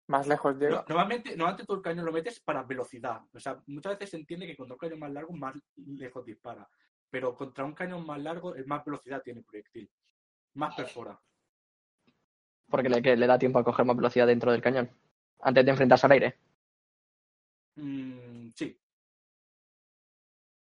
[0.09, 0.85] Más lejos No- llega.
[0.89, 3.23] Normalmente, normalmente tú el cañón lo metes para velocidad.
[3.33, 6.69] O sea, muchas veces se entiende que contra un cañón más largo, más lejos dispara.
[7.11, 9.91] Pero contra un cañón más largo, es más velocidad tiene el proyectil.
[10.55, 11.21] Más perfora.
[12.69, 14.91] Porque le, que le da tiempo a coger más velocidad dentro del cañón.
[15.41, 16.39] Antes de enfrentarse al aire.
[17.77, 18.77] Mm, sí.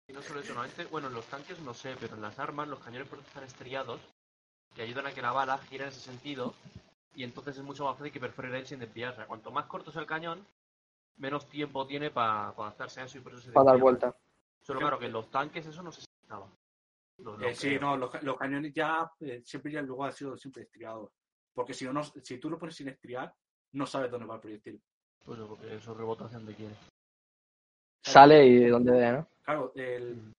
[0.07, 2.67] Y no solo eso, normalmente, bueno, en los tanques no sé, pero en las armas
[2.67, 4.01] los cañones por están estriados
[4.75, 6.53] que ayudan a que la bala gire en ese sentido
[7.15, 9.25] y entonces es mucho más fácil que perfore el aire sin desviarse.
[9.25, 10.45] Cuanto más corto sea el cañón,
[11.17, 14.15] menos tiempo tiene para adaptarse a eso y por eso se Para dar vuelta.
[14.61, 16.47] Solo claro que en los tanques eso no se estaba.
[17.41, 20.63] Eh, sí, no, los, ca- los cañones ya eh, siempre ya luego han sido siempre
[20.63, 21.11] estriados.
[21.53, 23.33] Porque si, no, no- si tú lo pones sin estriar,
[23.73, 24.81] no sabes dónde va el proyectil.
[25.25, 26.75] Pues porque eso rebota hacia donde quiere.
[28.05, 29.27] Sale y donde dé, ¿no?
[29.43, 30.33] Claro, el,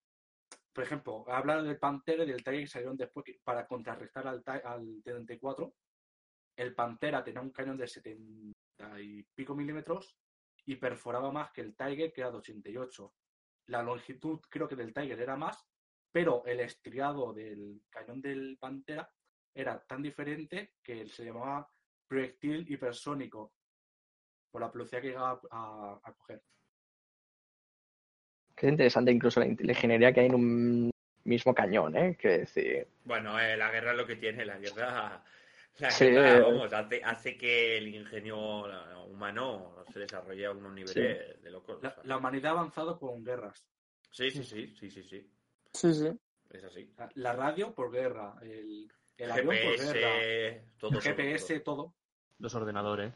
[0.73, 5.01] por ejemplo, hablan del Pantera y del Tiger que salieron después para contrarrestar al, al
[5.03, 5.73] T-34.
[6.55, 8.53] El Pantera tenía un cañón de 70
[9.01, 10.17] y pico milímetros
[10.65, 13.13] y perforaba más que el Tiger, que era de 88.
[13.67, 15.67] La longitud creo que del Tiger era más,
[16.11, 19.09] pero el estriado del cañón del Pantera
[19.53, 21.69] era tan diferente que se llamaba
[22.07, 23.53] proyectil hipersónico
[24.49, 26.43] por la velocidad que llegaba a coger.
[28.61, 30.91] Que es interesante incluso la, in- la ingeniería que hay en un
[31.23, 32.15] mismo cañón, ¿eh?
[32.15, 35.23] Que decir, Bueno, eh, la guerra es lo que tiene, la guerra.
[35.79, 36.41] La Sí, guerra, eh.
[36.41, 38.37] vamos, hace, hace que el ingenio
[39.07, 41.41] humano se desarrolle a unos niveles Sí.
[41.43, 41.77] de locos.
[41.79, 42.03] o La, sea.
[42.03, 43.65] la humanidad ha avanzado con guerras.
[44.11, 45.27] Sí, sí, sí, sí, sí, sí.
[45.73, 46.11] Sí, sí.
[46.51, 46.93] Es así.
[47.15, 51.75] La radio por guerra, el, el avión por guerra, GPS, todo, todo, GPS, todo.
[51.85, 51.93] todo.
[52.37, 53.11] Los ordenadores.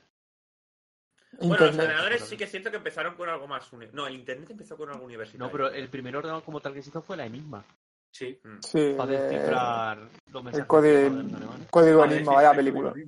[1.39, 3.71] Bueno, los ordenadores sí que siento que empezaron con algo más.
[3.73, 5.45] uni- No, el internet empezó con algo universitario.
[5.45, 7.63] No, pero el primer ordenador como tal que se hizo fue la Enigma.
[8.11, 8.39] Sí.
[8.43, 8.57] Mm.
[8.61, 11.67] Sí, Para de- descifrar los mensajes código- de.
[11.69, 12.93] Código Enigma, vaya película.
[12.95, 13.05] el.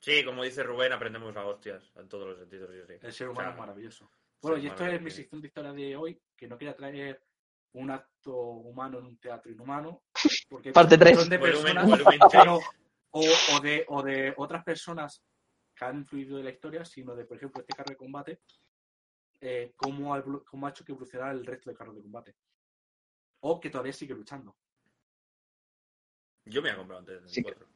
[0.00, 2.70] Sí, como dice Rubén, aprendemos a hostias en todos los sentidos.
[2.70, 2.94] Sí, sí.
[3.06, 4.10] El ser O humano sea, es maravilloso.
[4.42, 7.22] Bueno, y esto es mi sección de historia de hoy, que no quería traer
[7.72, 10.02] un acto humano en un teatro inhumano.
[10.50, 11.18] Porque Parte tres.
[11.18, 12.68] son de Volumen, personas, volumen sino- tres.
[13.12, 15.22] o, o de, o de otras personas
[15.74, 18.40] que han influido en la historia, sino de, por ejemplo, este carro de combate,
[19.40, 22.34] eh, cómo, ha, cómo ha hecho que evolucionara el resto de carros de combate.
[23.40, 24.56] O que todavía sigue luchando.
[26.46, 27.74] Yo me he comprado antes Sí del que- 4.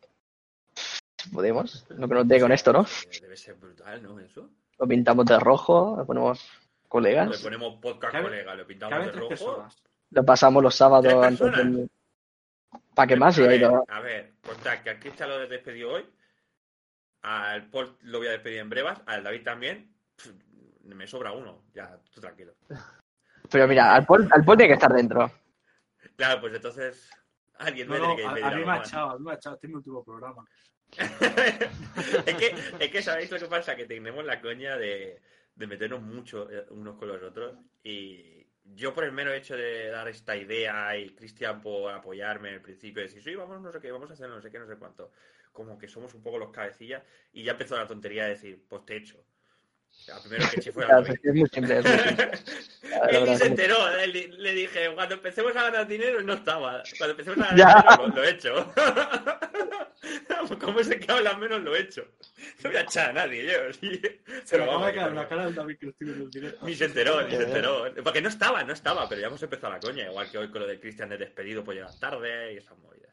[1.32, 1.86] podemos.
[1.90, 2.86] Lo que nos dé con esto, ¿no?
[3.20, 4.18] Debe ser brutal, ¿no?
[4.20, 4.50] Eso.
[4.78, 6.40] Lo pintamos de rojo, lo ponemos
[6.82, 9.28] Le colegas, ponemos podcast Cabe- colega, lo pintamos de tres rojo.
[9.28, 9.82] personas.
[10.10, 11.90] lo pasamos los sábados ¿Tres antes del...
[12.94, 13.38] ¿Para qué más?
[13.38, 16.06] A, hay ver, a ver, contar que a Cristian lo he despedido hoy,
[17.22, 19.94] al Paul lo voy a despedir en brevas, al David también.
[20.16, 20.32] Pff,
[20.84, 22.54] Me sobra uno, ya, tú tranquilo.
[23.50, 25.30] Pero mira, al Paul, al Paul tiene que estar dentro.
[26.16, 27.10] Claro, pues entonces
[27.58, 29.18] alguien No, me no, tiene que a, despedir a mí algo me ha echado, a
[29.18, 29.54] mí me ha echado.
[29.54, 30.44] Este es mi último programa.
[32.26, 35.20] es, que, es que sabéis lo que pasa, que tenemos la coña de,
[35.54, 39.88] de meternos mucho eh, unos con los otros y yo por el mero hecho de
[39.88, 43.80] dar esta idea y Cristian por apoyarme en el principio, decir, sí, vamos no sé
[43.80, 45.10] qué, vamos a hacer no sé qué, no sé cuánto,
[45.58, 47.02] como que somos un poco los cabecillas
[47.32, 49.18] y ya empezó la tontería de decir, pues te echo.
[49.90, 52.30] O sea, primero que es muy simple, es muy simple.
[52.88, 53.76] La Él ni se enteró,
[54.06, 56.82] le dije, cuando empecemos a ganar dinero, no estaba.
[56.96, 57.64] Cuando empecemos a Ya.
[57.82, 58.72] ganar dinero, lo, lo he hecho.
[60.60, 62.06] Como sé que hablan menos, lo he hecho.
[62.62, 63.72] No voy a echar a nadie, yo.
[63.72, 64.00] sí.
[64.44, 66.66] Se Pero vamos, de quedar que- la cara del David viendo en directo.
[66.66, 67.92] Ni se enteró, ni se enteró.
[68.04, 70.06] Porque no estaba, no estaba, pero ya hemos empezado la coña.
[70.06, 73.07] Igual que hoy con lo de Cristian de despedido, pues llegar tarde y esas movidas.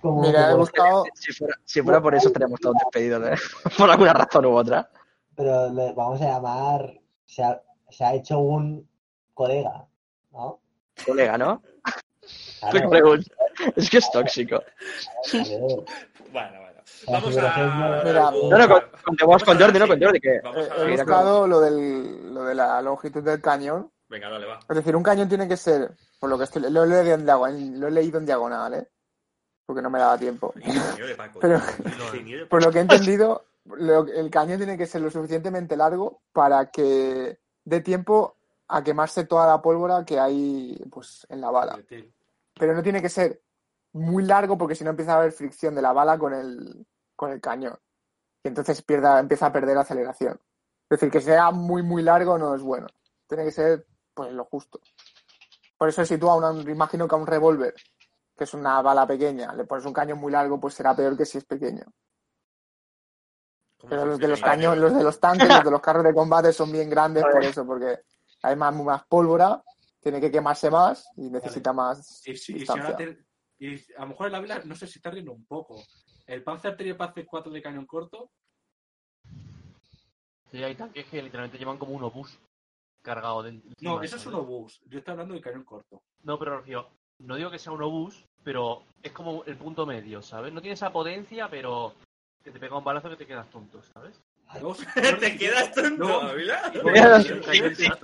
[0.00, 1.04] Como, Mira, he como- buscado.
[1.14, 3.34] Si fuera, si fuera por eso estaríamos todos despedidos, ¿eh?
[3.78, 4.88] Por alguna razón u otra.
[5.34, 7.00] pero le vamos a llamar.
[7.26, 8.88] Se ha, se ha hecho un
[9.32, 9.86] colega,
[10.32, 10.60] ¿no?
[11.06, 11.62] Colega, ¿no?
[12.60, 13.30] Claro, Te pregunto.
[13.76, 14.62] Es que es tóxico.
[15.30, 15.84] claro.
[16.32, 16.82] Bueno, bueno.
[17.08, 18.02] Vamos a.
[18.04, 19.86] Mira, No, no, con, con, Jordi, ¿no?
[19.88, 23.90] Con Jordi, que He, buscado lo, del, lo de la longitud del cañón.
[24.08, 24.60] Venga, dale, va.
[24.68, 25.90] Es decir, un cañón tiene que ser,
[26.20, 28.88] por lo que estoy, lo, he leído en diagonal, lo he leído en diagonal, ¿eh?
[29.66, 30.52] Porque no me daba tiempo.
[31.16, 31.38] Paco.
[31.40, 31.60] Pero-
[32.48, 36.70] Por lo que he entendido, lo- el cañón tiene que ser lo suficientemente largo para
[36.70, 38.36] que dé tiempo
[38.68, 41.78] a quemarse toda la pólvora que hay pues, en la bala.
[42.58, 43.40] Pero no tiene que ser
[43.92, 46.86] muy largo porque si no empieza a haber fricción de la bala con el,
[47.16, 47.78] con el cañón.
[48.42, 50.38] Y entonces pierda, empieza a perder aceleración.
[50.90, 52.86] Es decir, que sea muy, muy largo no es bueno.
[53.26, 54.78] Tiene que ser pues lo justo.
[55.78, 57.74] Por eso si tú a una, imagino que a un revólver,
[58.36, 61.24] que es una bala pequeña, le pones un cañón muy largo, pues será peor que
[61.24, 61.84] si es pequeño.
[63.78, 66.14] ¿Cómo Pero los de los cañones, los de los tanques, los de los carros de
[66.14, 68.00] combate son bien grandes por eso, porque
[68.42, 69.62] hay más, más pólvora,
[70.00, 72.84] tiene que quemarse más y necesita más Y si, y si distancia.
[72.94, 73.24] ahora te-
[73.58, 75.84] y a lo mejor el Ávila, no sé si está riendo un poco.
[76.26, 78.30] El Panzer III Panzer 4 de cañón corto,
[80.50, 82.38] Sí, hay tanques que literalmente llevan como un obús
[83.02, 83.70] cargado dentro.
[83.80, 84.80] no, eso es un obús.
[84.86, 86.02] Yo estoy hablando de cañón corto.
[86.22, 90.22] No, pero Rocío, no digo que sea un obús, pero es como el punto medio,
[90.22, 90.52] ¿sabes?
[90.52, 91.94] No tiene esa potencia, pero
[92.42, 94.20] que te pega un balazo que te quedas tonto, ¿sabes?
[95.18, 96.20] ¿Te quedas tonto, No.
[96.20, 96.70] Ávila?
[96.74, 97.26] No, quedas-.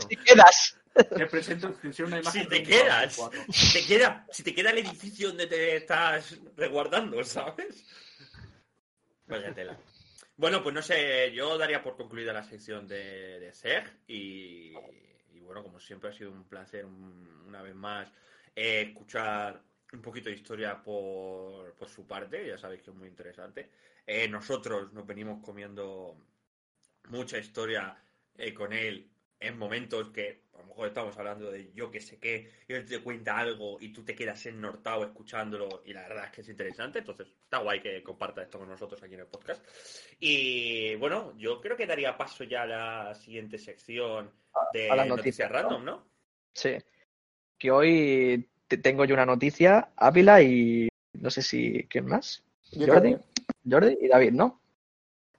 [0.08, 0.76] Si quedas.
[0.94, 2.42] Te presento te una imagen.
[2.42, 3.16] Si te quedas.
[3.16, 3.40] 4.
[3.52, 7.84] Si te queda, si te queda el edificio donde te estás resguardando, ¿sabes?
[9.26, 9.76] Vaya tela.
[10.36, 14.72] Bueno, pues no sé, yo daría por concluida la sección de, de SEG y,
[15.34, 18.08] y bueno, como siempre ha sido un placer un- una vez más
[18.54, 19.62] eh, escuchar
[19.92, 23.70] un poquito de historia por, por su parte, ya sabéis que es muy interesante.
[24.06, 26.16] Eh, nosotros nos venimos comiendo
[27.08, 27.96] mucha historia
[28.36, 29.10] eh, con él
[29.40, 32.84] en momentos que a lo mejor estamos hablando de yo que sé qué, y él
[32.84, 36.48] te cuenta algo y tú te quedas ennortado escuchándolo y la verdad es que es
[36.50, 39.64] interesante, entonces está guay que comparta esto con nosotros aquí en el podcast.
[40.18, 44.30] Y bueno, yo creo que daría paso ya a la siguiente sección
[44.74, 45.56] de a las noticias noticias, ¿no?
[45.56, 46.10] random, ¿no?
[46.52, 46.76] Sí.
[47.60, 51.84] Que hoy te- tengo yo una noticia, Ávila y no sé si.
[51.90, 52.42] ¿Quién más?
[52.72, 52.92] Yo Jordi.
[52.94, 53.20] también.
[53.70, 54.60] Jordi y David, ¿no?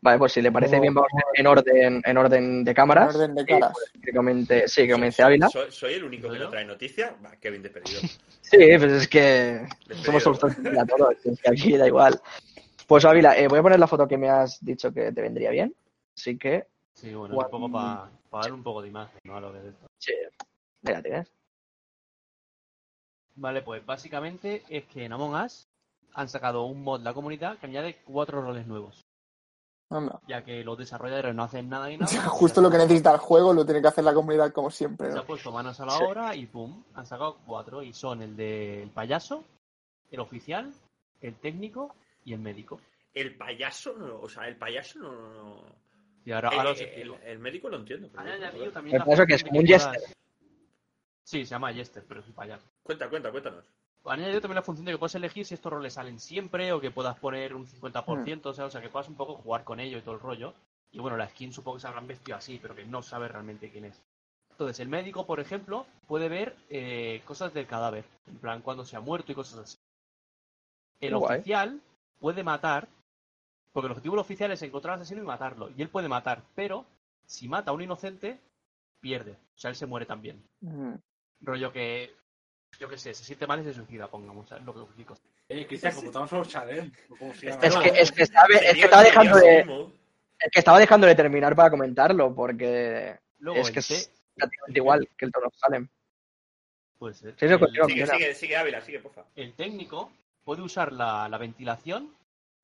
[0.03, 0.81] Vale, pues si le parece No.
[0.81, 3.13] bien, vamos en orden, en orden de cámaras.
[3.15, 3.71] En orden de caras.
[3.73, 4.93] pues, que comente, sí, que
[5.23, 5.49] Ávila.
[5.49, 7.11] Soy, soy el único que no trae noticias.
[7.25, 7.99] Va, Kevin despedido.
[8.41, 10.19] Sí, pues es que Despedido.
[10.19, 12.19] somos a todos, es que aquí da igual.
[12.85, 15.49] Pues Ávila, eh, voy a poner la foto que me has dicho que te vendría
[15.51, 15.73] bien.
[16.15, 17.45] Así que, Sí, bueno, Guau.
[17.47, 19.37] un poco para darle un poco de imagen, ¿no?
[19.37, 19.87] A lo que es esto.
[19.97, 20.13] sí,
[20.81, 21.31] mira, tienes.
[23.35, 25.67] Vale, pues básicamente es que en Among Us
[26.13, 29.05] han sacado un mod la comunidad que añade cuatro roles nuevos.
[29.89, 30.21] Anda.
[30.27, 32.09] Ya que los desarrolladores no hacen nada y nada.
[32.11, 35.11] pues Justo lo que necesita el juego lo tiene que hacer la comunidad como siempre.
[35.11, 36.03] Se ha puesto manos a la Sí.
[36.03, 37.81] obra y pum, han sacado cuatro.
[37.83, 39.43] Y son el del payaso,
[40.09, 40.71] el oficial,
[41.21, 42.79] el técnico y el médico.
[43.13, 45.11] El payaso, no, o sea, el payaso no.
[45.11, 45.81] no- no-
[46.23, 46.71] Y ahora, El, ahora
[47.25, 48.07] el- médico lo entiendo.
[48.09, 50.01] pero- también El la payaso que es como un de jester.
[51.23, 52.65] Sí, se llama Jester, pero es un payaso.
[52.83, 53.63] Cuenta, cuenta, cuéntanos.
[54.05, 56.81] Han añadido también la función de que puedes elegir si estos roles salen siempre o
[56.81, 59.79] que puedas poner un 50%, o sea, o sea, que puedas un poco jugar con
[59.79, 60.53] ello y todo el rollo.
[60.91, 63.69] Y bueno, la skin supongo que se habrán vestido así, pero que no sabe realmente
[63.69, 64.01] quién es.
[64.49, 68.95] Entonces, el médico, por ejemplo, puede ver eh, cosas del cadáver, en plan cuando se
[68.95, 69.77] ha muerto y cosas así.
[70.99, 71.37] El guay.
[71.39, 71.79] oficial
[72.19, 72.87] puede matar,
[73.71, 75.69] porque el objetivo del oficial es encontrar al asesino y matarlo.
[75.77, 76.85] Y él puede matar, pero
[77.25, 78.39] si mata a un inocente,
[78.99, 79.31] pierde.
[79.55, 80.95] O sea, él se muere también Mm.
[81.41, 82.13] rollo que
[82.79, 84.63] yo qué sé, se siente mal y se suicida, pongamos, ¿sabes?
[84.65, 85.15] Lo que os digo.
[85.49, 87.31] Eh, Cristian, como estamos a Chadem, ¿cómo?
[87.31, 87.47] Es que,
[88.01, 89.91] es que estaba, es que estaba dejando de,
[90.39, 95.09] es que estaba dejando de terminar para comentarlo, porque Luego, es que es prácticamente igual
[95.17, 95.87] que el Tono Salem.
[96.97, 97.35] puede ser.
[97.37, 97.59] Sí, El-.
[97.59, 99.25] Sigue, sigue, sigue, Ávila, sigue, porfa.
[99.35, 100.11] el técnico
[100.43, 102.15] puede usar la, la ventilación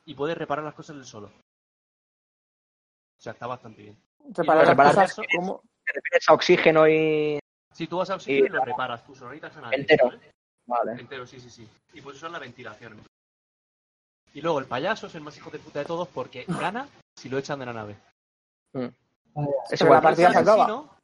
[0.05, 1.27] y puede reparar las cosas él solo.
[1.27, 3.97] O sea, está bastante bien.
[4.35, 5.61] Reparar las cosas como...
[5.85, 7.39] ¿Te refieres a oxígeno y...?
[7.77, 10.09] Si tú vas a oxígeno Y- y lo reparas no necesitas a nadie, Entero.
[10.09, 10.31] ¿sabes?
[10.65, 10.91] Vale.
[10.93, 11.69] Entero, sí, sí, sí.
[11.93, 12.99] Y puedes usar la ventilación.
[14.33, 17.29] Y luego el payaso es el más hijo de puta de todos porque gana si
[17.29, 17.95] lo echan de la nave.
[18.73, 19.97] Es igual.
[19.97, 20.97] la partida se es acaba.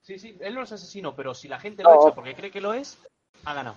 [0.00, 1.90] Sí, sí, él no es asesino, pero si la gente No.
[1.92, 2.98] lo echa porque cree que lo es,
[3.44, 3.76] ha ganado.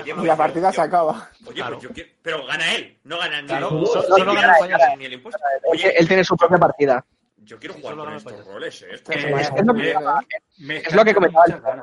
[0.00, 0.12] Oye.
[0.16, 1.30] Y la partida se acaba.
[1.46, 1.78] Oye, Claro.
[1.78, 2.10] pues yo quiero...
[2.22, 4.96] Pero gana él, no gana ni, Claro, ni- solo- ni solo el gana el payaso,
[4.96, 5.40] ni el impuesto.
[5.64, 7.04] Oye, él tiene su propia partida.
[7.44, 8.86] Yo quiero Sí, jugar con estos roles, eh.
[8.92, 9.94] Esto Eh, es- es lo que- eh,
[10.58, 11.82] Me es lo que están comentaba el-.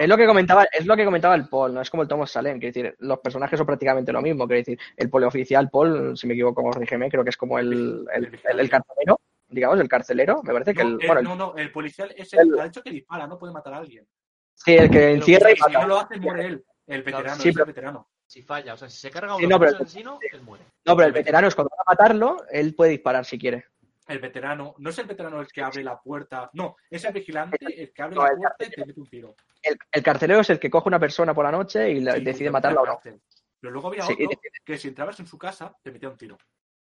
[0.00, 2.30] Es lo que comentaba, es lo que comentaba el Paul, no es como el Thomas
[2.30, 6.14] Salem, quiero decir, los personajes son prácticamente lo mismo, quiero decir, el pole oficial, Paul,
[6.16, 9.18] si me equivoco, corrígeme, creo que es como el, el, el, el carcelero,
[9.48, 12.12] digamos, el carcelero, me parece que No, el, el- bueno, el- no, no, el policial
[12.14, 14.06] es el, el- ha dicho que dispara, no puede matar a alguien.
[14.54, 15.86] sí, el que encierra y Y si no mata.
[15.86, 16.64] lo hace, muere él.
[16.86, 18.08] El veterano, Sí, es pero- el veterano.
[18.26, 20.64] Si falla, o sea, si se carga Sí, uno no, pero- asesino, él muere.
[20.84, 23.64] No, pero el veterano es cuando van a matarlo, él puede disparar si quiere.
[24.12, 27.56] El veterano, no es el veterano el que abre la puerta, no, es el vigilante
[27.62, 29.34] el que abre No, la puerta y te mete un tiro.
[29.62, 32.24] El, el carcelero es el que coge una persona por la noche y la- Sí,
[32.24, 33.00] decide matarla o no.
[33.02, 36.36] Pero luego había Sí, otro que si entrabas en su casa te metía un tiro.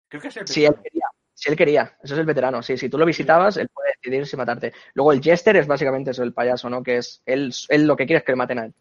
[0.10, 2.78] Creo que es el Si él quería, si él quería, eso es el veterano, sí,
[2.78, 4.74] si tú lo visitabas, él puede decidir si matarte.
[4.96, 6.84] Luego el Jester es básicamente eso, el payaso, ¿no?
[6.84, 8.74] Que es, él, él lo que quiere es que le maten a él.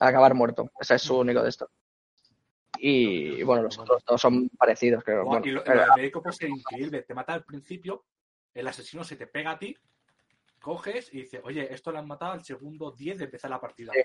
[0.00, 0.68] A acabar muerto.
[0.80, 1.70] Ese es su único de esto.
[2.78, 5.24] Y bueno, los otros dos son parecidos, creo.
[5.24, 7.02] Bueno, y lo, pero- lo del médico puede ser increíble.
[7.02, 8.04] Te mata al principio,
[8.54, 9.76] el asesino se te pega a ti,
[10.60, 13.92] coges y dices, oye, esto lo han matado al segundo 10 de empezar la partida.
[13.94, 14.00] Sí.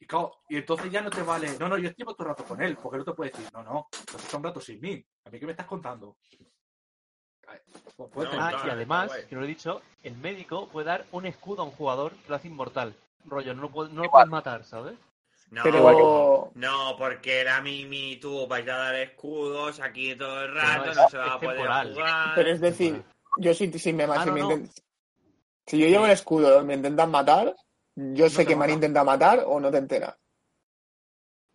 [0.00, 2.44] Y, claro, y entonces ya no te vale, no, no, yo llevo todo el rato
[2.44, 5.04] con él, porque el otro puede decir, no, no, pues son rato sin mí.
[5.26, 6.16] ¿A mí qué me estás contando?
[7.96, 11.26] Pues No, Ah, y además, que no lo he dicho, el médico puede dar un
[11.26, 12.94] escudo a un jugador que lo hace inmortal.
[13.26, 14.94] Rollo, no lo, puede- no lo puedes matar, ¿sabes?
[15.50, 16.52] No, Pero...
[16.54, 21.18] no, porque la Mimi, tú vais a dar escudos aquí todo el rato, no, se
[21.18, 21.92] va a poder temporal.
[21.92, 22.32] jugar.
[22.36, 23.02] Pero es decir,
[23.36, 24.50] yo si, si me, Ah, si no, me no.
[24.50, 24.82] intent-
[25.66, 27.54] si yo llevo el escudo y me intentan matar,
[27.96, 30.16] yo sé que me han intentado matar o no te enteras.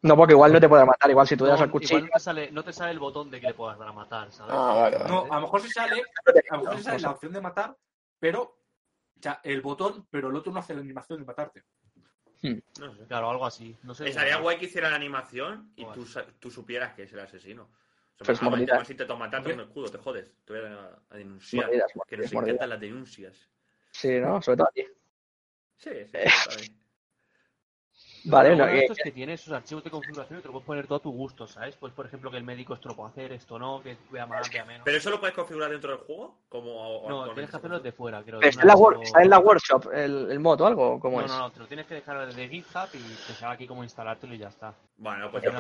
[0.02, 1.98] No, porque igual no te puede matar, igual si tú das al cuchillo.
[1.98, 3.94] igual no te, sale, no te sale el botón de que le puedas dar a
[3.94, 4.54] matar, ¿sabes?
[4.56, 5.10] Ah, vale, vale.
[5.10, 6.04] No, a lo mejor se sale,
[6.50, 7.76] a lo mejor se sale la opción de matar,
[8.20, 11.64] pero o sea, el botón, pero el otro no hace la animación de matarte.
[12.80, 13.06] No sé.
[13.08, 13.76] Claro, algo así.
[13.84, 14.08] No sé.
[14.10, 16.06] Estaría guay que hiciera la animación y tú,
[16.40, 17.64] tú supieras que es el asesino.
[17.64, 20.32] O sea, Pues ah, si te toman matarte un escudo, te jodes.
[20.46, 21.66] Te voy a, a denunciar.
[21.66, 23.50] Mordidas, que nos mordidas, encantan las denuncias.
[23.92, 24.42] Sí, ¿no?
[24.42, 24.86] Sobre todo a ti.
[25.78, 26.85] Sí, sí, está bien.
[28.28, 30.54] Vale, Lo no, bueno esto es que tienes esos archivos de configuración y te lo
[30.54, 31.76] puedes poner todo a tu gusto, ¿sabes?
[31.76, 34.52] Pues, por ejemplo, que el médico esto lo puede hacer, esto no, que vea más,
[34.52, 34.82] vea menos.
[34.84, 36.36] ¿Pero eso lo puedes configurar dentro del juego?
[36.50, 38.42] Como No, tienes que hacerlo desde fuera, creo.
[38.42, 41.20] Está en la, archivo- wor- está en la workshop el, el mod o algo, ¿cómo
[41.20, 41.32] No, es?
[41.32, 44.34] no, no, te lo tienes que dejar desde GitHub y te sale aquí cómo instalártelo
[44.34, 44.74] y ya está.
[44.98, 45.60] Bueno, pues ya no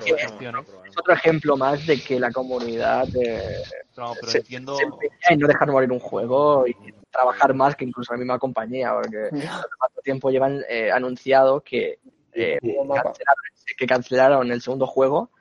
[0.63, 0.87] probamos.
[0.87, 3.61] Es otro ejemplo más de que la comunidad eh,
[3.93, 4.75] Pero, pero se, entiendo.
[4.77, 6.75] se en no dejar morir un juego y
[7.11, 11.99] trabajar más que incluso la misma compañía, porque tanto tiempo llevan eh, anunciado que,
[12.35, 13.43] eh, cancelaron,
[13.77, 15.31] que cancelaron el segundo juego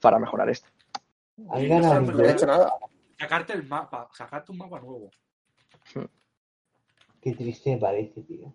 [0.00, 0.68] para mejorar esto.
[1.50, 2.74] Han ganado no No he hecho nada.
[3.18, 5.10] Sacarte el mapa, sacarte un mapa nuevo.
[7.20, 8.52] Qué triste me parece, tío.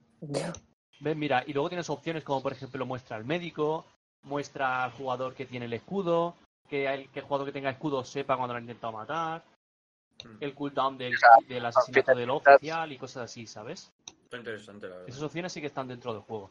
[1.00, 3.86] Ven, mira, y luego tienes opciones como, por ejemplo, muestra al médico,
[4.24, 6.36] muestra al jugador que tiene el escudo,
[6.68, 9.44] que el, que el jugador que tenga escudo sepa cuando lo ha intentado matar,
[10.24, 10.38] Mm.
[10.40, 11.14] el cooldown del,
[11.48, 13.92] del asesinato del oficial y cosas así, ¿sabes?
[14.24, 15.10] Está interesante, la verdad.
[15.10, 16.50] Esas opciones sí que están dentro del juego.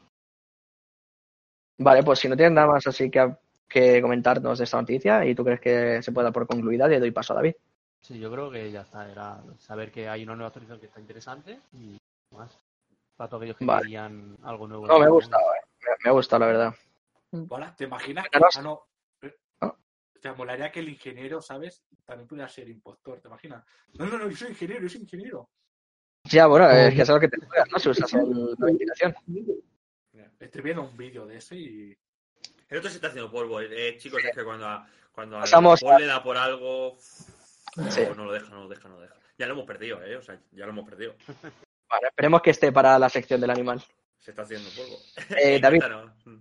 [1.78, 3.34] Vale, pues si no tienes nada más así que,
[3.68, 7.00] que comentarnos de esta noticia y tú crees que se puede dar por concluida, le
[7.00, 7.54] doy paso a David.
[8.00, 9.10] Sí, yo creo que ya está.
[9.10, 11.96] Era saber que hay una nueva actualización que está interesante y
[12.30, 12.58] más.
[13.16, 13.82] Para todos aquellos que Vale.
[13.82, 14.86] querían algo nuevo.
[14.86, 15.86] No, me gustado, eh.
[16.04, 16.74] me, ha gustado, la verdad.
[17.48, 18.82] Hola, ¿te imaginas que ah, no,
[19.22, 19.74] eh, Ah.
[20.20, 21.82] te molaría que el ingeniero, ¿sabes?
[22.04, 23.64] También pudiera ser impostor, ¿te imaginas?
[23.94, 25.48] No, no, no, yo soy ingeniero, yo soy ingeniero.
[26.24, 27.78] Ya, bueno, es que es algo que te juegas, ¿no?
[27.78, 29.14] Si usas la ventilación.
[30.14, 31.96] Mira, Estoy viendo un vídeo de ese y
[32.68, 33.60] El otro se está haciendo polvo.
[33.60, 38.02] Eh, chicos, es que cuando, a- cuando Pasamos Paul a- le da por algo, Sí.
[38.08, 39.14] no, no lo deja, no lo deja, no lo deja.
[39.38, 40.16] Ya lo hemos perdido, ¿eh?
[40.16, 41.14] O sea, ya lo hemos perdido.
[41.90, 43.82] Vale, esperemos que esté para la sección del animal.
[44.18, 44.96] Se está haciendo polvo.
[45.36, 45.82] Eh, David.
[46.24, 46.36] Mm.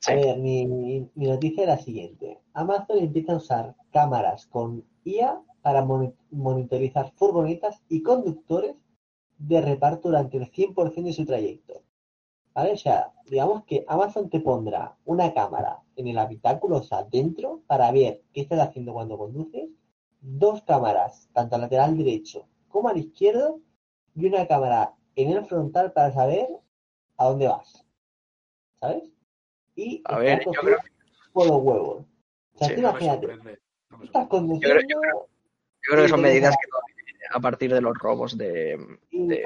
[0.00, 0.12] Sí.
[0.12, 2.38] A ver, mi, mi noticia es la siguiente.
[2.52, 8.76] Amazon empieza a usar cámaras con IA para moni- monitorizar furgonetas y conductores
[9.38, 11.82] de reparto durante el 100% de su trayecto.
[12.56, 12.72] ¿Vale?
[12.72, 17.60] O sea, digamos que Amazon te pondrá una cámara en el habitáculo, o sea, dentro,
[17.66, 19.68] para ver qué estás haciendo cuando conduces,
[20.22, 23.60] dos cámaras, tanto al lateral derecho como al izquierdo,
[24.14, 26.48] y una cámara en el frontal para saber
[27.18, 27.84] a dónde vas.
[28.80, 29.04] ¿Sabes?
[29.74, 30.76] Y A está ver, yo cogido
[31.34, 32.04] por los huevos.
[32.54, 33.26] O sea, Sí, No imagínate,
[33.90, 37.94] no estás conduciendo Yo creo- Yo creo que son medidas que a partir de los
[37.98, 38.98] robos de...
[39.10, 39.42] y de-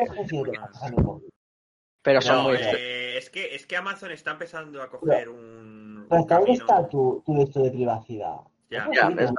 [2.02, 2.56] Pero son No, muy...
[2.56, 6.58] eh, es, que, es que Amazon está empezando a coger un, Pero un ¿hasta dónde
[6.58, 6.64] camino.
[6.64, 8.36] está tu, tu esto de privacidad?
[8.70, 8.86] Ya.
[8.86, 9.30] ¿No Ya, es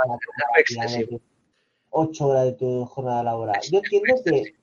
[0.59, 1.21] excesivo.
[1.89, 3.59] Ocho horas de tu jornada laboral.
[3.71, 4.55] Yo entiendo que,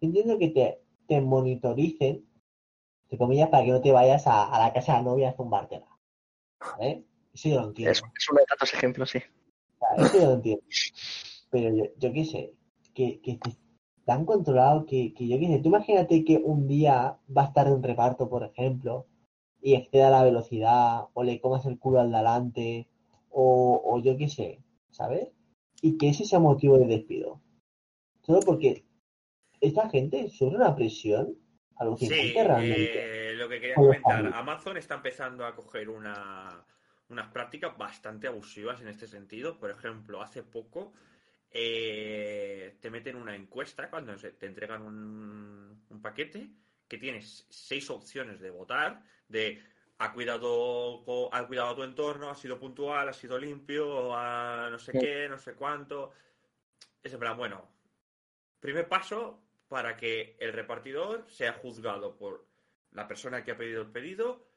[0.00, 2.26] entiendo que te, te monitoricen,
[3.04, 5.34] entre comillas, para que no te vayas a, a la casa de la novia a
[5.36, 5.86] zumbártela.
[6.78, 7.04] ¿Vale?
[7.32, 7.92] Eso yo lo entiendo.
[7.92, 9.18] Es, es uno de tantos ejemplos, sí.
[9.18, 10.64] O sea, eso yo lo entiendo.
[11.50, 12.52] Pero yo, yo qué sé,
[12.94, 13.20] que,
[14.04, 17.66] tan controlado que, que yo qué sé, tú imagínate que un día va a estar
[17.66, 19.06] en un reparto, por ejemplo,
[19.62, 22.88] y exceda la velocidad, o le comas el culo al de adelante,
[23.30, 25.28] o, o yo qué sé, ¿sabes?
[25.80, 27.40] Y que ese sea motivo de despido.
[28.22, 28.84] Solo porque
[29.60, 31.38] esta gente sufre una presión
[31.76, 33.30] alucinante Sí, realmente.
[33.30, 34.30] eh, lo que quería comentar.
[34.34, 36.64] Amazon está empezando a coger una,
[37.08, 39.58] unas prácticas bastante abusivas en este sentido.
[39.58, 40.92] Por ejemplo, hace poco
[41.56, 46.50] eh, te meten una encuesta cuando te entregan un, un paquete
[46.88, 49.62] que tienes seis opciones de votar, de
[49.98, 54.92] ha cuidado, ha cuidado tu entorno, ha sido puntual, ha sido limpio, ha no sé
[54.92, 54.98] Sí.
[54.98, 56.12] qué, no sé cuánto.
[57.02, 57.70] Es en plan, bueno,
[58.58, 62.46] primer paso para que el repartidor sea juzgado por
[62.90, 64.48] la persona que ha pedido el pedido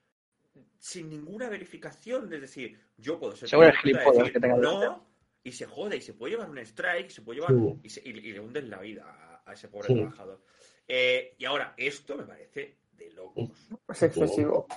[0.79, 2.33] sin ninguna verificación.
[2.33, 5.06] Es decir, yo puedo ser Seguro decir que no
[5.47, 7.79] y se jode y se puede llevar un strike, se puede llevar Sí.
[7.83, 9.95] y, se- y- y le hunden la vida a, a ese pobre Sí.
[9.95, 10.41] trabajador.
[10.87, 13.49] Eh, y ahora, esto me parece de locos.
[13.89, 14.67] Es excesivo.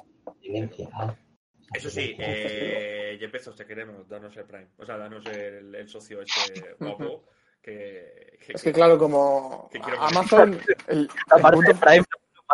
[1.72, 4.68] Eso sí, eh, Jeff Bezos, te queremos, danos el Prime.
[4.78, 7.24] O sea, danos el, el socio este guapo.
[7.62, 11.08] Que, que- Es que claro, como que Amazon, el, el
[11.52, 11.74] punto,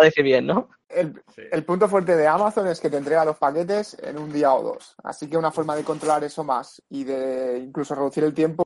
[0.00, 0.68] a decir bien, ¿no?
[0.88, 1.42] el- sí.
[1.50, 4.62] el punto fuerte de Amazon es que te entrega los paquetes en un día o
[4.62, 4.94] dos.
[5.02, 8.62] Así que una forma de controlar eso más y de incluso reducir el tiempo,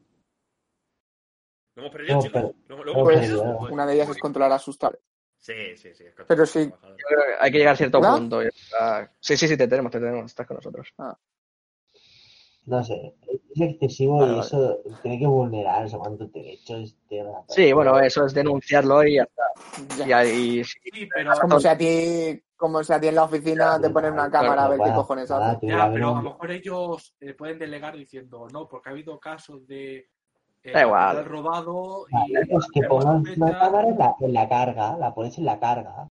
[1.77, 2.43] ¿Lo hemos perdido, No, chicos?
[2.43, 3.59] pero- ¿Lo, lo no, hemos pues perdido?
[3.71, 5.05] una de ellas es controlar a sus tablets.
[5.39, 6.05] Sí, sí, sí.
[6.27, 6.67] Pero sí.
[6.67, 6.97] trabajador.
[6.99, 8.13] Yo creo que hay que llegar a cierto ¿Hola?
[8.13, 8.41] punto.
[9.21, 10.93] Sí, sí, sí, te tenemos, te tenemos, estás con nosotros.
[12.67, 13.15] No sé,
[13.55, 14.47] es excesivo Vale, y vale.
[14.47, 19.23] eso tiene que vulnerar cuántos derechos de la Sí, bueno, eso es denunciarlo y ya
[19.23, 19.43] está.
[19.97, 20.07] Ya.
[20.07, 23.15] Y ahí sí, Sí, pero, Es como si a ti, como si a ti en
[23.15, 25.61] la oficina te ponen una cámara a ver qué cojones nada, hace.
[25.61, 28.93] tú, a ya, pero a lo mejor ellos eh, pueden delegar diciendo no, porque ha
[28.93, 30.09] habido casos de
[30.63, 31.25] eh, Da igual.
[31.25, 35.39] robado y Vale, pues que pongas una cámara en la, en la carga, la pones
[35.39, 36.09] en la carga.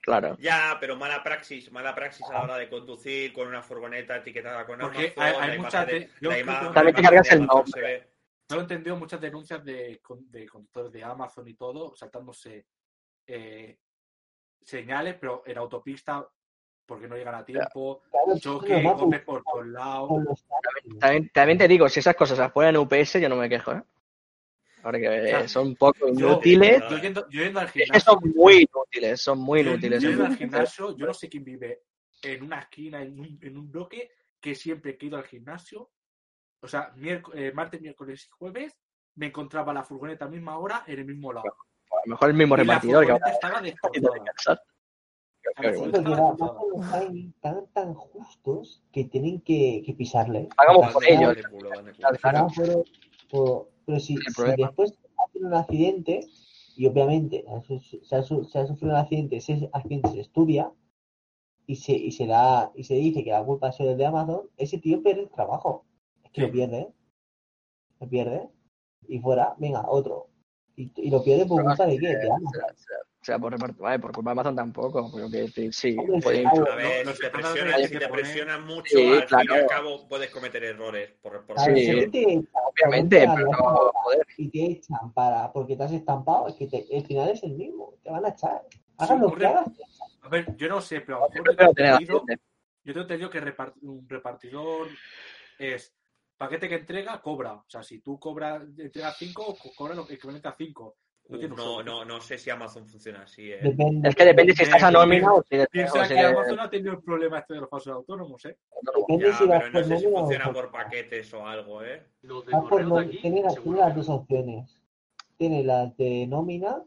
[0.00, 0.36] Claro.
[0.38, 4.66] Ya, pero mala praxis, mala praxis a la hora de conducir con una furgoneta etiquetada
[4.66, 5.22] con Porque Amazon.
[5.22, 7.72] hay- hay la muchas imagen de- yo imagen- También te cargas el nombre.
[7.72, 8.10] se ve-
[8.48, 12.66] Yo he entendido muchas denuncias de, con- de conductores de Amazon y todo, saltándose
[13.28, 13.78] eh,
[14.62, 16.26] señales, pero en autopista
[16.84, 20.44] porque no llegan a tiempo, Claro, choque, golpes por todos lados.
[21.32, 23.82] también te digo, si esas cosas las ponen en UPS, yo no me quejo, ¿eh?
[24.82, 25.48] Porque eh, Ya.
[25.48, 26.82] son un poco Yo- inútiles.
[26.90, 30.02] Yo yendo, yo yendo al Es que gimnasio, son muy inútiles, son muy yo- inútiles.
[30.02, 31.82] yo yendo al gimnasio, yo no sé quién vive
[32.22, 35.90] en una esquina, en un, en un bloque, que siempre que he ido al gimnasio,
[36.62, 38.76] o sea, miérc- eh, martes, miércoles y jueves,
[39.16, 41.46] me encontraba la furgoneta a la misma hora en el mismo lado.
[41.48, 43.12] A lo mejor el mismo Y repartidor que.
[43.30, 43.60] Estaba
[46.92, 50.48] timings tan, tan justos que tienen que, que pisarle.
[50.56, 51.36] Hagamos por ellos.
[53.30, 56.24] Por- pero si, si después hacen un accidente,
[56.76, 57.44] y obviamente
[58.04, 60.72] se ha, se sufrido un accidente, ese accidente se estudia
[61.66, 64.48] y se, y se da, y se dice que la culpa ha sido de Amazon,
[64.56, 65.84] ese tío pierde el trabajo.
[66.22, 66.46] Es que Sí.
[66.46, 66.88] lo pierde,
[67.98, 68.48] lo pierde,
[69.08, 70.28] y fuera, venga, otro.
[70.76, 72.16] Y, y lo pierde por culpa de qué?
[72.16, 72.62] De Amazon.
[73.20, 75.10] O sea, por, repart- vale, por culpa de Amazon tampoco.
[75.14, 76.56] Pero que decir, sí, puede claro.
[76.56, 76.70] influir.
[76.70, 79.66] A ver, Los si te que si te presionan mucho, Sí, al fin y al
[79.66, 81.10] cabo puedes cometer errores.
[81.20, 84.26] Por, por Sí, te- Obviamente, te pero no, joder.
[84.38, 87.52] y te echan para porque te has estampado, es que te- el final es el
[87.52, 88.62] mismo, te van a echar.
[88.70, 89.68] Sí, Hagan lo que hagas.
[90.22, 91.72] A ver, yo no sé, pero a lo Yo mejor yo tengo
[92.84, 94.88] tengo entendido que repart- un repartidor
[95.58, 95.94] es
[96.38, 97.52] paquete que entrega, cobra.
[97.54, 100.96] O sea, si tú cobras, entregas 5, cobra lo equivalente a 5.
[101.30, 103.52] No, No, no, no sé si Amazon funciona así.
[103.52, 103.58] ¿eh?
[103.62, 104.08] Depende.
[104.08, 106.32] Es que depende si estás a nómina o si eres- Piensa o si que eres
[106.32, 108.56] Amazon ha tenido el problema este de los falsos autónomos, ¿eh?
[108.96, 111.46] Depende Ya, si vas pero no por sé si nómina o funciona por- paquetes o
[111.46, 112.02] algo, ¿eh?
[112.22, 114.82] Los de vas por correo de nó- aquí, tiene, las dos opciones.
[115.36, 116.82] Tiene las de nómina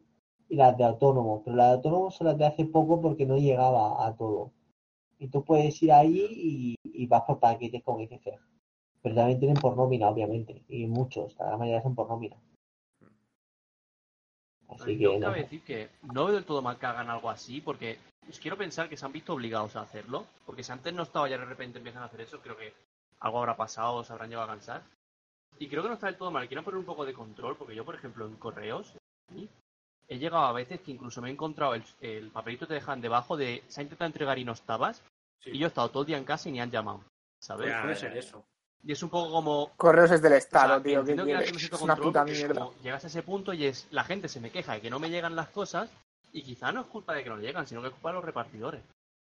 [0.49, 3.37] y las de autónomo, pero las de autónomo son las de hace poco porque no
[3.37, 4.51] llegaba a todo.
[5.19, 8.19] Y tú puedes ir ahí y, y vas por paquetes como dice.
[9.01, 12.35] Pero también tienen por nómina, obviamente, y muchos, la gran mayoría son por nómina.
[14.81, 15.19] Así que no.
[15.19, 17.97] cabe decir que no veo del todo mal que hagan algo así, porque
[18.29, 21.27] os quiero pensar que se han visto obligados a hacerlo, porque si antes no estaba
[21.29, 22.73] ya de repente empiezan a hacer eso, creo que
[23.19, 24.81] algo habrá pasado, o se habrán llegado a cansar.
[25.59, 27.75] Y creo que no está del todo mal, quiero poner un poco de control, porque
[27.75, 28.93] yo, por ejemplo, en correos,
[29.33, 29.47] ¿sí?
[30.07, 33.01] he llegado a veces que incluso me he encontrado el, el papelito que te dejan
[33.01, 35.01] debajo de se ha intentado entregar y no estabas,
[35.39, 35.49] Sí.
[35.51, 37.03] y yo he estado todo el día en casa y ni han llamado,
[37.39, 37.67] ¿sabes?
[37.67, 38.45] Ya, Puede ser eso.
[38.85, 41.05] Y es un poco como, Correos es del o Estado, sea, tío.
[41.05, 42.61] ¿Qué entiendo que cierto Es una control puta porque es mierda.
[42.61, 44.99] como llegas a ese punto y es la gente se me queja de que no
[44.99, 45.89] me llegan las cosas
[46.34, 48.26] y quizá no es culpa de que no llegan, sino que es culpa de los
[48.26, 48.81] repartidores.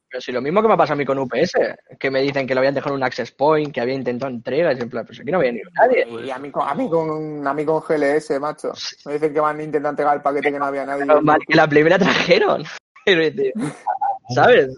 [0.09, 1.53] Pero si lo mismo que me pasa a mí con UPS,
[1.99, 4.79] que me dicen que lo habían dejado en un access point, que había intentado entregas,
[4.79, 6.07] y en plan, pues aquí no había ni nadie.
[6.25, 8.73] Y a mí, con, a, mí con, a mí con GLS, macho.
[9.05, 11.05] Me dicen que van a intentar entregar el paquete que no había nadie.
[11.07, 12.65] Mal que la primera trajeron.
[14.35, 14.77] ¿Sabes?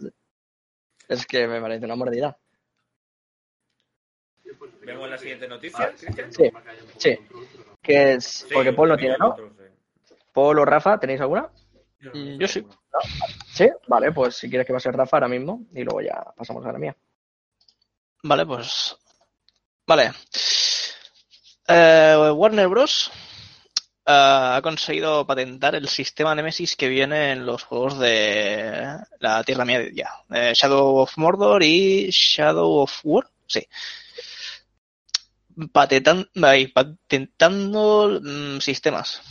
[1.08, 2.36] Es que me parece una mordida.
[4.88, 6.32] Vemos la siguiente noticia, Cristian.
[6.32, 6.50] Sí,
[6.96, 7.18] sí.
[7.82, 9.36] Que es, Sí, porque Paul no tiene, ¿no?
[10.32, 11.50] Paul o Rafa, ¿tenéis alguna?
[12.00, 12.64] Yo, yo sí.
[13.52, 16.24] Sí, vale, pues si quieres que va a ser Rafa ahora mismo y luego ya
[16.36, 16.96] pasamos a la mía.
[18.22, 18.96] Vale, pues.
[19.86, 20.12] Vale.
[21.68, 23.10] Eh, Warner Bros.
[24.06, 29.64] eh, ha conseguido patentar el sistema Nemesis que viene en los juegos de la Tierra
[29.66, 30.10] Media.
[30.32, 33.28] eh, Shadow of Mordor y Shadow of War.
[33.46, 33.66] Sí.
[36.42, 39.22] Ahí, patentando mm, sistemas.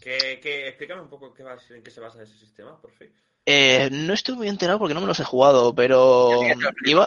[0.00, 3.12] Que, que, explícame un poco qué va, en qué se basa ese sistema, por fin.
[3.44, 6.30] Eh, no estoy muy enterado porque no me los he jugado, pero
[6.84, 7.06] iba.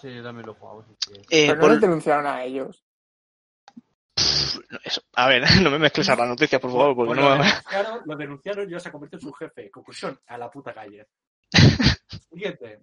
[0.00, 0.84] Sí, yo también lo he jugado.
[0.86, 1.12] sí, sí.
[1.30, 2.84] eh, Pero no por- les denunciaron a ellos.
[4.84, 7.44] eso- a ver, no me mezcles a la noticia, por favor, porque no lo, me...
[7.44, 9.70] denunciaron, lo denunciaron y ahora se convirtió en su jefe.
[9.70, 11.06] Conclusión, a la puta calle.
[12.30, 12.80] Siguiente.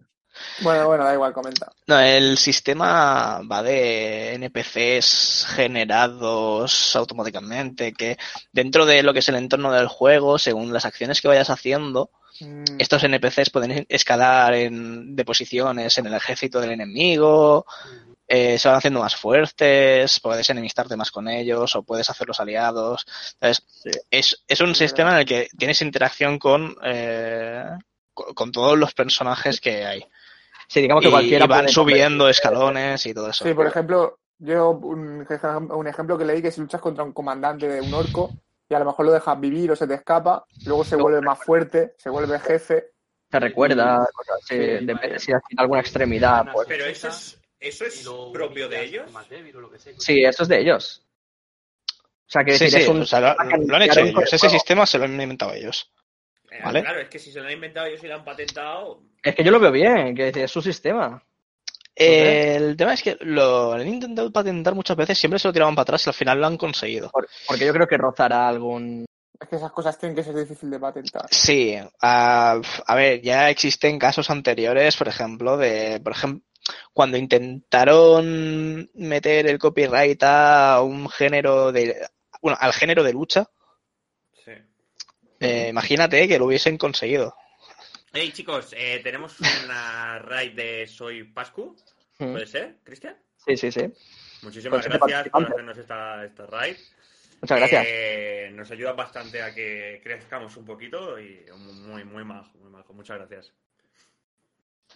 [0.61, 1.71] Bueno, bueno, da igual, comenta.
[1.87, 8.17] No, el sistema va de NPCs generados automáticamente, que
[8.51, 12.11] dentro de lo que es el entorno del juego, según las acciones que vayas haciendo,
[12.39, 17.65] Mm, estos NPCs pueden escalar en, de posiciones en el ejército del enemigo,
[18.27, 23.05] eh, se van haciendo más fuertes, puedes enemistarte más con ellos o puedes hacerlos aliados.
[23.33, 23.65] Entonces,
[24.09, 27.65] es, es un Sí, sistema en el que tienes interacción con, eh,
[28.13, 30.05] con, con todos los personajes que hay.
[30.71, 33.43] Sí, digamos que Y, cualquiera y van puede subiendo escalones y todo eso.
[33.43, 37.11] Sí, por ejemplo, yo un, ejem- un ejemplo que leí que si luchas contra un
[37.11, 38.29] comandante de un orco
[38.69, 41.39] y a lo mejor lo dejas vivir o se te escapa, luego se vuelve más
[41.43, 42.91] fuerte, se vuelve jefe.
[43.29, 45.19] Te recuerda, cosas así, Sí, depende vaya.
[45.19, 46.45] si tiene alguna extremidad.
[46.53, 49.11] Pues, Pero eso es, eso Y es lo propio de ellos.
[49.11, 49.93] más débil o lo que sea.
[49.97, 51.03] sí, eso es de ellos.
[51.91, 53.35] O sea, que Sí, decir, sí, es un o sea, lo,
[53.65, 54.21] lo han hecho ellos.
[54.23, 54.53] Ese juego.
[54.53, 55.91] sistema se lo han inventado ellos.
[56.63, 56.81] Vale.
[56.81, 59.01] Claro, es que si se lo han inventado ellos y lo han patentado.
[59.23, 61.23] Es que yo lo veo bien, que es su sistema.
[61.95, 65.75] Eh, el tema es que lo han intentado patentar muchas veces, siempre se lo tiraban
[65.75, 67.09] para atrás y al final lo han conseguido.
[67.09, 69.05] Por- porque yo creo que rozará algún.
[69.37, 71.25] Es que esas cosas tienen que ser difíciles de patentar.
[71.31, 76.41] Sí, a, a ver, ya existen casos anteriores, por ejemplo, de, por ejemplo,
[76.93, 77.17] cuando
[77.89, 81.95] intentaron meter el copyright a un género de,
[82.41, 83.49] bueno, al género de lucha.
[85.39, 87.35] Eh, imagínate que lo hubiesen conseguido.
[88.11, 91.75] Hey chicos, eh, tenemos una raid de Soy Pascu.
[92.17, 92.31] Mm.
[92.31, 93.15] ¿Puede ser, Cristian?
[93.45, 93.81] Sí, sí, sí.
[94.41, 96.77] Muchísimas gracias por hacernos esta, esta raid.
[97.41, 97.85] Muchas gracias.
[97.87, 102.93] Eh, nos ayuda bastante a que crezcamos un poquito y muy, muy majo, muy majo.
[102.93, 103.53] Muchas gracias.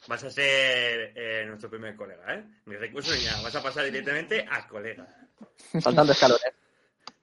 [0.08, 2.44] Vas a ser eh, nuestro primer colega, ¿eh?
[2.66, 3.42] Ni recursos nada.
[3.42, 5.08] Vas a pasar directamente a colega.
[5.80, 6.54] Saltando escalones.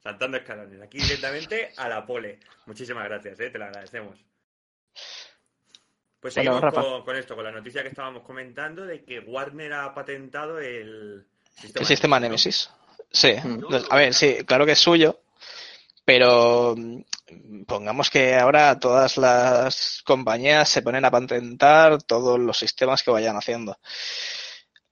[0.02, 0.80] Saltando escalones.
[0.80, 2.40] Aquí directamente a la pole.
[2.66, 3.50] Muchísimas gracias, ¿eh?
[3.50, 4.18] Te lo agradecemos.
[6.20, 9.94] Pues seguimos con, con esto, con la noticia que estábamos comentando de que Warner ha
[9.94, 12.26] patentado el sistema, El sistema ¿no?
[12.26, 12.70] Nemesis.
[13.10, 13.64] Sí, Mm.
[13.90, 15.20] a ver, sí, claro que es suyo,
[16.04, 23.02] pero mm, pongamos que ahora todas las compañías se ponen a patentar todos los sistemas
[23.02, 23.78] que vayan haciendo.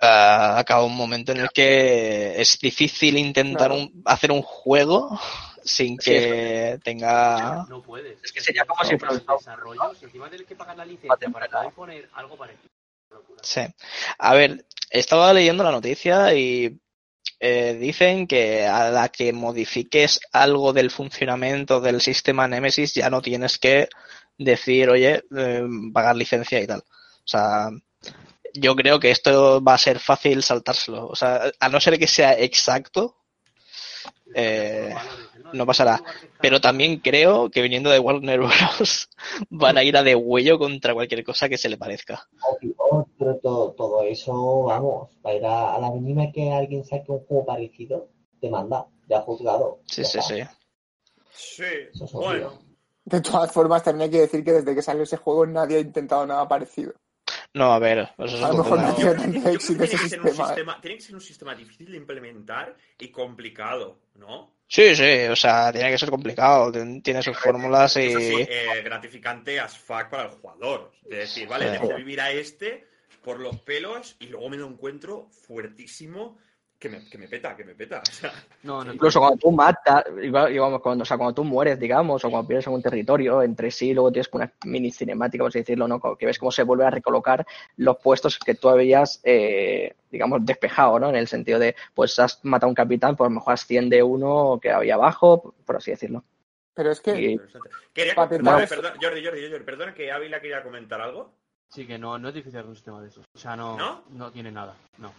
[0.00, 3.82] Ah, acaba un momento en el que es difícil intentar Claro.
[3.82, 5.18] un- hacer un juego
[5.64, 7.66] sin Sí, que tenga...
[7.68, 8.22] No puedes.
[8.22, 10.84] Es que sería como si fuera un el desarrollo, si encima tienes que pagar la
[10.84, 11.60] licencia para Patentar.
[11.62, 12.68] poder poner algo parecido.
[13.42, 13.60] Sí.
[14.18, 16.78] A ver, estaba leyendo la noticia y
[17.40, 23.20] eh, dicen que a la que modifiques algo del funcionamiento del sistema Nemesis ya no
[23.20, 23.88] tienes que
[24.38, 26.80] decir, oye, eh, pagar licencia y tal.
[26.80, 27.68] O sea,
[28.54, 31.06] yo creo que esto va a ser fácil saltárselo.
[31.06, 33.16] O sea, a no ser que sea exacto,
[34.34, 34.94] eh,
[35.52, 35.66] ¿no?
[35.66, 36.02] pasará.
[36.40, 39.08] Pero también creo que viniendo de Warner Bros.
[39.50, 42.28] van a ir a de huello contra cualquier cosa que se le parezca.
[42.42, 47.10] Obvio, pero todo, todo eso, vamos, para ir a, a la mínima que alguien saque
[47.10, 48.08] un juego parecido,
[48.40, 49.80] te manda, ya juzgado.
[49.86, 50.42] Sí, ya sí, sí.
[51.30, 52.52] Sí, es bueno.
[53.04, 55.80] De todas formas, también hay que decir que desde que salió ese juego nadie ha
[55.80, 56.92] intentado nada parecido.
[57.54, 60.20] No, a ver, eso es A lo mejor no tiene éxito tiene ese que ser
[60.20, 60.44] un sistema.
[60.44, 60.46] ¿eh?
[60.48, 64.54] sistema, tiene que ser un sistema difícil de implementar y complicado, ¿no?
[64.66, 66.70] Sí, sí, o sea, tiene que ser complicado,
[67.02, 68.00] tiene sus fórmulas y...
[68.08, 70.92] Eso sí, eh, gratificante as fuck para el jugador.
[71.08, 71.72] De decir, vale, Sí.
[71.72, 72.86] dejo vivir a este
[73.24, 76.36] por los pelos y luego me lo encuentro fuertísimo
[76.78, 78.00] que me, que me peta, que me peta.
[78.00, 78.32] O sea,
[78.62, 82.24] No, no, Incluso cuando tú matas, igual, digamos, cuando, o sea, cuando tú mueres, digamos,
[82.24, 85.59] o cuando pierdes algún territorio entre sí, luego tienes como una mini cinemática, por así
[85.60, 86.00] decirlo, ¿no?
[86.16, 87.46] Que ves cómo se vuelve a recolocar
[87.76, 91.09] los puestos que tú habías, eh, digamos, despejado, ¿no?
[91.09, 94.02] En el sentido de, pues has matado a un capitán, pues a lo mejor asciende
[94.02, 96.24] uno que había abajo, por así decirlo.
[96.74, 97.40] Pero es que Y-.
[97.92, 98.36] Quería, Jordi,
[99.02, 101.32] Jordi, Jordi, perdona que Ávila quería comentar algo.
[101.68, 103.24] Sí, que no, no es difícil hacer un sistema de esos.
[103.34, 104.05] O sea, no, ¿No?
[104.10, 104.76] no, tiene nada.
[104.96, 105.12] No.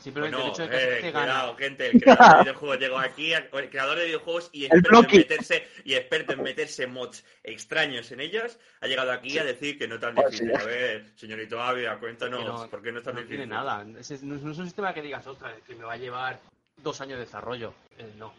[0.00, 0.68] Simplemente Bueno, el hecho de
[1.00, 1.24] que eh, gana.
[1.26, 5.16] cuidado, gente, el creador de videojuegos llegó aquí, el creador de videojuegos y experto, en
[5.18, 9.86] meterse, y experto en meterse mods extraños en ellos, ha llegado aquí a decir que
[9.86, 10.48] no es tan Oh, difícil.
[10.56, 10.60] sí.
[10.60, 13.38] A ver, señorito Ávila, cuéntanos, no- ¿por qué no es tan no difícil?
[13.42, 13.84] tiene nada.
[13.84, 16.40] No, no es un sistema que digas, ostras, que me va a llevar
[16.78, 17.74] dos años de desarrollo.
[17.98, 18.34] Eh, no.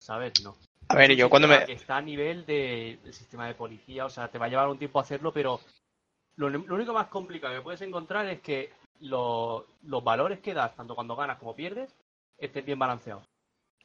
[0.00, 0.32] ¿Sabes?
[0.42, 0.56] No.
[0.88, 1.64] A ver, yo cuando me...
[1.64, 4.78] Que está a nivel del sistema de policía, o sea, te va a llevar un
[4.78, 5.60] tiempo hacerlo, pero
[6.36, 10.74] lo, lo único más complicado que puedes encontrar es que lo- los valores que das,
[10.74, 11.94] tanto cuando ganas como pierdes,
[12.38, 13.24] estén bien balanceados.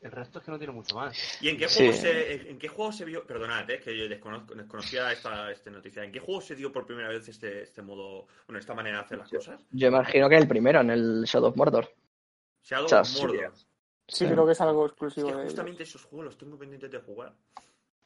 [0.01, 1.41] El resto es que no tiene mucho más.
[1.41, 1.79] ¿Y en qué Sí.
[1.87, 5.69] juego se, en qué juego se vio, perdonad, eh, que yo desconozco, desconocía esta, esta
[5.71, 8.99] noticia, ¿en qué juego se dio por primera vez este, este modo, bueno, esta manera
[8.99, 9.61] de hacer las cosas?
[9.71, 11.89] Yo imagino que el primero, en el Shadow of Mordor.
[12.63, 13.21] Shadow O sea, of sí.
[13.21, 13.51] Mordor.
[13.55, 13.65] sí,
[14.07, 14.25] Sí.
[14.25, 15.51] creo que es algo Es exclusivo que de ellos.
[15.51, 17.33] justamente esos juegos los tengo pendientes de jugar.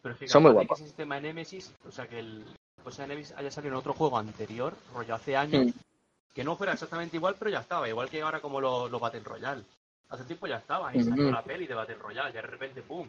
[0.02, 0.80] Pero es que Son muy que guapos.
[0.80, 2.44] ese sistema de Nemesis, o sea, que el
[2.84, 5.70] cosa de Nemesis haya salido en otro juego anterior, rollo hace años, Mm.
[6.34, 7.88] Que no fuera exactamente igual, pero ya estaba.
[7.88, 9.64] Igual que ahora como los los Battle Royale.
[10.10, 13.08] Hace tiempo ya estaba, ahí salió la peli de Battle Royale, y de repente, ¡pum!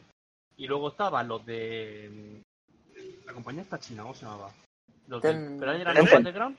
[0.57, 2.41] Y luego estaban los de...
[2.97, 4.51] mm, La compañía está china, ¿cómo se llamaba?
[5.09, 5.33] Los de...
[5.33, 6.57] Ten- ¿Pero eran los Underground?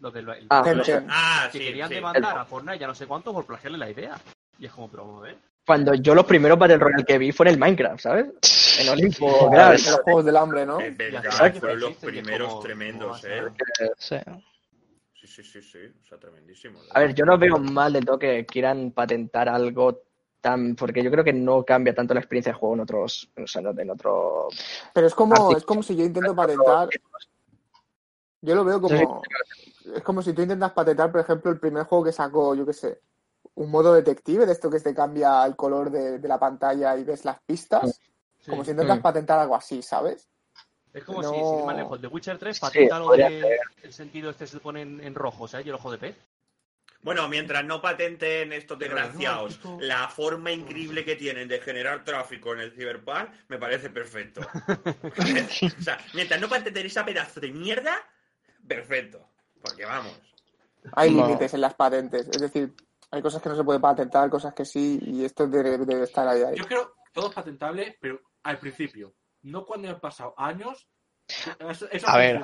[0.00, 0.28] Los del...
[0.28, 0.88] el- Ah, los.
[1.08, 1.94] Ah, que sí, querían sí.
[1.94, 4.20] demandar a Fortnite ya no sé cuánto por plagiarle la idea.
[4.58, 5.36] Y es como, pero vamos a ver.
[5.66, 8.26] Cuando yo los primeros Battle Royale que vi fue en el Minecraft, ¿sabes?
[8.80, 9.74] En Olimpo, Claro, claro.
[9.78, 10.80] en los juegos del hambre, ¿no?
[10.80, 11.60] Es verdad, Exacto.
[11.60, 13.52] fueron los que primeros como- tremendos, como ¿eh?
[13.98, 14.16] Sí.
[15.30, 16.80] Sí, sí, sí, o sea, tremendísimo.
[16.90, 20.02] A ver, yo no veo mal del todo que quieran patentar algo
[20.40, 20.74] tan.
[20.74, 23.30] Porque yo creo que no cambia tanto la experiencia de juego en otros.
[23.40, 24.48] O sea, en otro.
[24.92, 25.58] Pero es como, Artículo.
[25.58, 26.88] es como si yo intento patentar.
[28.40, 29.22] Yo lo veo como.
[29.94, 32.72] Es como si tú intentas patentar, por ejemplo, el primer juego que sacó, yo qué
[32.72, 33.00] sé,
[33.54, 37.04] un modo detective, de esto que te cambia el color de, de la pantalla y
[37.04, 38.00] ves las pistas.
[38.40, 38.50] Sí.
[38.50, 39.02] Como si intentas Mm.
[39.02, 40.28] patentar algo así, ¿sabes?
[40.92, 41.30] Es como No.
[41.32, 44.46] si, sin ir más lejos, The Witcher 3 Sí, patenta lo de el sentido este
[44.46, 45.66] se pone en, en rojo, ¿sabes?
[45.66, 46.16] Y el ojo de pez.
[47.02, 52.52] Bueno, mientras no patenten estos desgraciados no, la forma increíble que tienen de generar tráfico
[52.52, 54.42] en el Cyberpunk, me parece perfecto.
[55.78, 57.96] o sea, mientras no patenten esa pedazo de mierda,
[58.66, 59.26] perfecto.
[59.62, 60.18] Porque vamos.
[60.92, 61.26] Hay No.
[61.26, 62.28] límites en las patentes.
[62.28, 62.74] Es decir,
[63.10, 66.26] hay cosas que no se puede patentar, cosas que sí, y esto debe, debe estar
[66.28, 66.42] ahí.
[66.42, 66.56] ahí.
[66.56, 69.14] Yo creo todo es patentable, pero al principio.
[69.42, 70.86] No cuando han pasado años.
[71.68, 72.40] Eso, eso A ha ver.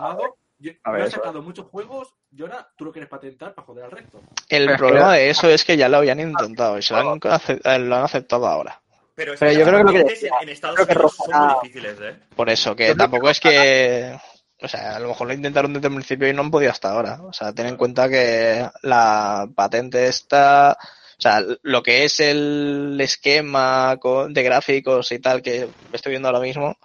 [0.59, 3.67] Yo, a ver, yo he sacado muchos juegos y ahora tú lo quieres patentar para
[3.67, 4.23] joder al resto.
[4.49, 7.21] El Pero- problema de eso es que ya lo habían intentado y se lo han,
[7.23, 8.81] eh, lo han aceptado ahora.
[9.15, 11.47] Pero, es Pero que yo creo que lo que patentes decía, en Estados Unidos son
[11.47, 12.21] muy difíciles, ¿eh?
[12.35, 14.19] Por eso, que tampoco es que...
[14.63, 16.91] O sea, a lo mejor lo intentaron desde el principio y no han podido hasta
[16.91, 17.21] ahora.
[17.23, 20.79] O sea, ten en cuenta que la patente está...
[21.19, 23.97] O sea, lo que es el esquema
[24.29, 26.77] de gráficos y tal que estoy viendo ahora mismo,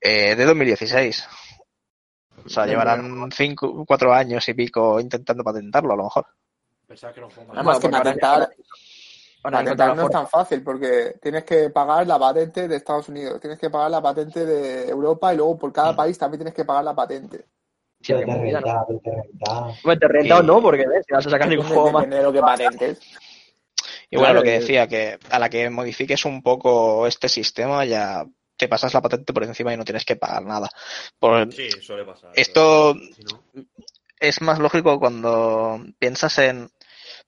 [0.00, 1.26] eh, de 2016.
[2.44, 6.26] O sea, llevarán cinco, cuatro años y pico intentando patentarlo a lo mejor.
[6.86, 7.56] Pensaba que era un juego más.
[7.56, 8.54] Además que porque ahora- patentar,
[9.42, 13.58] patentar no es tan fácil porque tienes que pagar la patente de Estados Unidos, tienes
[13.58, 15.96] que pagar la patente de Europa y luego por cada Mm.
[15.96, 17.46] país también tienes que pagar la patente.
[18.02, 18.34] Sí, te ¿no?
[18.34, 19.74] renta, te renta.
[19.82, 22.10] Bueno, te renta o no, porque ves, si vas a sacar ningún juego más.
[22.10, 23.00] de lo que patentes.
[24.10, 27.84] Y bueno, Claro, lo que decía, que a la que modifiques un poco este sistema
[27.84, 28.24] ya
[28.56, 30.70] te pasas la patente por encima y no tienes que pagar nada.
[31.18, 32.30] Por- Sí, suele pasar.
[32.34, 33.42] esto Si no,
[34.20, 36.70] es más lógico cuando piensas en,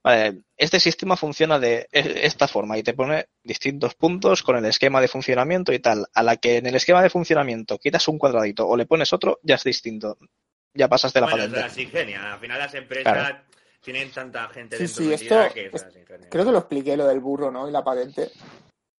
[0.03, 4.65] vale, este sistema funciona de e- esta forma y te pone distintos puntos con el
[4.65, 6.05] esquema de funcionamiento y tal.
[6.13, 9.39] A la que en el esquema de funcionamiento quitas un cuadradito o le pones otro,
[9.43, 10.17] ya es distinto.
[10.73, 11.59] Ya pasas de la Bueno, patente.
[11.59, 12.23] las ingenian.
[12.23, 13.37] Al final las empresas Claro.
[13.93, 15.85] Tienen tanta gente Sí, dentro sí, esto que es-.
[16.29, 17.69] Creo que lo expliqué lo del burro, ¿no?
[17.69, 18.29] Y la patente.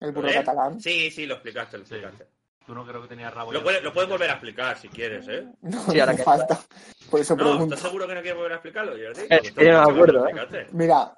[0.00, 0.34] El burro ¿Eh?
[0.34, 0.80] catalán.
[0.80, 1.94] Sí, sí, lo explicaste, lo Sí.
[1.96, 2.26] explicaste.
[2.66, 3.52] Tú no creo que tenías rabo.
[3.52, 5.46] Lo puedes, lo puedes volver a explicar si quieres, ¿eh?
[5.60, 6.58] No, Sí, ahora no que- falta.
[7.10, 7.74] Por eso No, pregunto.
[7.74, 9.26] ¿estás seguro que no quieres volver a explicarlo, Jordi?
[9.28, 10.66] Eh, no me acuerdo, ¿eh?
[10.72, 11.12] Mira,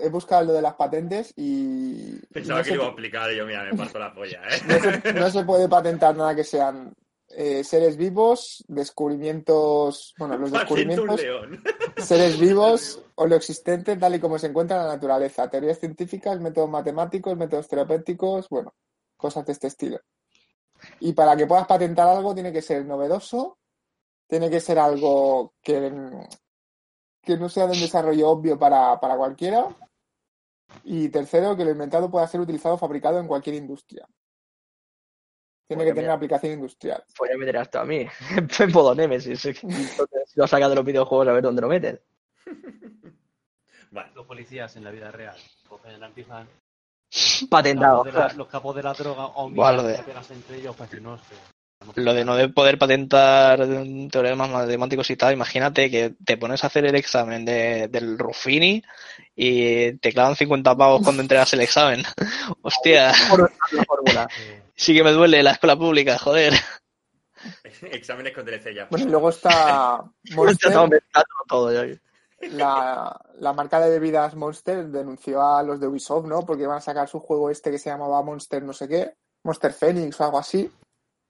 [0.00, 3.32] he buscado lo de las patentes y Pensaba no que se, lo iba a explicar
[3.32, 4.60] y yo, mira, me parto la polla, ¿eh?
[4.66, 6.92] no se- no se puede patentar nada que sean
[7.28, 11.20] eh, seres vivos, descubrimientos, bueno, los descubrimientos,
[11.96, 16.40] seres vivos o lo existente tal y como se encuentra en la naturaleza, teorías científicas,
[16.40, 18.74] métodos matemáticos, métodos terapéuticos, bueno,
[19.16, 20.00] cosas de este estilo.
[21.00, 23.58] Y para que puedas patentar algo tiene que ser novedoso,
[24.28, 25.92] tiene que ser algo que,
[27.22, 29.74] que no sea de un desarrollo obvio para, para cualquiera.
[30.84, 34.06] Y tercero, que lo inventado pueda ser utilizado o fabricado en cualquier industria.
[35.68, 37.02] Tiene que tener aplicación industrial.
[37.16, 38.06] Pues ya me dirás tú a mí.
[38.60, 39.40] En modo Nemesis.
[39.40, 39.52] Si
[40.36, 42.00] lo sacas de los videojuegos, a ver dónde lo metes.
[43.90, 44.10] Vale.
[44.14, 45.36] Los policías en la vida real
[45.68, 46.46] cogen el antifaz.
[47.48, 48.04] Patentado.
[48.04, 50.76] Los, de la- los capos de la droga o Buah, lo de- pegas entre ellos
[50.76, 51.34] para que no se.
[51.94, 53.66] Lo de no de poder patentar
[54.10, 58.82] teoremas matemáticos y tal, imagínate que te pones a hacer el examen de, del Ruffini
[59.34, 62.02] y te clavan 50 pavos cuando entregas el examen.
[62.62, 64.28] Hostia, Por la fórmula.
[64.78, 66.52] Sí que me duele la escuela pública, joder.
[67.82, 68.88] Exámenes con DLC ya.
[68.90, 70.04] Bueno, y luego está
[70.34, 70.72] Monster,
[71.48, 71.70] todo
[72.40, 76.44] la, la marca de bebidas Monster denunció a los de Ubisoft, ¿no?
[76.44, 79.72] Porque iban a sacar su juego este que se llamaba Monster no sé qué, Monster
[79.72, 80.70] Phoenix o algo así.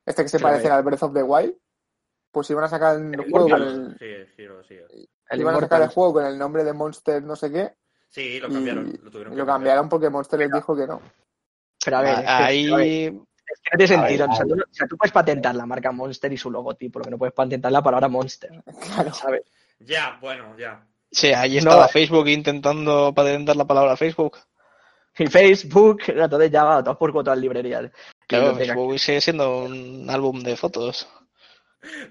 [0.07, 1.55] Este que se Pero, parece al Breath of the Wild.
[2.31, 4.77] Pues iban a sacar el, El juego con el, Sí, sí.
[5.29, 7.75] El iban a sacar el juego con el nombre de Monster no sé qué
[8.09, 8.89] Sí, lo cambiaron.
[8.89, 11.01] y Lo, tuvieron lo cambiaron porque Monster les dijo que no.
[11.85, 14.27] Pero a ver, es que- Ahí, es que no tiene sentido.
[14.27, 16.51] Ver, o, sea, tú, no- o sea, tú puedes patentar la marca Monster y su
[16.51, 18.51] logotipo, lo que no puedes patentar la palabra Monster.
[18.95, 19.13] Claro.
[19.13, 19.43] ¿Sabes?
[19.81, 20.87] Ya, bueno, ya.
[21.11, 21.59] sí, ahí No.
[21.59, 24.39] estaba Facebook intentando patentar la palabra Facebook.
[25.19, 27.91] Y Facebook, entonces ya va, todas por cuatro las librerías.
[28.27, 28.57] Claro.
[28.57, 31.09] Facebook sigue siendo un álbum de fotos.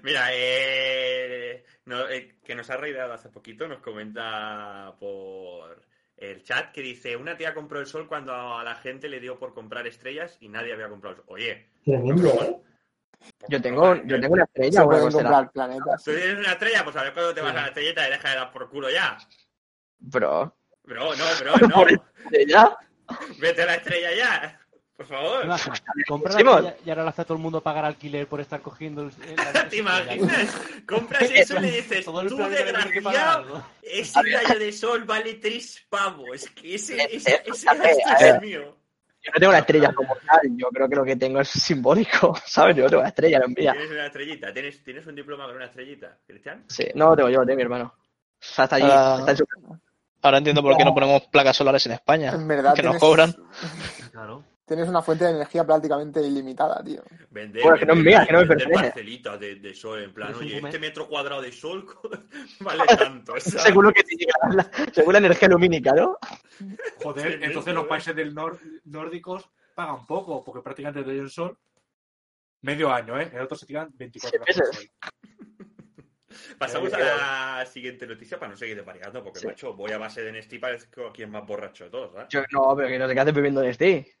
[0.02, 5.82] Mira, eh, no, eh, que nos ha reideado hace poquito, nos comenta por
[6.16, 9.38] el chat que dice, una tía compró el sol cuando a la gente le dio
[9.38, 11.26] por comprar estrellas y nadie había comprado el sol.
[11.28, 12.56] Oye, Tremendo, ¿eh?
[13.48, 16.04] Yo tengo, yo tengo una estrella, Se una pueden comprar planetas.
[16.04, 16.84] ¿Tú tienes una estrella?
[16.84, 18.90] Pues a ver cuándo te vas a la estrellita y deja de dar por culo
[18.90, 19.18] ya.
[19.98, 21.74] Bro, Bro, no, bro, no.
[21.74, 22.78] Por estrella.
[23.40, 24.60] Vete a la estrella ya.
[24.96, 25.44] Por favor.
[25.46, 29.10] La- y ahora le hace a todo el mundo pagar alquiler por estar cogiendo el.
[29.70, 30.56] ¿Te imaginas?
[30.86, 33.66] Compras eso y le dices, Todo el tú desgraciado, ¿no?
[33.82, 36.28] ese rayo de sol vale tres pavos.
[36.32, 38.76] Es que ese, Eh, ese, eh, ese gasto a es mío.
[39.22, 42.34] Yo no tengo una estrella como tal, yo creo que lo que tengo es simbólico,
[42.46, 42.76] ¿sabes?
[42.76, 43.72] Yo no tengo una estrella, no envía.
[43.72, 44.52] Tienes una estrellita.
[44.52, 46.64] ¿Tienes, ¿Tienes un diploma con una estrellita, Cristian?
[46.68, 47.92] Sí, no lo tengo yo, lo tengo mi hermano.
[47.98, 48.02] O
[48.38, 49.16] sea, está allí, Ah.
[49.18, 49.46] está en su
[50.22, 52.32] Ahora entiendo por qué no ponemos placas solares en España.
[52.32, 53.34] En verdad que nos tienes, cobran.
[54.12, 54.42] Claro.
[54.66, 57.02] Tienes una fuente de energía prácticamente ilimitada, tío.
[57.30, 58.90] Vender, Bueno, que no es vender- mía, que no me vender pertenece.
[58.90, 61.86] parcelitas de, de sol, en plan, oye, este metro cuadrado de sol
[62.60, 63.32] vale tanto.
[63.38, 63.62] ¿sabes?
[63.62, 66.18] Según lo que te llega, la, según la energía lumínica, ¿no?
[67.02, 67.88] Joder, entonces los ¿eh?
[67.88, 71.56] países del nor- nórdicos pagan poco, porque prácticamente te el sol
[72.62, 73.30] medio año, ¿eh?
[73.32, 74.66] En otros se tiran 24 horas sol.
[76.58, 79.46] Pasamos a Eh, la siguiente noticia para no seguir desvariando, porque, Sí.
[79.46, 82.28] macho, voy a base de Nesti y parezco quien más borracho de todos, ¿sabes?
[82.30, 84.14] Yo, no, pero que no te quedas bebiendo en este.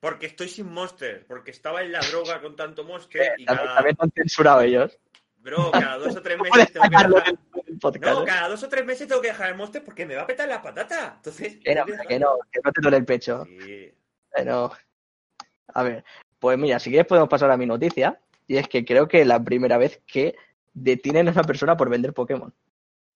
[0.00, 3.74] Porque estoy sin Monster, porque estaba en la droga con tanto Monster y cada...
[3.74, 4.98] también han censurado ellos.
[5.38, 7.10] Bro, cada dos o tres meses tengo que dejar...
[7.80, 8.14] podcast.
[8.14, 8.26] No, ¿eh?
[8.26, 10.48] cada dos o tres meses tengo que dejar el Monster porque me va a petar
[10.48, 11.14] la patata.
[11.16, 11.58] Entonces...
[11.64, 13.44] Que no, que no, que no te duele el pecho.
[13.44, 13.92] Sí.
[14.34, 14.72] Pero,
[15.68, 16.04] a ver,
[16.38, 18.20] pues mira, si quieres podemos pasar a mi noticia.
[18.46, 20.36] Y es que creo que es la primera vez que
[20.72, 22.54] detienen a una persona por vender Pokémon.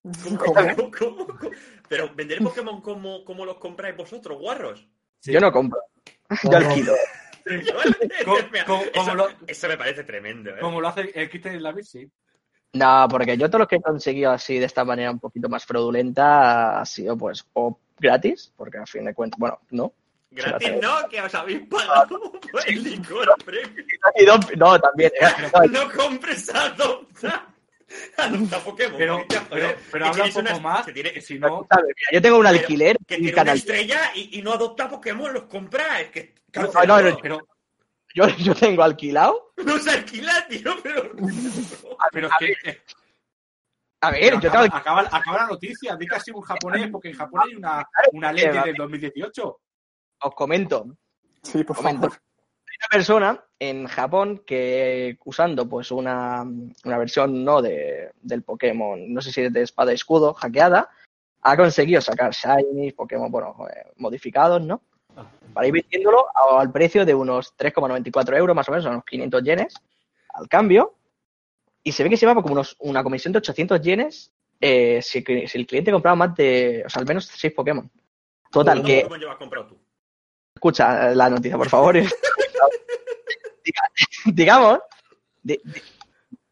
[0.01, 0.53] ¿Cómo, ¿Cómo?
[0.53, 1.51] cómo, cómo, cómo?
[1.87, 4.87] Pero vender Pokémon como, como los compráis vosotros, guarros.
[5.23, 5.79] Yo no compro.
[6.43, 6.93] Yo No, alquilo.
[8.25, 8.83] ¿Cómo- Mira, cómo-
[9.47, 10.59] eso, me parece tremendo, ¿eh?
[10.61, 12.09] Como lo hace el en la bici.
[12.73, 15.65] No, porque yo todo lo que he conseguido así de esta manera un poquito más
[15.65, 19.91] fraudulenta ha sido pues o gratis, porque a fin de cuentas, bueno, no.
[20.29, 23.85] Gratis no, que os habéis pagado por el licor premium.
[24.25, 25.11] No, no, también.
[25.19, 27.47] eh, no, No compres adopta.
[28.17, 28.97] Adopta Pokémon.
[28.97, 31.67] Pero, pero, pero habla un poco una- más, que tiene- que si no...
[32.11, 33.57] yo tengo un alquiler Que tiene una canal.
[33.57, 36.01] estrella y, y no adopta Pokémon, los compra.
[36.01, 36.35] Es que.
[36.53, 37.47] No, no, no, Pero,
[38.13, 39.53] Yo, yo tengo alquilado.
[39.63, 41.11] No se alquila, tío, pero.
[42.11, 42.69] pero es que...
[42.69, 42.77] es-
[44.01, 46.89] A ver, yo tengo acaba, acaba, acaba la noticia, di que ha sido un japonés,
[46.91, 49.59] porque en Japón hay una, una ley del 2018.
[50.23, 50.85] os comento.
[51.43, 52.09] Sí, por Comento.
[52.09, 52.21] favor.
[52.81, 59.21] Una persona en Japón que usando pues una, una versión no de, del Pokémon, no
[59.21, 60.89] sé si es de espada y escudo, hackeada,
[61.43, 64.81] ha conseguido sacar Shiny, Pokémon, bueno, eh, modificados, ¿no?
[65.53, 66.25] para ir vendiéndolo
[66.57, 69.73] al precio de unos 3,94 euros, más o menos, unos 500 yenes
[70.33, 70.95] al cambio.
[71.83, 75.23] Y se ve que se llevaba como unos, una comisión de 800 yenes eh, si,
[75.27, 77.91] el cliente compraba más de, o sea, al menos 6 Pokémon.
[78.51, 79.77] Total, ¿Cuántos que, Pokémon llevas comprado tú?
[80.55, 81.95] escucha la noticia, por favor.
[83.63, 83.91] Diga-
[84.33, 84.79] digamos,
[85.41, 85.81] di- di-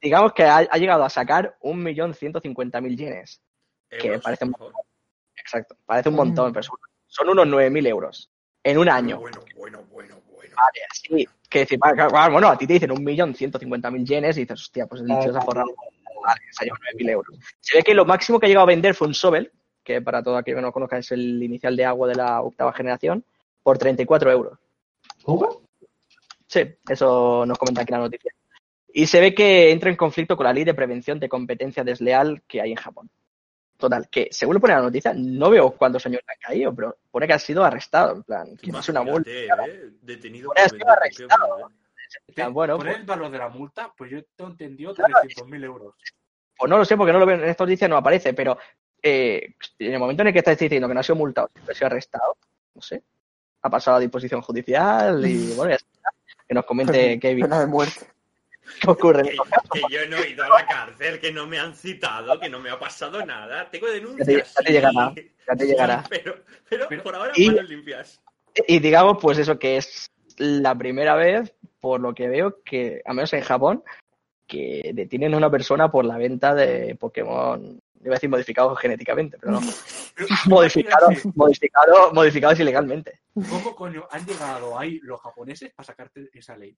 [0.01, 3.41] digamos que ha, ha llegado a sacar 1.150.000 yenes.
[3.89, 4.73] Que parece un- favor.
[5.35, 6.17] Exacto, parece un Mm.
[6.17, 6.77] montón, pero son,
[7.07, 8.29] son unos 9.000 euros
[8.63, 9.19] en un año.
[9.19, 10.55] Bueno, bueno, bueno, bueno.
[10.55, 14.41] Vale, sí, que decir, vale, claro, claro, bueno, a ti te dicen 1.150.000 yenes y
[14.41, 15.69] dices, hostia, pues el tío se ha forrado.
[16.23, 17.35] Vale, se ha llevado 9.000 euros.
[17.61, 19.51] Se ve que lo máximo que ha llegado a vender fue un Sobel,
[19.83, 22.41] que para todo aquel que no lo conozca es el inicial de agua de la
[22.41, 23.23] octava generación,
[23.63, 24.59] por 34 euros.
[25.23, 25.61] ¿Cómo?
[26.49, 28.33] Sí, eso nos comenta aquí la noticia.
[28.91, 32.41] Y se ve que entra en conflicto con la ley de prevención de competencia desleal
[32.47, 33.07] que hay en Japón.
[33.77, 36.97] Total, que según lo pone la noticia, no veo cuántos años le han caído, pero
[37.11, 39.29] pone que ha sido arrestado, en plan, que es una multa.
[39.29, 39.91] ¿eh?
[40.01, 41.59] Detenido Ahora por vender arrestado.
[41.59, 42.49] ¿eh?
[42.49, 45.93] Bueno, Por pues- el valor de la multa, pues yo te he entendido 300.000 euros.
[46.57, 48.57] Pues no lo sé porque no lo veo en esta noticia, no aparece, pero
[49.01, 51.71] eh, en el momento en el que estáis diciendo que no ha sido multado, que
[51.71, 52.37] ha sido arrestado,
[52.73, 53.03] no sé,
[53.61, 56.09] ha pasado a disposición judicial y bueno, ya está.
[56.49, 58.07] Que nos comente qué, Pena de muerte.
[58.81, 59.21] qué ocurre.
[59.71, 62.59] Que, yo no he ido a la cárcel, que no me han citado, que no
[62.59, 63.69] me ha pasado nada.
[63.69, 64.27] Tengo denuncias.
[64.27, 64.73] Ya te- ya te sí.
[64.73, 65.13] llegará,
[65.47, 66.03] ya te llegará.
[66.09, 66.35] Pero,
[66.67, 68.19] pero, Pero- por ahora, y- manos limpias.
[68.67, 70.07] Y digamos, pues eso, que es
[70.37, 73.83] la primera vez, por lo que veo, que, al menos en Japón,
[74.47, 79.37] que detienen a una persona por la venta de Pokémon, iba a decir modificados genéticamente,
[79.39, 79.61] pero no,
[80.47, 83.19] modificados, modificados, modificados ilegalmente.
[83.33, 86.75] ¿Cómo coño han llegado ahí los japoneses para sacarte esa ley?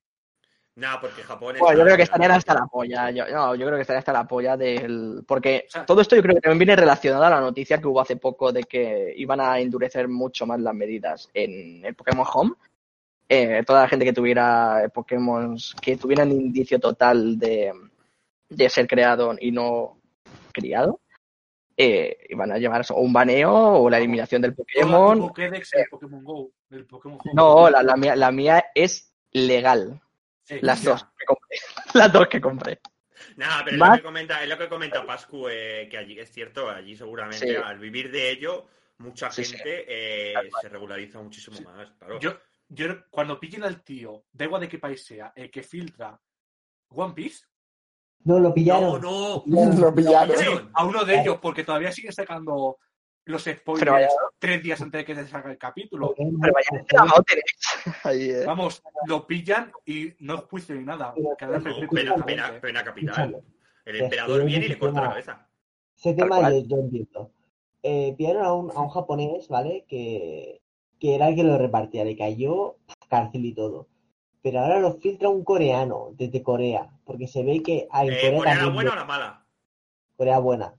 [0.75, 3.11] Nada, porque Japón Bueno, yo creo que estarían hasta la polla.
[3.11, 5.21] Yo, no, yo creo que estaría hasta la polla del.
[5.27, 7.87] Porque O sea- todo esto yo creo que también viene relacionado a la noticia que
[7.87, 12.25] hubo hace poco de que iban a endurecer mucho más las medidas en el Pokémon
[12.33, 12.53] Home.
[13.27, 17.73] Eh, toda la gente que tuviera Pokémon que tuvieran indicio total de,
[18.49, 19.97] de ser creado y no
[20.53, 21.01] criado,
[21.81, 25.19] eh, iban a llevar eso, o un baneo o la eliminación del Pokémon.
[25.19, 27.31] Pokédex en el Pokémon Go, el Pokémon Home.
[27.33, 30.01] No, la, la mía, la mía es legal.
[30.43, 31.57] Sí, Las dos que compré.
[31.93, 32.79] Las dos que compré.
[33.37, 36.31] Nada, pero es lo que comenta, es lo que comenta Pascu, eh, que allí es
[36.31, 37.55] cierto, allí seguramente Sí.
[37.55, 38.65] al vivir de ello,
[38.97, 39.55] mucha Sí, sí.
[39.55, 41.91] gente eh, se regulariza muchísimo más.
[41.99, 42.19] Claro.
[42.19, 42.37] Yo,
[42.67, 46.19] yo cuando pillen al tío, da igual de qué país sea, el que filtra
[46.89, 47.45] One Piece,
[48.23, 49.01] No, lo no, pillaron.
[49.01, 49.43] no.
[49.45, 50.35] Lo pillaron.
[50.37, 50.45] Sí.
[50.73, 52.77] a uno de ellos, porque todavía sigue sacando
[53.25, 56.13] los spoilers vaya- tres días antes de que se salga el capítulo.
[56.17, 56.83] Pero vaya
[58.11, 58.43] eh.
[58.45, 61.13] Vamos, lo pillan y no es juicio ni nada.
[61.17, 62.23] No, pena, directamente.
[62.25, 63.41] pena, pena capital.
[63.85, 65.47] El emperador viene y le corta la cabeza.
[65.97, 67.31] Ese tema yo, yo entiendo.
[67.83, 69.85] Eh, pillaron a un, a un japonés, ¿vale?
[69.87, 70.61] Que,
[70.99, 72.77] que era el que lo repartía, le cayó
[73.09, 73.87] cárcel y todo.
[74.43, 78.17] Pero ahora lo filtra un coreano desde Corea, porque se ve que hay en Eh,
[78.21, 79.45] Corea ¿Corea la buena o de- la mala?
[80.17, 80.73] Corea buena.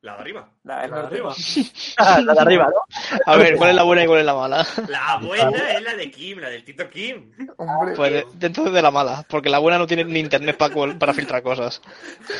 [0.00, 0.48] La de arriba.
[0.62, 1.14] La del La de norte.
[1.16, 1.34] arriba.
[1.98, 3.20] Ah, la de arriba, ¿no?
[3.26, 4.66] A ver, ¿cuál es la buena y cuál es la mala?
[4.88, 7.32] La buena es la de Kim, la del Tito Kim.
[7.56, 10.74] Hombre, Pues de- dentro de la mala, porque la buena no tiene ni internet para,
[10.98, 11.82] para filtrar cosas.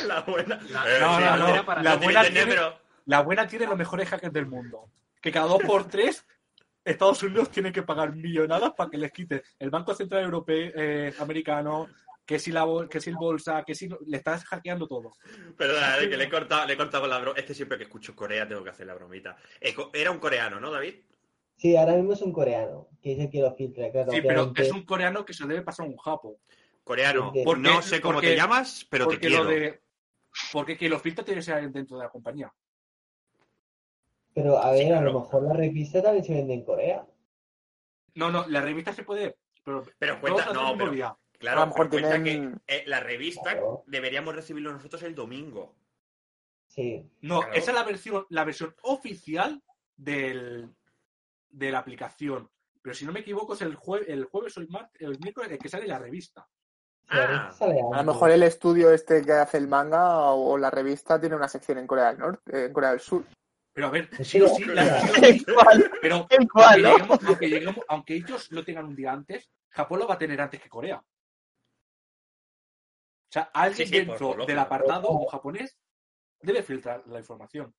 [0.07, 0.57] La buena.
[0.69, 2.79] La- Eh, no, sí, no, la no, buena para- la no tiene buena tiene- pero-
[3.05, 4.85] La buena tiene los mejores hackers del mundo.
[5.21, 6.25] Que cada dos por tres
[6.89, 11.13] Estados Unidos tiene que pagar millonadas para que les quite el Banco Central Europeo, eh,
[11.19, 11.87] americano,
[12.25, 15.13] que si, la, bol- que si el bolsa, que si no- le estás hackeando todo.
[15.57, 17.39] Perdona, eh, que le he cortado, le he cortado la broma.
[17.39, 19.35] Es que siempre que escucho Corea tengo que hacer la bromita.
[19.93, 20.95] Era un coreano, ¿no, David?
[21.55, 24.11] Sí, ahora mismo es un coreano, que es el que lo filtra, claro.
[24.11, 24.61] Sí, pero obviamente.
[24.61, 26.39] es un coreano que se debe pasar a un japo.
[26.83, 27.33] Coreano.
[27.43, 29.43] Porque- no sé cómo porque- te llamas, pero te quiero.
[29.43, 29.81] lo de.
[30.53, 32.53] Porque quien lo filtra tiene que ser dentro de la compañía.
[34.33, 37.05] Pero a ver, Sí, a lo mejor la revista también se vende en Corea.
[38.15, 39.37] No, no, la revista se puede.
[39.63, 41.15] Pero, Pero cuenta- no, pero- día.
[41.37, 43.83] Claro, A lo mejor pero cuenta tienen- que eh, la revista Claro.
[43.87, 45.73] deberíamos recibirlo nosotros el domingo.
[46.67, 47.09] Sí.
[47.21, 47.53] No, Claro.
[47.55, 49.63] esa es la versión, la versión oficial
[49.95, 50.69] del,
[51.49, 52.49] de la aplicación.
[52.81, 55.51] Pero si no me equivoco, es el, jue- el jueves o el, martes, el miércoles
[55.51, 56.47] el que sale la revista.
[57.09, 57.51] Ah,
[57.93, 61.47] A lo mejor el estudio este que hace el manga o, la revista tiene una
[61.47, 63.23] sección en Corea del Norte, en Corea del Sur.
[63.79, 64.65] Pero a ver, Sí, o sí.
[64.65, 65.91] la versión ¿En cuál?
[66.01, 66.97] Pero ¿En cuál, aunque, no?
[66.97, 70.41] lleguemos- aunque lleguemos- aunque ellos lo tengan un día antes, Japón lo va a tener
[70.41, 70.97] antes que Corea.
[70.97, 71.05] O
[73.31, 75.77] sea, alguien Sí, dentro por del apartado un japonés
[76.41, 77.73] debe filtrar la información.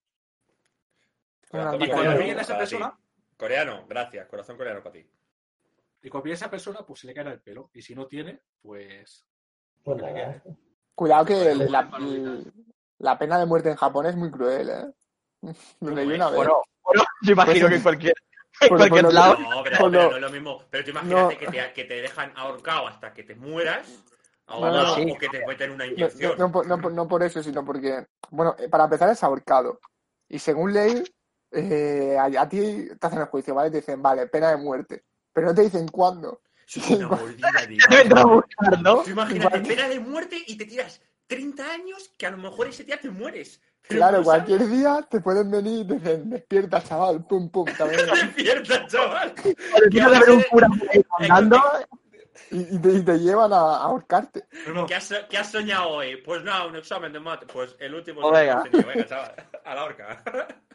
[1.51, 2.57] Una Y cuando a esa ti.
[2.59, 2.97] persona,
[3.37, 4.27] Coreano, gracias.
[4.27, 5.07] Corazón coreano para ti.
[6.03, 7.69] y cuando a esa persona, pues se le cae el pelo.
[7.75, 9.23] Y si no tiene, pues.
[9.83, 10.41] Pues nada.
[10.95, 11.89] Cuidado que Bueno, la,
[12.97, 14.91] la pena de muerte en Japón es muy cruel, ¿eh?
[15.79, 16.35] Lo leí una vez.
[16.35, 18.13] Bueno, bueno, yo imagino Pues- que en cualquier,
[18.61, 19.37] En Por- cualquier por lado.
[19.39, 20.63] No, pero, pero no es lo mismo.
[20.69, 21.39] Pero tú imagínate No.
[21.39, 23.87] que, te, que te dejan ahorcado hasta que te mueras,
[24.47, 25.11] No, ahogado, sí.
[25.11, 26.37] o que te meten una No, inyección.
[26.37, 29.23] no, no por- no por- no por eso, sino porque, bueno, eh, para empezar es
[29.23, 29.79] ahorcado.
[30.29, 31.03] Y según ley,
[31.51, 33.71] eh, a, a ti te hacen el juicio, ¿vale?
[33.71, 35.03] Te dicen, vale, pena de muerte.
[35.33, 36.41] Pero no te dicen cuándo.
[36.67, 37.49] Eso es una mordida
[38.81, 39.03] ¿no?
[39.03, 42.83] Tú imagínate, pena de muerte y te tiras 30 años que a lo mejor ese
[42.83, 43.59] día te mueres.
[43.87, 47.65] Claro, no cualquier día te pueden venir y te dicen, despierta, chaval, pum, pum.
[47.77, 48.01] también.
[48.13, 49.33] Despierta, chaval.
[49.33, 50.67] Tiene que haber un cura
[51.19, 51.61] andando.
[52.51, 54.45] y, y te, y te llevan a, a ahorcarte.
[54.67, 54.85] No, no.
[54.85, 56.17] ¿Qué has, qué has soñado hoy?
[56.17, 57.45] Pues nada, un examen de mate.
[57.47, 58.61] Pues el último Oh, venga.
[58.63, 58.85] tenido.
[58.87, 59.35] Venga, chaval,
[59.65, 60.23] a la horca.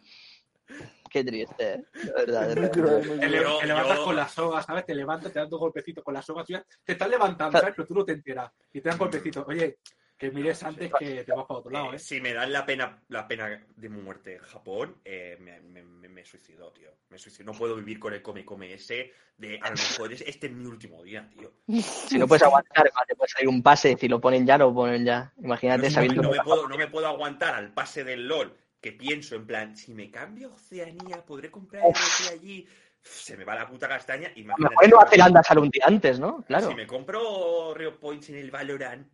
[1.08, 2.48] Qué triste, de verdad.
[2.48, 3.58] de Muy verdad.
[3.60, 4.84] Te, levantas yo- con las sogas, ¿sabes?
[4.84, 6.44] Te levantas, te dan dos golpecitos con las sogas.
[6.48, 7.74] ya Te estás levantando, ¿sabes?
[7.76, 8.52] Pero tú no te enteras.
[8.72, 9.44] Y te dan golpecitos.
[9.48, 9.78] Oye,
[10.18, 11.98] que mires antes que te vas para otro lado, Eh, ¿eh?
[11.98, 16.08] si me dan la pena, la pena de muerte en Japón, eh, me, me, me,
[16.08, 16.90] me suicido, tío.
[17.10, 17.52] Me suicido.
[17.52, 20.52] No puedo vivir con el come come ese de a lo mejor es, este es
[20.54, 21.52] mi último día, tío.
[22.08, 23.96] Si no puedes aguantar, te puede salir un pase.
[23.98, 25.32] Si lo ponen ya, lo ponen ya.
[25.42, 26.22] Imagínate No, sabiendo.
[26.22, 29.76] no, me puedo, no me puedo aguantar al pase del LOL que pienso en plan,
[29.76, 32.66] si me cambio a Oceanía, podré comprar RT allí.
[33.02, 34.28] Se me va la puta castaña.
[34.28, 34.70] A lo Imagínate.
[34.74, 36.42] mejor en Nueva Zelanda sale un día antes, ¿no?
[36.42, 36.68] Claro.
[36.68, 39.06] Si me compro Rio Points en el Valorant.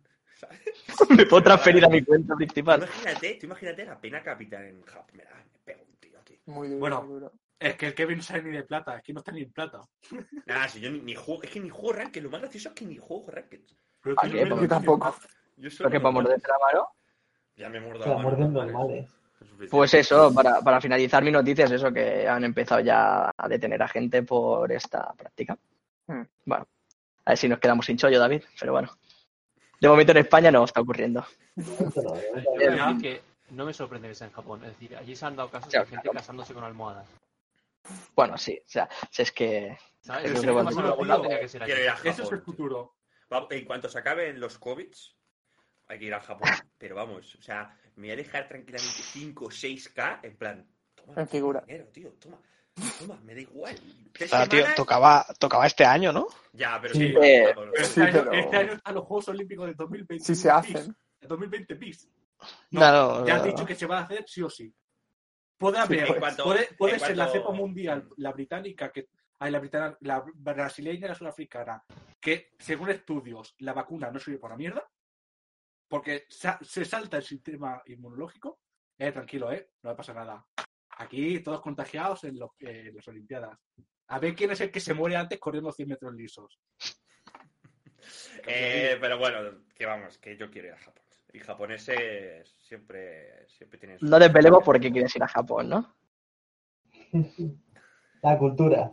[0.47, 1.09] ¿Sabes?
[1.17, 2.79] Me puedo transferir a mi cuenta principal.
[2.83, 5.05] Imagínate, tú imagínate la pena capital en Japón.
[5.13, 6.39] Me, me pego un tío aquí.
[6.45, 7.01] Muy duro, Bueno.
[7.03, 7.31] muy duro.
[7.59, 8.97] Es que el Kevin no sale ni de plata.
[8.97, 9.79] Es que no está ni en plata.
[10.45, 12.75] Nada, si yo ni, ni juego, es que ni juego Ranked, lo más gracioso es
[12.75, 13.61] que ni juego Ranked.
[14.01, 14.67] Pero ¿A tú qué?
[14.67, 15.15] tampoco.
[15.55, 16.29] Yo solo Pero que para muerdo.
[16.29, 16.87] morderte la mano.
[17.55, 18.71] Ya me la mano, vale.
[18.73, 19.09] normales.
[19.69, 23.81] Pues eso, para, para finalizar mi noticia es eso, que han empezado ya a detener
[23.81, 25.57] a gente por esta práctica.
[26.07, 26.23] Hmm.
[26.45, 26.67] Bueno,
[27.25, 28.89] a ver si nos quedamos sin chollo, David, pero bueno.
[29.83, 31.25] De momento en España no está ocurriendo.
[31.57, 34.63] No, que me sorprende que sea en Japón.
[34.63, 36.13] Es decir, allí se han dado casos de gente claro.
[36.13, 37.05] casándose con almohadas.
[38.15, 39.77] Bueno, sí, o sea, si es que...
[39.99, 40.31] ¿Sabes?
[40.31, 41.73] Que que ser allí.
[41.73, 42.95] A Eso es el futuro.
[43.49, 45.17] En cuanto se acaben los COVIDs,
[45.87, 46.49] hay que ir a Japón.
[46.77, 50.65] Pero vamos, o sea, me voy a dejar tranquilamente 5 o 6K en plan.
[50.95, 51.61] Toma, En figura.
[51.67, 52.39] dinero, tío, toma.
[52.99, 53.75] Toma, me da igual.
[54.11, 56.27] Tres Ah, tío, tocaba, tocaba este año, ¿no?
[56.53, 57.09] Ya, pero Sí.
[57.09, 57.15] sí.
[57.21, 60.25] Eh, Sí, este, año, pero- este año están los Juegos Olímpicos de 2020.
[60.25, 60.95] Si se hacen.
[61.19, 62.09] El 2020 bis.
[62.71, 63.47] No, No, no, ya has no.
[63.47, 64.73] dicho que se va a hacer sí o sí.
[65.57, 66.07] Puede haber,
[66.99, 69.07] ser la cepa mundial, la británica, que
[69.39, 71.83] hay la, la brasileña y la sudafricana,
[72.19, 74.83] que según estudios la vacuna no sirve para mierda,
[75.87, 78.59] porque sa- se salta el sistema inmunológico.
[78.97, 80.45] Eh, tranquilo, eh, no le pasa nada.
[80.97, 83.57] Aquí todos contagiados en, los, eh, en las Olimpiadas.
[84.07, 86.59] A ver quién es el que se muere antes corriendo 100 metros lisos.
[88.45, 91.03] Eh, pero bueno, que vamos, que yo quiero ir a Japón.
[91.31, 95.95] Y japoneses siempre, siempre tienen su- No desvelemos por qué quieres ir a Japón, ¿no?
[98.21, 98.91] La cultura.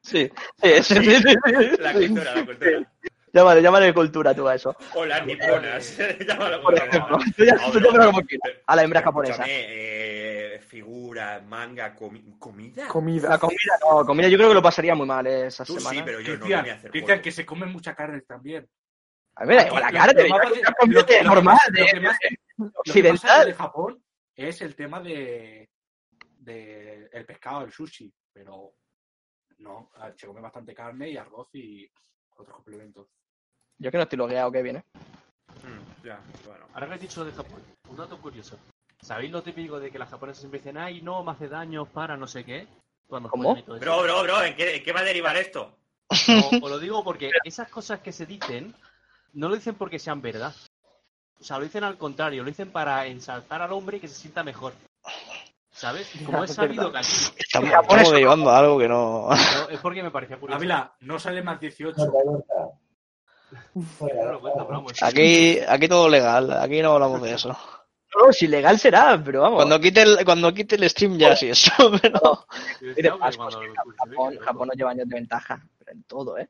[0.00, 0.30] Sí,
[0.62, 1.76] sí, sí, sí, sí, sí.
[1.80, 2.92] La cultura, la cultura.
[3.32, 4.74] Llámale, llámale cultura tú a eso.
[4.94, 5.98] O las niponas.
[6.26, 7.36] Llámalo Por como ejemplo, quieras.
[7.36, 8.52] tú ya, No, tú bro, llámalo como quieras.
[8.66, 9.44] A la hembra japonesa.
[9.46, 10.05] eh,
[10.66, 12.88] figura, manga, comi- comida.
[12.88, 13.28] Comida.
[13.30, 15.80] La comida, no, comida yo creo que lo pasaría muy mal eh, esa Tú sí,
[15.80, 16.04] semana.
[16.04, 18.68] pero yo no me Cristian, voy a hacer Cristian, que se comen mucha carne también.
[19.36, 22.18] A ver, igual la Lo- lo lo lo que normal, más- de, lo que más-
[22.56, 23.46] Lo que pasa occidental.
[23.46, 25.70] de Japón es el tema de,
[26.38, 28.72] de el pescado, el sushi, pero
[29.58, 31.90] no, se come bastante carne y arroz y
[32.36, 33.08] otros complementos.
[33.78, 34.84] Yo que no estoy logueado, que viene.
[35.62, 36.66] Mm, ya, bueno.
[36.74, 38.58] Ahora que has dicho de Japón, un dato curioso.
[39.06, 42.16] ¿Sabéis lo típico de que las japonesas siempre dicen, ay, no, me hace daño para
[42.16, 42.66] no sé qué?
[43.06, 43.50] Cuando ¿Cómo?
[43.50, 43.84] follan y todo eso?
[43.84, 45.76] Bro, bro, bro, ¿en qué, en qué va a derivar esto?
[46.26, 48.74] No, os lo digo porque esas cosas que se dicen,
[49.32, 50.52] no lo dicen porque sean verdad.
[51.40, 54.16] O sea, lo dicen al contrario, lo dicen para ensalzar al hombre y que se
[54.16, 54.72] sienta mejor.
[55.70, 56.10] ¿Sabes?
[56.24, 57.06] Como es es sabido que aquí...
[57.38, 59.28] Estamos, derivando a algo que no.
[59.28, 60.56] No, es porque me parecía curioso.
[60.56, 61.94] Ávila, no sale más 18.
[61.94, 62.54] Corta, corta.
[63.72, 65.00] No Fuera, lo cuento, pero vamos.
[65.00, 67.56] Aquí, aquí todo legal, aquí no hablamos de eso.
[68.18, 69.58] No, si legal será, pero vamos.
[69.58, 71.70] Cuando quite el, cuando quite el stream ya sí eso,
[72.02, 72.46] pero
[73.18, 74.38] Japón.
[74.40, 76.48] Japón nos lleva años de ventaja, pero en todo, ¿eh?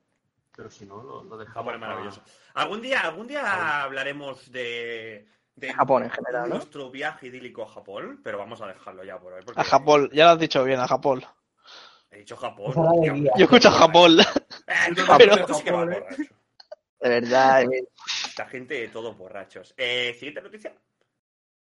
[0.57, 2.23] Pero si no, lo, lo dejamos Japón es maravilloso.
[2.55, 6.55] Algún día, algún día hablaremos de, de Japón en general, ¿no?
[6.57, 9.43] nuestro viaje idílico a Japón, pero vamos a dejarlo ya por hoy.
[9.45, 11.23] porque a Japón, ya lo has dicho bien, a Japón.
[12.11, 12.71] He dicho Japón.
[12.71, 13.01] Esa es la tío.
[13.13, 13.33] alegría.
[13.37, 14.21] Yo escucho a Japón.
[14.21, 14.25] Eh.
[17.01, 17.63] De verdad.
[17.65, 17.89] eh.
[18.27, 19.75] Esta gente, todos borrachos.
[19.77, 20.73] Eh, Siguiente noticia.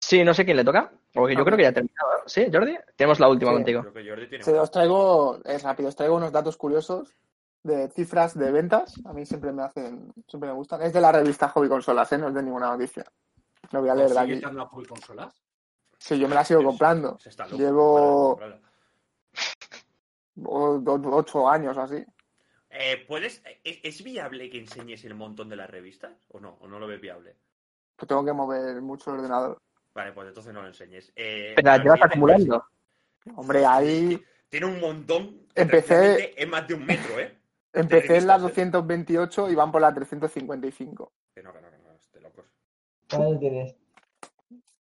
[0.07, 0.91] Sí, no sé quién le toca.
[1.13, 2.11] Porque yo creo que ya ha terminado.
[2.11, 2.23] ¿no?
[2.27, 2.77] ¿Sí, Jordi?
[2.95, 3.55] Tenemos la última Sí.
[3.55, 3.81] contigo.
[3.81, 7.15] Creo que Jordi tiene Sí, os traigo, es rápido, os traigo unos datos curiosos
[7.63, 8.93] de cifras de ventas.
[9.05, 10.83] A mí siempre me hacen, siempre me gustan.
[10.83, 12.19] Es de la revista Hobby Consolas, ¿eh?
[12.19, 13.03] no es de ninguna noticia.
[13.71, 14.57] Lo voy a leer de ¿Sigue aquí.
[14.59, 15.41] a Hobby consolas?
[15.97, 17.17] Sí, yo me la sigo comprando.
[17.17, 17.57] Se está loco.
[17.57, 18.59] Llevo- Para
[21.15, 22.05] ocho años así.
[22.69, 26.11] Eh, ¿puedes, es, es viable que enseñes el montón de las revistas?
[26.27, 26.57] ¿O no?
[26.61, 27.35] ¿O no lo ves viable?
[27.95, 29.57] Pues tengo que mover mucho el ordenador.
[29.95, 31.11] Vale, pues entonces no lo enseñes.
[31.15, 32.65] Eh, Pero la las llevas acumulando.
[33.35, 35.47] Hombre, ahí Tiene un montón.
[35.55, 37.35] Empecé- Es más de un metro, ¿eh?
[37.73, 38.37] empecé en ¿eh?
[38.39, 41.11] 228 y van por las 355.
[41.33, 42.45] Que no, que no, que no, es de locos.
[43.09, 43.75] ¿Cuál tienes?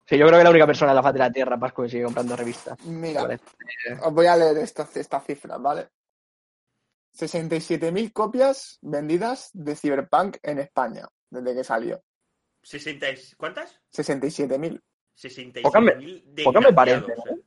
[0.06, 1.90] Sí, yo creo que la única persona en la faz de la Tierra, Pascu, que
[1.90, 2.78] sigue comprando revistas.
[2.86, 3.40] Mira, Vale.
[4.02, 5.88] os voy a leer estas esta cifras, ¿vale?
[7.14, 12.02] 67.000 copias vendidas de Cyberpunk en España desde que salió.
[12.62, 13.80] 60 y- ¿Cuántas?
[13.92, 14.80] 67.000.
[15.20, 17.42] 67.000 Poca me- desgraciados, poca me parece, ¿eh?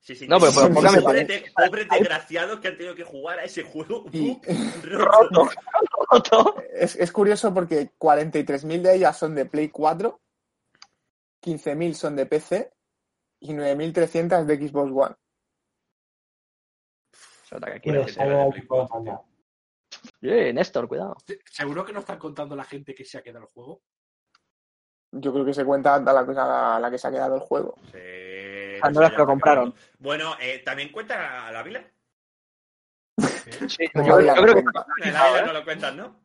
[0.00, 1.32] 67.000 No, pero- pero pobres parece.
[1.40, 4.40] de- pobres desgraciados que han tenido que jugar a ese juego Y-
[4.82, 5.48] roto.
[6.10, 6.56] Roto.
[6.74, 10.20] Es, es curioso porque 43.000 de ellas son de Play 4,
[11.40, 12.72] 15.000 son de PC
[13.40, 15.14] y 9.300 de Xbox One.
[18.92, 19.22] Anda.
[20.22, 21.16] Eh, Néstor, cuidado.
[21.50, 23.82] ¿Seguro que no están contando la gente que se ha quedado el juego?
[25.12, 27.40] Yo creo que se cuenta a la, cosa a la que se ha quedado el
[27.40, 27.76] juego.
[27.92, 27.98] Sí,
[28.92, 29.74] no las que lo compraron.
[29.98, 31.84] Bueno, eh, ¿también cuenta la Vila?
[33.18, 34.86] Sí, yo, yo no creo que cuenta.
[35.02, 36.22] En la Vila no lo cuentas, ¿no?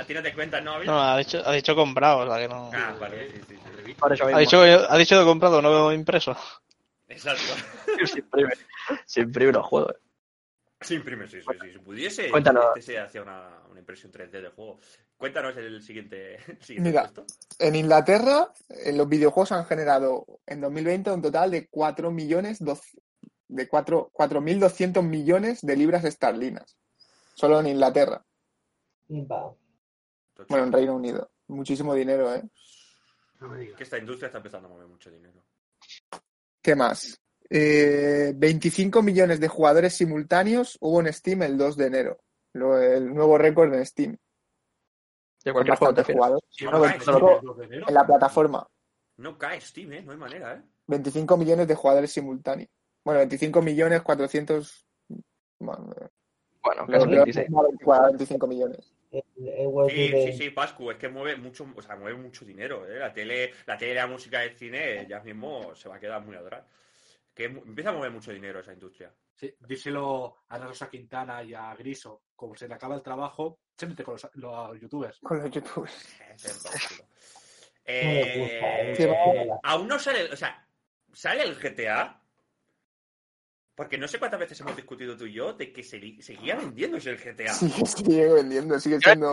[0.00, 0.92] ¿A ti no te cuentan, no, Ávila?
[0.92, 2.70] No, ha dicho, ha dicho comprado, o sea que no.
[2.72, 3.94] Ah, vale, sí, sí, sí.
[3.94, 6.34] por eso Ha dicho, ha dicho de comprado, no impreso.
[7.06, 7.52] Exacto.
[8.06, 8.52] se imprime,
[9.04, 9.94] se imprime los juegos.
[10.80, 11.72] Se imprime, sí, sí, sí.
[11.72, 12.64] Si pudiese, Cuéntanos.
[12.76, 14.80] este se hacía una, una impresión 3D del juego.
[15.20, 17.02] Cuéntanos el siguiente, el siguiente Mira.
[17.02, 17.26] puesto.
[17.58, 22.98] En Inglaterra, eh, los videojuegos han generado en 2020 un total de 4 millones doce-
[23.46, 26.76] de 4 4.200 millones de libras esterlinas.
[27.34, 28.24] Solo en Inglaterra.
[29.06, 29.54] Pimpa.
[30.48, 31.30] Bueno, en Reino Unido.
[31.48, 32.42] Muchísimo dinero, ¿eh?
[33.40, 33.76] No me digas.
[33.76, 35.44] Que esta industria está empezando a mover mucho dinero.
[36.62, 37.20] ¿Qué más?
[37.50, 42.20] Eh, 25 millones de jugadores simultáneos hubo en Steam el 2 de enero.
[42.54, 44.16] Lo- el nuevo récord en Steam.
[45.44, 46.04] De Con cualquier juego te.
[46.04, 46.38] Sí, Bueno,
[46.72, 47.86] no, pues, cae, solo Steam, ¿Dos de enero?
[47.88, 48.66] en la plataforma.
[49.16, 50.02] No cae Steam, ¿eh?
[50.02, 50.62] No hay manera, ¿eh?
[50.86, 52.68] 25 millones de jugadores simultáneos.
[53.04, 54.86] Bueno, 25 millones 400.
[55.58, 55.94] Bueno,
[56.62, 57.48] Bueno, casi lo- 26.
[57.50, 58.94] 25 millones.
[59.10, 62.86] El web Sí, sí, sí, Pascu, es que mueve mucho, o sea, mueve mucho dinero,
[62.86, 62.98] ¿eh?
[62.98, 66.36] La tele, la tele, la música, el cine, ya mismo se va a quedar muy
[66.36, 66.64] atrás.
[67.34, 69.12] Que empieza a mover mucho dinero esa industria.
[69.40, 72.20] Sí, díselo a Rosa Quintana y a Griso.
[72.36, 75.18] Como se le acaba el trabajo, se mete con los, los youtubers.
[75.20, 75.94] Con los youtubers.
[77.92, 79.58] Eh, Sí, va.
[79.64, 80.64] aún no sale, o sea,
[81.12, 82.20] ¿sale el GTA?
[83.74, 87.10] Porque no sé cuántas veces hemos discutido tú y yo de que se- seguía vendiéndose
[87.10, 87.52] el GTA.
[87.54, 89.32] Sigue, sigue vendiendo, sigue siendo.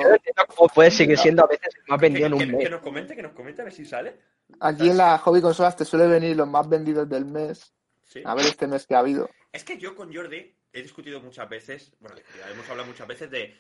[0.55, 2.71] cómo puede seguir siendo a veces el más Que, vendido en que- un que mes.
[2.71, 4.17] nos comente, que nos comente a ver si sale.
[4.61, 7.73] Aquí en la hobby consolas te suele venir los más vendidos del mes.
[8.05, 8.21] Sí.
[8.25, 9.29] A ver este mes que ha habido.
[9.51, 12.15] Es que yo con Jordi he discutido muchas veces, bueno,
[12.51, 13.55] hemos hablado muchas veces de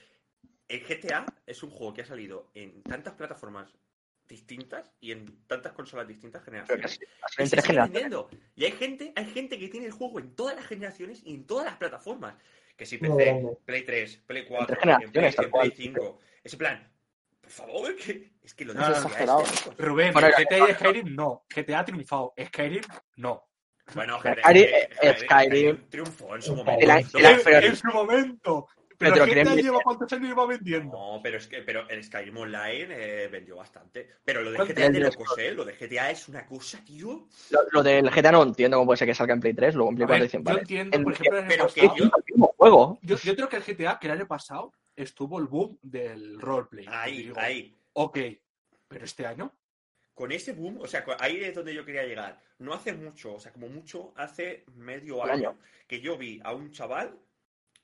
[0.67, 3.73] el GTA es un juego que ha salido en tantas plataformas
[4.27, 6.99] distintas y en tantas consolas distintas generaciones.
[7.39, 8.29] ha Y se.
[8.55, 11.47] Y hay gente, hay gente que tiene el juego en todas las generaciones y en
[11.47, 12.35] todas las plataformas.
[12.75, 13.57] Que si PC, grande.
[13.65, 15.73] Play 3, Play En 4, tres en Play, en Play cual.
[15.75, 16.19] 5.
[16.43, 16.91] Ese plan,
[17.41, 19.39] por favor, que es que lo No, no, exagerado.
[19.39, 19.77] locos.
[19.77, 21.45] Rubén, GTA y Skyrim no.
[21.49, 22.33] GTA ha triunfado.
[22.39, 22.83] Skyrim
[23.15, 23.47] no.
[23.95, 24.67] Bueno, Skyrim-
[25.01, 26.81] eh, Skyrim- triunfó en su momento.
[26.81, 26.87] el-
[27.23, 28.67] No, el- en, su momento.
[28.99, 30.91] Pero Pero, lleva cuántos años lleva vendiendo.
[30.97, 34.09] No, pero es que pero el Skyrim Online eh, vendió bastante.
[34.25, 34.57] Pero lo de.
[34.57, 35.51] GTA de locos, ¿eh?
[35.51, 37.27] Lo de GTA es una cosa, tío.
[37.51, 39.91] Lo, lo del GTA no entiendo cómo puede ser que salga en Play 3, luego
[39.91, 41.81] en Play A ver, 4 dicen, yo entiendo, En- por ejemplo, el año pero que
[41.81, 42.99] pasado- yo- el mismo juego.
[43.03, 46.85] Yo, yo creo que el GTA, que el año pasado, estuvo el boom del roleplay.
[46.89, 47.77] Ahí, ahí.
[47.93, 48.17] Ok,
[48.87, 49.53] pero este año,
[50.17, 52.41] Con ese boom, o sea, ahí es donde yo quería llegar.
[52.57, 55.57] No hace mucho, o sea, como mucho hace medio año, año.
[55.87, 57.15] que yo vi a un chaval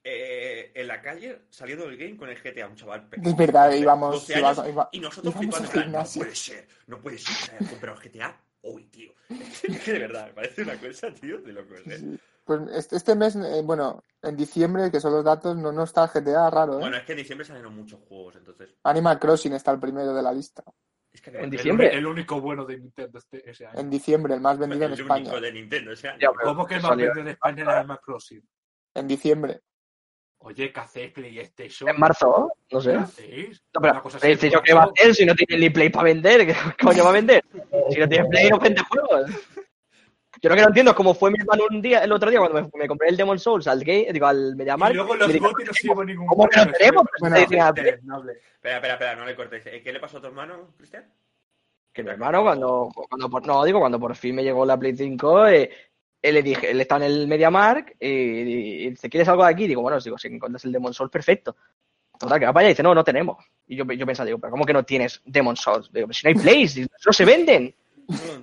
[0.03, 3.67] eh, en la calle saliendo del game con el GTA, un chaval pequeño, Es verdad,
[3.67, 4.11] 12 íbamos.
[4.15, 7.35] 12 iba- años, iba- y nosotros íbamos flipando, plan, no puede ser, no puede ser
[7.59, 9.13] que comprado GTA hoy, tío.
[9.63, 11.97] Es que de verdad, me parece una cosa, tío, de locos, ¿eh?
[11.99, 12.19] sí.
[12.45, 16.05] Pues este, este mes, eh, bueno, en diciembre, que son los datos, no, no está
[16.05, 16.79] el GTA, raro, ¿eh?
[16.79, 18.73] Bueno, es que en diciembre salieron muchos juegos, entonces.
[18.83, 20.63] Animal Crossing está el primero de la lista.
[21.13, 21.93] Es que En el, diciembre.
[21.95, 23.79] el único bueno de Nintendo este, ese año.
[23.79, 25.21] En diciembre, el más vendido en el España.
[25.29, 27.99] único de Nintendo, Ya, pero- ¿Cómo que el más salió- vendido en España era Animal
[28.01, 28.41] Crossing?
[28.95, 29.61] En diciembre.
[30.39, 31.87] Oye, ¿qué hacéis PlayStation?
[31.89, 32.89] En marzo, no sé.
[32.91, 33.63] ¿Qué No, hacéis?
[33.81, 36.45] pero PlayStation, en ¿qué va a hacer si no tiene ni Play para vender?
[36.77, 37.43] ¿Qué coño va a vender?
[37.91, 39.31] Si no tiene Play, no vende juegos.
[40.43, 42.37] Yo lo que no entiendo es cómo fue mi hermano un día, el otro día,
[42.39, 44.93] cuando me, me compré el Demon Souls al gay, digo, al Y MediaMarkt.
[44.93, 47.05] luego y los me no se llevan ningún ¿Cómo que no tenemos?
[47.21, 47.37] Bueno.
[47.37, 49.65] Espera, espera, espera, no le cortes.
[49.67, 51.05] Eh, ¿Qué le pasó a tu hermano, Cristian?
[51.93, 54.97] Que mi hermano, cuando, cuando por, no, digo, cuando por fin me llegó la Play
[54.97, 55.69] 5, eh,
[56.21, 59.65] él le dije, él estaba en el MediaMark y, y dice, ¿quieres algo de aquí?
[59.65, 61.55] Digo, bueno, digo, si encuentras el Demon Souls, perfecto.
[62.19, 63.37] Total, que va para allá y dice, no, no tenemos.
[63.65, 65.89] Y yo, yo pensaba, digo, pero ¿cómo que no tienes Demon Souls?
[65.93, 67.73] Digo, si no hay plays, no se venden.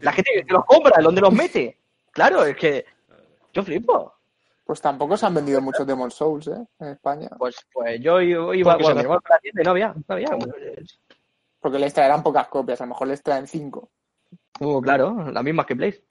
[0.01, 1.80] La gente que los compra, ¿dónde los mete?
[2.21, 2.85] Claro, es que
[3.51, 4.15] yo flipo.
[4.67, 6.67] Pues tampoco se han vendido muchos Demon Souls, ¿eh?
[6.79, 7.31] En España.
[7.39, 10.29] Pues, pues yo iba, Porque bueno, a la tienda y no había, no había.
[11.59, 13.91] Porque les traerán pocas copias, a lo mejor les traen cinco.
[14.61, 16.03] Uh, claro, las mismas que Plays.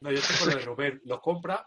[0.00, 1.66] No, yo tengo lo de Rubén, lo compra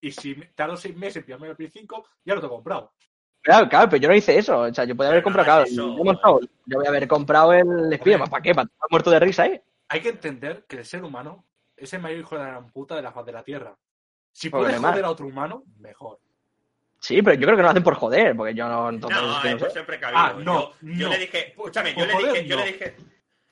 [0.00, 2.92] y si tardo seis meses en pillarme el Play 5, ya lo tengo comprado.
[3.40, 4.62] Claro, claro, pero yo no hice eso.
[4.62, 5.90] O sea, yo podía haber Pero comprado, claro, eso.
[5.90, 6.48] el Demon Souls.
[6.66, 8.28] Yo voy a haber comprado el Spiderman.
[8.28, 8.52] ¿Para qué?
[8.52, 9.62] ¿Para estar muerto de risa, eh?
[9.88, 11.46] Hay que entender que el ser humano
[11.80, 13.76] es el mayor hijo de la gran puta de la faz de la Tierra.
[14.32, 14.90] Si Porque puedes más.
[14.92, 16.18] joder a otro humano, mejor.
[17.00, 18.90] Sí, pero yo creo que no lo hacen por joder, porque yo no.
[18.90, 19.68] Entonces, No, es que no eso sé.
[19.68, 20.18] es ser precavido.
[20.20, 21.12] Ah, no, yo, yo no.
[21.14, 22.64] le dije, escúchame, Por yo le joder, dije, yo no.
[22.64, 22.96] le dije,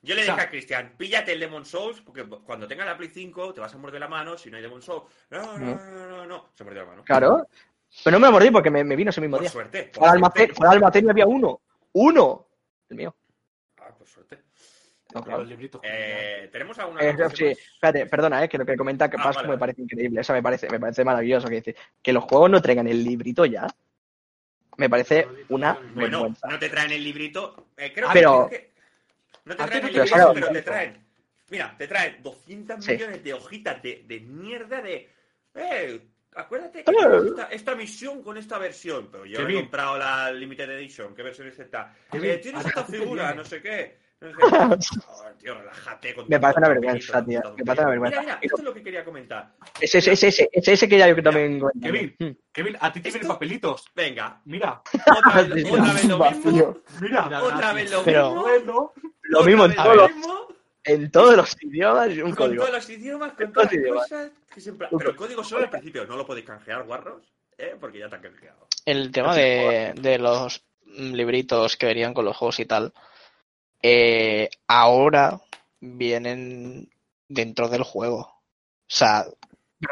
[0.03, 2.97] yo le O sea- dije a Cristian, píllate el Demon Souls, porque cuando tengas la
[2.97, 5.05] Play 5 te vas a morder la mano si no hay Demon Souls.
[5.31, 6.49] No, no, no, no, no, no.
[6.55, 7.05] Se mordió la mano.
[7.05, 7.49] Claro.
[8.05, 9.51] Pero no me lo mordí porque me, me vino ese mismo Por día.
[9.51, 9.91] suerte.
[9.95, 10.55] por almacén, suerte.
[10.55, 11.61] fue al almacén y había uno.
[11.95, 12.47] ¡Uno!
[12.91, 13.15] El mío.
[15.15, 15.81] Ah, Los libritos.
[15.85, 17.59] Eh, ¿Tenemos alguna Eh, noticia sí, más?
[17.75, 20.21] espérate, perdona, eh, que lo que comenta que Ah, Pascu vale, me parece increíble.
[20.21, 21.49] Eso me parece, me parece maravilloso.
[21.49, 23.67] Que dice que los juegos no traigan el librito ya.
[24.77, 26.47] Me parece una Bueno, vergüenza.
[26.49, 27.69] no te traen el librito.
[27.77, 28.71] eh, creo Ah, pero- que,
[29.47, 31.05] no te Ah, traen el pero librito, claro, pero te traen.
[31.51, 32.93] Mira, te traen 200 Sí.
[32.93, 35.09] millones de hojitas de, de mierda de.
[35.55, 36.01] Eh,
[36.35, 36.93] acuérdate que
[37.29, 39.09] esta, esta misión con esta versión.
[39.11, 39.63] Pero yo he bien.
[39.63, 41.15] comprado la Limited Edition.
[41.15, 41.95] ¿Qué versión es esta?
[42.13, 44.07] Eh, tienes Ahora esta figura, no sé qué.
[44.21, 44.97] No sé qué.
[45.07, 47.41] Joder, tío, relájate con Me parece una vergüenza, tío.
[47.57, 48.21] Me parece una vergüenza.
[48.21, 49.53] Mira, mira, esto es lo que quería comentar.
[49.81, 51.63] Ese, ese, ese, ese, ese, ese que ya yo también.
[51.81, 52.17] Kevin.
[52.19, 52.31] Hmm.
[52.53, 53.85] Kevin, a ti te vienen papelitos.
[53.95, 54.83] Venga, Mira,
[55.17, 56.77] otra vez, Sí, otra vez lo mismo.
[57.01, 57.41] Mira.
[57.43, 58.93] Otra vez lo mismo.
[59.23, 60.49] Lo mismo en vez todos lo los, mismo.
[60.85, 62.65] en todos los idiomas y un con código.
[62.65, 64.03] todos los idiomas, con En todas las idiomas.
[64.09, 64.31] cosas.
[64.53, 65.45] que siempre- Pero el código.
[65.45, 67.23] solo al principio, no lo podéis canjear, guarros,
[67.57, 67.77] ¿eh?
[67.79, 68.67] porque ya te han canjeado.
[68.87, 72.93] El tema de, de los libritos que venían con los juegos y tal,
[73.83, 75.41] eh, ahora
[75.81, 76.89] vienen
[77.29, 78.19] dentro del juego.
[78.21, 78.35] O
[78.91, 79.25] sea,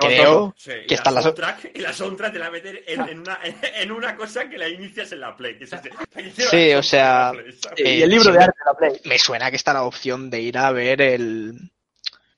[0.01, 1.25] creo Sí, que la están las...
[1.25, 3.39] soundtrack, y la soundtrack te la meter en, en una,
[3.79, 5.57] en una cosa que la inicias en la Play.
[5.59, 7.33] que es ese- que lleva Sí, la o sea,
[7.77, 9.01] de la y el libro de siempre- arte de la Play.
[9.05, 11.71] Me suena que está la opción de ir a ver el...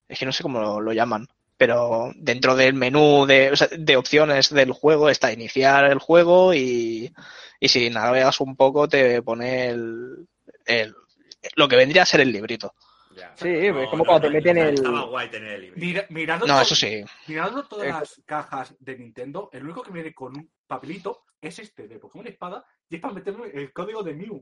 [0.09, 3.69] Es que no sé cómo lo, lo llaman, pero dentro del menú de, o sea,
[3.71, 7.13] de opciones del juego está iniciar el juego y,
[7.61, 10.27] y si navegas un poco te pone el,
[10.67, 10.95] el-
[11.57, 12.75] lo que vendría a ser el librito.
[13.17, 13.35] Ya.
[13.37, 15.77] Sí, es como cuando te meten el- Estaba guay tener el libro.
[15.81, 17.03] mira, mirando, No, to- eso sí.
[17.27, 21.89] mirando todas las cajas de Nintendo, el único que viene con un papelito es este
[21.89, 24.41] de Pokémon Espada y es para meterme el código de Mew.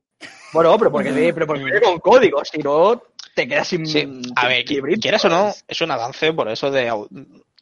[0.53, 3.03] Bueno, pero porque, sí, pero porque viene con código, si no
[3.35, 3.87] te quedas sin.
[3.87, 4.01] Sí,
[4.35, 5.01] a sin ver, librito.
[5.01, 6.91] quieras o no, es un avance por eso de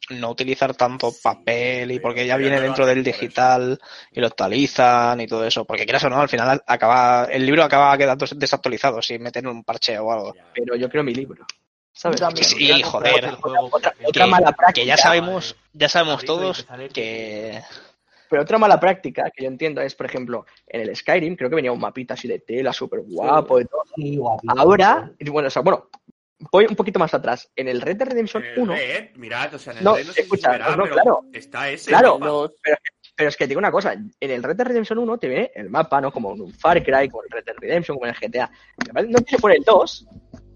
[0.09, 3.79] no utilizar tanto papel y porque ya viene dentro del digital
[4.11, 5.65] y lo actualizan y todo eso.
[5.65, 9.63] Porque quieras o no, al final acaba el libro acaba quedando desactualizado si meten un
[9.63, 10.35] parche o algo.
[10.53, 11.45] Pero yo quiero mi libro.
[11.93, 13.37] Sí, joder.
[13.71, 14.73] Otra, otra Que- mala práctica.
[14.73, 17.61] Que ya sabemos, ya sabemos todos que
[18.29, 21.55] Pero otra mala práctica que yo entiendo es, por ejemplo, en el Skyrim creo que
[21.55, 23.83] venía un mapita así de tela, súper guapo y todo.
[24.57, 25.89] Ahora, bueno, o sea, bueno,
[26.51, 27.49] voy un poquito más atrás.
[27.55, 30.05] En el Red Dead Redemption el 1, Red, mirad, o sea, en el No, Red
[30.07, 31.21] no sé escucha, si se verá, no, pero claro.
[31.33, 32.13] está ese Claro.
[32.19, 32.25] mapa.
[32.25, 32.51] Los-
[33.17, 35.51] pero es que te digo una cosa, en el Red Dead Redemption 1 te viene
[35.55, 36.11] el mapa, ¿no?
[36.11, 38.51] Como en un Far Cry, como en el Red Dead Redemption, como en el GTA.
[39.07, 40.05] No tiene por el 2,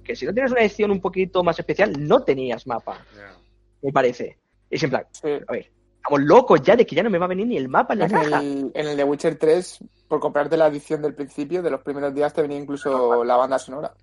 [0.03, 3.33] que si no tienes una edición un poquito más especial, no tenías mapa, Ya.
[3.81, 4.37] me parece.
[4.69, 5.29] Es en plan, sí.
[5.47, 7.69] a ver, estamos locos ya de que ya no me va a venir ni el
[7.69, 8.39] mapa en la En caja.
[8.41, 9.79] el, en el de Witcher 3,
[10.09, 13.57] por comprarte la edición del principio, de los primeros días, te venía incluso la banda
[13.57, 13.93] sonora.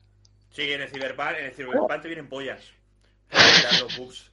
[0.51, 2.73] Sí, en el Cyberpunk, en el Cyberpunk te vienen pollas.
[3.31, 4.33] Para los bugs.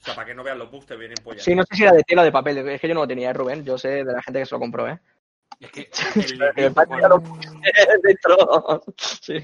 [0.00, 1.42] O sea, para que no veas los bugs te vienen pollas.
[1.42, 3.08] Sí, no sé si era de tela o de papel, es que yo no lo
[3.08, 3.64] tenía, ¿eh, Rubén.
[3.64, 4.98] Yo sé de la gente que se lo compró, ¿eh?
[5.60, 7.22] Es que el el cuando-
[8.02, 8.82] Dentro.
[8.98, 9.40] Sí.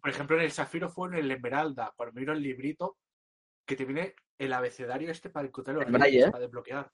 [0.00, 2.96] por ejemplo, en el Zafiro fue en el Esmeralda, cuando miro el librito,
[3.66, 6.30] que te viene el abecedario este para encontrar los braille, ¿eh?
[6.30, 6.88] para desbloquear.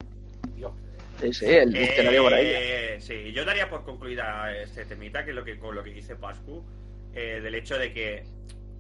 [0.57, 0.73] Dios.
[1.21, 2.47] Sí, sí, el diccionario por ahí.
[2.47, 5.91] Eh, sí, yo daría por concluida este temita, que es lo que con lo que
[5.91, 6.65] dice Pascu,
[7.13, 8.25] eh, del hecho de que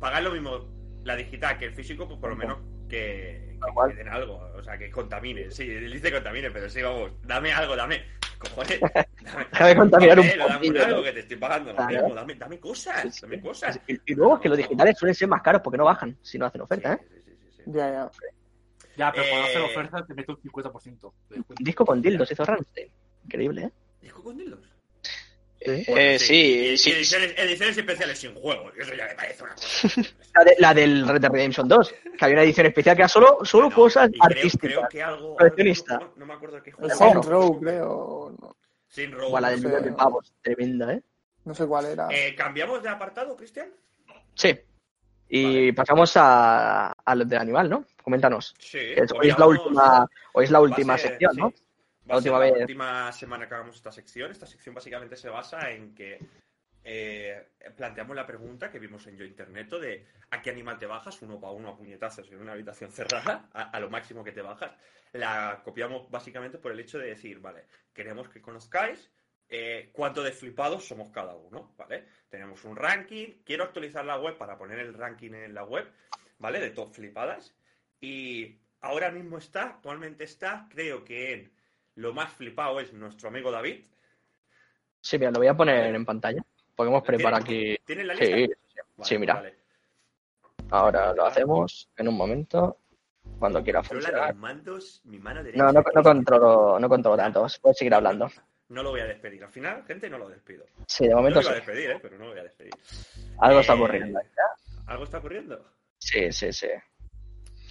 [0.04, 0.68] pagar lo mismo
[1.04, 2.58] la digital que el físico, pues por lo menos
[2.90, 5.50] que, que, que den algo, o sea, que contamine.
[5.50, 8.02] Sí, él dice contamine, pero sí, vamos, dame algo, dame.
[8.38, 8.80] Cojones,
[9.22, 11.02] dame, Déjame contaminar un dame algo ¿no?
[11.04, 11.92] que te estoy pagando, lo Claro.
[12.02, 13.80] mismo, dame, dame cosas, dame cosas.
[13.86, 16.36] Y, y luego es que los digitales suelen ser más caros porque no bajan si
[16.38, 16.98] no hacen oferta, ¿eh?
[17.00, 17.70] Sí, sí, sí, sí, sí.
[17.72, 18.10] Ya, ya.
[18.96, 21.54] Ya, pero cuando Eh, hace la oferta te mete un 50% de descuento.
[21.64, 22.88] Disco con dildos hizo Rammstein.
[23.24, 23.70] Increíble, ¿eh?
[24.02, 24.60] ¿Disco con dildos?
[25.66, 28.72] Eh, sí, y, sí, y ediciones, ediciones especiales sin juegos.
[28.78, 29.88] Eso ya me parece una cosa.
[30.34, 33.08] La, de- la del Red Dead Redemption 2, que había una edición especial que era
[33.08, 34.70] solo, solo Bueno, cosas creo- artísticas.
[34.78, 35.36] Creo que algo.
[35.36, 35.98] Coleccionista.
[35.98, 36.94] No, no me acuerdo qué juego.
[36.98, 37.22] Bueno.
[37.22, 38.36] Row, creo.
[38.40, 38.56] No,
[38.88, 39.32] Sin Row.
[39.34, 40.32] O la del millón de pavos.
[40.42, 41.02] Tremenda, ¿eh?
[41.44, 42.08] no sé cuál era.
[42.10, 43.68] Eh, ¿Cambiamos de apartado, Cristian?
[44.34, 44.58] Sí.
[45.28, 45.72] Y Vale.
[45.74, 47.84] pasamos a, a lo del animal, ¿no?
[48.02, 48.54] Coméntanos.
[48.58, 48.78] Sí.
[48.78, 51.52] Es- hoy hoy es la última, hoy es la última ser- sección, sí, ¿no?
[52.08, 52.60] Va La a ser última la vez.
[52.60, 54.30] última semana que hagamos esta sección.
[54.30, 56.18] Esta sección básicamente se basa en que
[56.82, 61.20] eh, planteamos la pregunta que vimos en Yo Interneto de ¿a qué animal te bajas?
[61.22, 64.42] Uno para uno a puñetazos en una habitación cerrada, a, a lo máximo que te
[64.42, 64.72] bajas.
[65.12, 69.10] La copiamos básicamente por el hecho de decir, vale, queremos que conozcáis
[69.48, 72.06] eh, cuánto de flipados somos cada uno, ¿vale?
[72.28, 75.90] Tenemos un ranking, quiero actualizar la web para poner el ranking en la web,
[76.38, 76.58] ¿vale?
[76.60, 77.54] De top flipadas.
[78.00, 81.52] Y ahora mismo está, actualmente está, creo que en
[81.96, 83.84] lo más flipado es nuestro amigo David.
[85.00, 86.42] Sí, mira, lo voy a poner en pantalla.
[86.74, 87.76] Podemos preparar aquí.
[87.84, 88.36] ¿Tienes la lista?
[88.36, 88.46] sí,
[88.96, 89.34] Vale, sí, mira.
[89.34, 89.54] vale.
[90.70, 92.78] Ahora lo hacemos en un momento,
[93.38, 94.34] cuando quiera funcionar.
[94.34, 95.42] mandos, mi mano.
[95.54, 97.46] No, no, no controlo, no controlo tanto.
[97.60, 98.30] Puedes seguir hablando.
[98.70, 99.44] No lo voy a despedir.
[99.44, 100.64] Al final, gente, no lo despido.
[100.86, 101.48] Sí, de momento lo sí.
[101.48, 101.98] iba a despedir, ¿eh?
[102.00, 102.72] Pero no lo voy a despedir.
[103.38, 104.20] Algo está Eh, ocurriendo.
[104.86, 105.70] ¿Algo está ocurriendo?
[105.98, 106.68] Sí, sí, sí.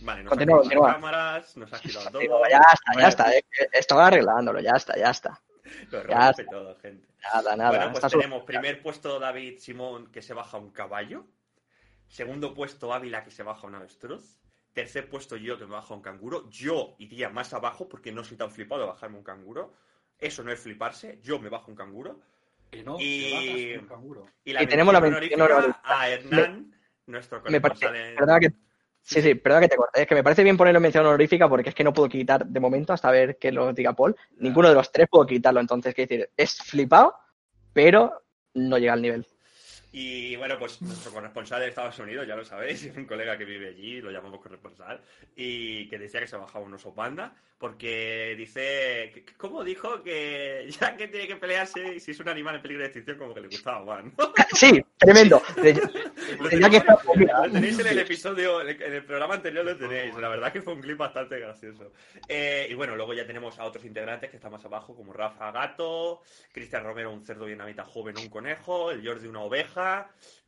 [0.04, 0.94] Vale, nos Continúa, continúa.
[0.94, 2.42] cámaras, nos ha quitado todo.
[2.50, 3.36] Ya está, ya está.
[3.36, 5.42] eh, que Estaba arreglándolo, ya está, ya está.
[5.92, 6.52] Lo Ya rompe está.
[6.52, 7.08] todo, gente.
[7.34, 7.70] Nada, nada.
[7.86, 11.26] bueno, pues tenemos primer puesto David Simón que se baja un caballo.
[12.08, 14.38] Segundo puesto Ávila que se baja un avestruz.
[14.74, 16.50] Tercer puesto yo que me baja un canguro.
[16.50, 19.74] Yo iría más abajo porque no soy tan flipado de bajarme un canguro.
[20.20, 21.20] Eso no es fliparse.
[21.24, 22.20] Yo me bajo un canguro.
[22.72, 23.34] Que no, Y- te
[23.78, 24.26] bajas un canguro.
[24.44, 26.74] Y la Y tenemos la mención honorífica a Hernán,
[27.06, 28.52] nuestro Me parece, perdona que,
[29.04, 30.02] sí, sí, perdona que te corte.
[30.02, 32.46] Es que me parece bien ponerlo en mención honorífica porque es que no puedo quitar
[32.46, 34.16] de momento hasta ver que lo diga Paul.
[34.38, 35.60] Ninguno de los tres puedo quitarlo.
[35.60, 37.16] Entonces, quiero decir, es flipado,
[37.74, 38.24] pero
[38.54, 39.28] no llega al nivel.
[39.96, 43.70] Y bueno, pues nuestro corresponsal de Estados Unidos, ya lo sabéis, un colega que vive
[43.70, 45.00] allí, lo llamamos corresponsal,
[45.36, 50.02] y que decía que se bajaba un oso panda, porque dice, ¿cómo dijo?
[50.02, 53.36] Que ya que tiene que pelearse, si es un animal en peligro de extinción, como
[53.36, 54.34] que le gustaba más, ¿no?
[54.54, 55.42] Sí, tremendo.
[56.40, 60.16] Lo Tenía que estar- lo tenéis en el episodio, en el programa anterior lo tenéis,
[60.16, 61.92] la verdad que fue un clip bastante gracioso.
[62.28, 65.52] Eh, y bueno, luego ya tenemos a otros integrantes que están más abajo, como Rafa
[65.52, 66.22] Gato,
[66.52, 69.83] Cristian Romero, un cerdo vietnamita joven, un conejo, el Jordi, una oveja.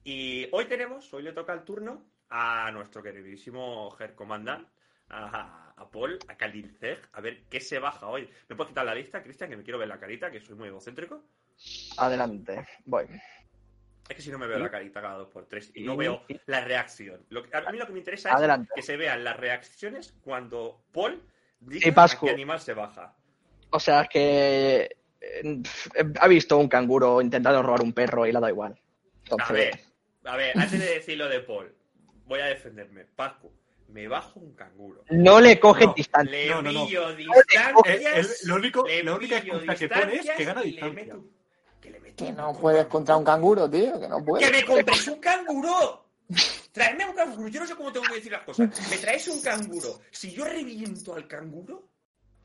[0.04, 4.68] Y hoy tenemos, hoy le toca el turno a nuestro queridísimo Ger Commandant,
[5.10, 8.30] a, a Paul, a Kalinceg, a ver qué se baja hoy.
[8.50, 9.50] ¿Me puedes quitar la lista, Cristian?
[9.50, 11.24] Que me quiero ver la carita, que soy muy egocéntrico.
[11.98, 13.06] Adelante, voy.
[14.08, 16.22] Es que si no me veo la carita cada dos por tres y no veo
[16.46, 17.26] la reacción.
[17.30, 18.72] Lo que- a mí lo que me interesa es Adelante.
[18.76, 21.24] que se vean las reacciones cuando Paul
[21.60, 23.16] diga Sí, qué animal se baja.
[23.72, 25.64] O sea, es que eh,
[26.20, 28.80] ha visto un canguro intentando robar un perro y le ha dado igual.
[29.30, 29.80] Entonces, A ver,
[30.26, 31.74] a ver, antes de decir lo de Paul,
[32.26, 33.06] voy a defenderme.
[33.06, 33.52] Pascu,
[33.90, 35.04] me bajo un canguro.
[35.12, 36.32] no le coge No, distancia.
[36.32, 36.86] Le No, no, no.
[36.86, 38.42] pillo El- distancias.
[38.44, 41.04] el- lo único- le la única pillo excusa que pone es que gana le distancia.
[41.06, 41.26] meto-
[41.82, 44.52] que le meto Que no puedes de contra un canguro, tío, que no ¡Que puedes.
[44.52, 46.06] me compres un canguro!
[46.72, 47.48] Traedme un canguro.
[47.48, 48.70] Yo no sé cómo tengo que decir las cosas.
[48.90, 50.02] Me traes un canguro.
[50.12, 51.88] Si yo reviento al canguro.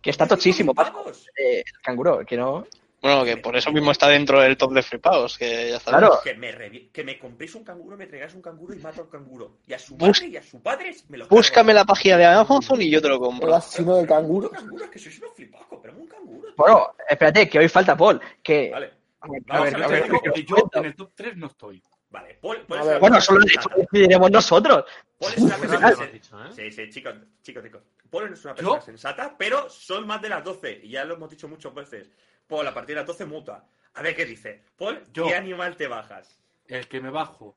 [0.02, 1.10] Que está tochísimo, ¿qué Paco.
[1.36, 2.66] Eh, el canguro, que no.
[3.02, 5.92] Bueno, que por eso mismo está dentro del top de flipados, que ya está.
[5.92, 6.20] Claro.
[6.22, 9.08] Que me, revi- que me compréis un canguro, me traigáis un canguro y mato al
[9.08, 9.56] canguro.
[9.66, 12.26] Y a su Bus- madre y a su padre me lo Búscame la página de
[12.26, 13.54] Amazon y yo te lo El compro.
[13.54, 14.50] asesino de canguros.
[14.50, 16.46] Canguros, que sois unos flipacos, pero un canguro.
[16.48, 16.54] tío.
[16.56, 18.20] Bueno, espérate, que hoy falta Paul.
[18.42, 18.70] Que.
[18.70, 19.28] Vale, A
[19.62, 20.08] ver, a ver,
[20.46, 21.82] yo- en el top 3 no estoy.
[22.10, 22.38] vale.
[22.40, 22.98] Paul, es ver.
[23.00, 23.76] Bueno, solo sensata.
[23.76, 24.84] decidiremos nosotros.
[25.18, 26.48] Paul es una persona lo has sen- dicho, ¿eh?
[26.54, 27.82] Sí, sí, chicos, chicos, chicos.
[28.10, 28.84] Paul es una persona ¿Yo?
[28.84, 30.80] sensata, pero son más de las 12.
[30.82, 32.10] Y ya lo hemos dicho muchas veces.
[32.50, 33.64] Paul, a partir de las 12 muta.
[33.94, 34.64] A ver qué dice.
[34.76, 35.26] Paul, Yo.
[35.26, 36.42] ¿qué animal te bajas?
[36.66, 37.56] El que me bajo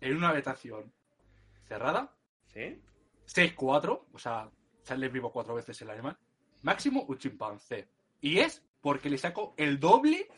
[0.00, 0.92] en una habitación
[1.68, 2.12] cerrada,
[2.52, 2.82] ¿Sí?
[3.26, 4.50] 6-4, o sea,
[4.82, 6.16] sale vivo cuatro veces el animal,
[6.62, 7.88] máximo un chimpancé.
[8.20, 10.28] Y es porque le saco el doble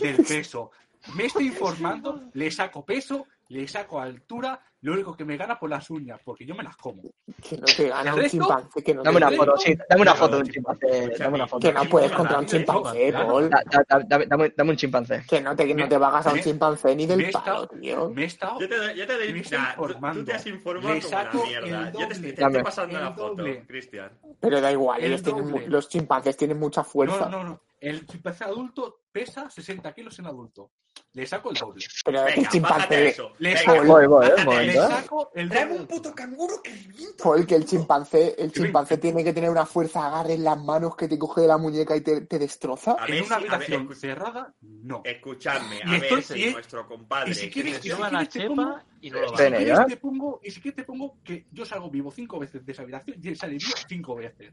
[0.00, 0.70] del peso.
[1.14, 5.70] Me estoy informando, le saco peso, le saco altura, lo único que me gana por
[5.70, 7.02] las uñas, porque yo me las como.
[7.42, 8.38] Que no te gana ¿El un resto?
[8.38, 8.82] chimpancé.
[8.84, 11.08] Que no, Dame una foto, sí, dame una foto de un chimpancé.
[11.18, 11.66] Dame una foto.
[11.68, 13.12] que no puedes contra un chimpancé.
[13.12, 13.50] Paul.
[13.50, 15.22] Da- da- da- dame, dame- dame un chimpancé.
[15.28, 18.10] Que no te, no te bajas a un chimpancé ni del palo, tío.
[18.10, 21.44] Me he estado Yo te, doy- yo te doy tú- te has informado como una
[21.44, 21.92] mierda.
[21.92, 23.44] Yo te, estoy pasando la foto.
[23.66, 24.10] Cristian.
[24.40, 27.28] Pero da igual, El ellos tienen, los chimpancés tienen mucha fuerza.
[27.28, 27.60] No, no, no.
[27.80, 30.70] El chimpancé adulto pesa 60 kilos en adulto.
[31.12, 31.84] Le saco el doble.
[32.04, 33.08] Pero Venga, chimpancé.
[33.08, 33.32] eso.
[33.38, 35.72] Le Venga, saco- Voy, voy, eh, un bájate Le saco el doble.
[35.72, 37.24] un puto canguro que revienta.
[37.24, 40.94] Paul, que el chimpancé, el chimpancé tiene que tener una fuerza agarre en las manos
[40.96, 42.92] que te coge de la muñeca y te, te destroza.
[42.92, 45.02] A ver En una a ver, habitación cerrada, no.
[45.04, 47.30] Escuchadme, a ver si y- nuestro compadre.
[47.30, 50.50] y si quieres- si lleva la chepa y no lo Y va te pongo, y
[50.50, 53.36] si quieres te pongo que yo salgo vivo cinco veces de esa habitación y él
[53.36, 54.52] sale vivo cinco veces.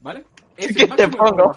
[0.00, 0.24] ¿Vale?
[0.56, 1.52] Es ¿Qué te que pongo?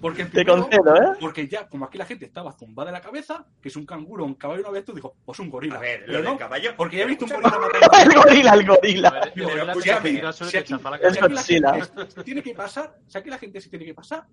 [0.00, 1.16] Porque el Te concedo, ¿eh?
[1.20, 4.24] Porque ya, como aquí la gente estaba zumbada de la cabeza, que es un canguro,
[4.24, 5.76] un caballo una vez, tú dijo, pues un gorila.
[5.76, 6.74] A ver, lo del no, caballo.
[6.76, 9.20] porque ya he visto un gorila El gorila, el gorila.
[9.34, 10.72] Escúchame, si aquí- si aquí
[11.30, 14.24] la gente tiene que pasar, si aquí la gente se tiene que pasar,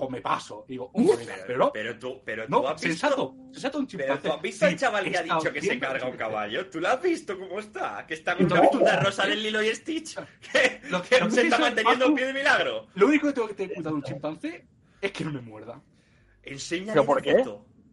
[0.00, 0.64] pues me paso.
[0.66, 1.06] Digo, un.
[1.16, 2.88] Pero, Pero no, pero tú, pero tú no, has visto.
[2.88, 3.34] sensato.
[3.52, 6.16] Sensato un Pero tú has visto al chaval que ha dicho que se carga un
[6.16, 6.66] caballo.
[6.68, 8.04] ¿Tú lo has visto cómo está?
[8.06, 10.16] Que está ¿Y con visto una un rosa del Lilo y Stitch.
[10.52, 12.86] Que, Lo- que se está manteniendo un pie de milagro.
[12.94, 14.66] Lo único que tengo que tener cuidado de un chimpancé
[15.00, 15.80] es que no me muerda.
[16.42, 17.44] Enséñale ¿Pero por qué?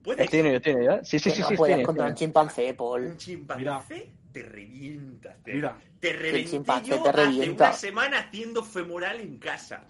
[0.03, 0.29] ¿Puedes?
[0.29, 0.99] Tiene, yo, tiene, ¿eh?
[1.03, 1.55] Sí, sí, sí, no sí.
[1.57, 3.07] puedes contra un chimpancé, Paul.
[3.07, 5.35] Un chimpancé te revienta.
[5.43, 9.83] Te, Mira, te reventé yo hace una semana haciendo femoral en casa.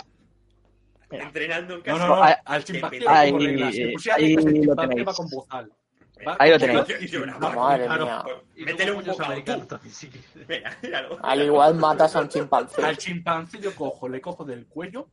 [1.09, 2.07] Entrenando en no, casa.
[2.07, 3.73] no, no, Ahí- al chimpancé ahí- pongo reglas.
[3.73, 5.07] Si ahí el lo chimpancé tenéis.
[5.07, 5.71] va con bozal.
[6.27, 7.39] Va Ahí lo con tenéis.
[7.39, 8.23] Madre mía.
[8.55, 10.47] Y Métele un quieres.
[10.47, 11.17] Mira, míralo.
[11.23, 12.83] Al igual matas a un chimpancé.
[12.83, 15.07] Al chimpancé yo cojo, le cojo del cuello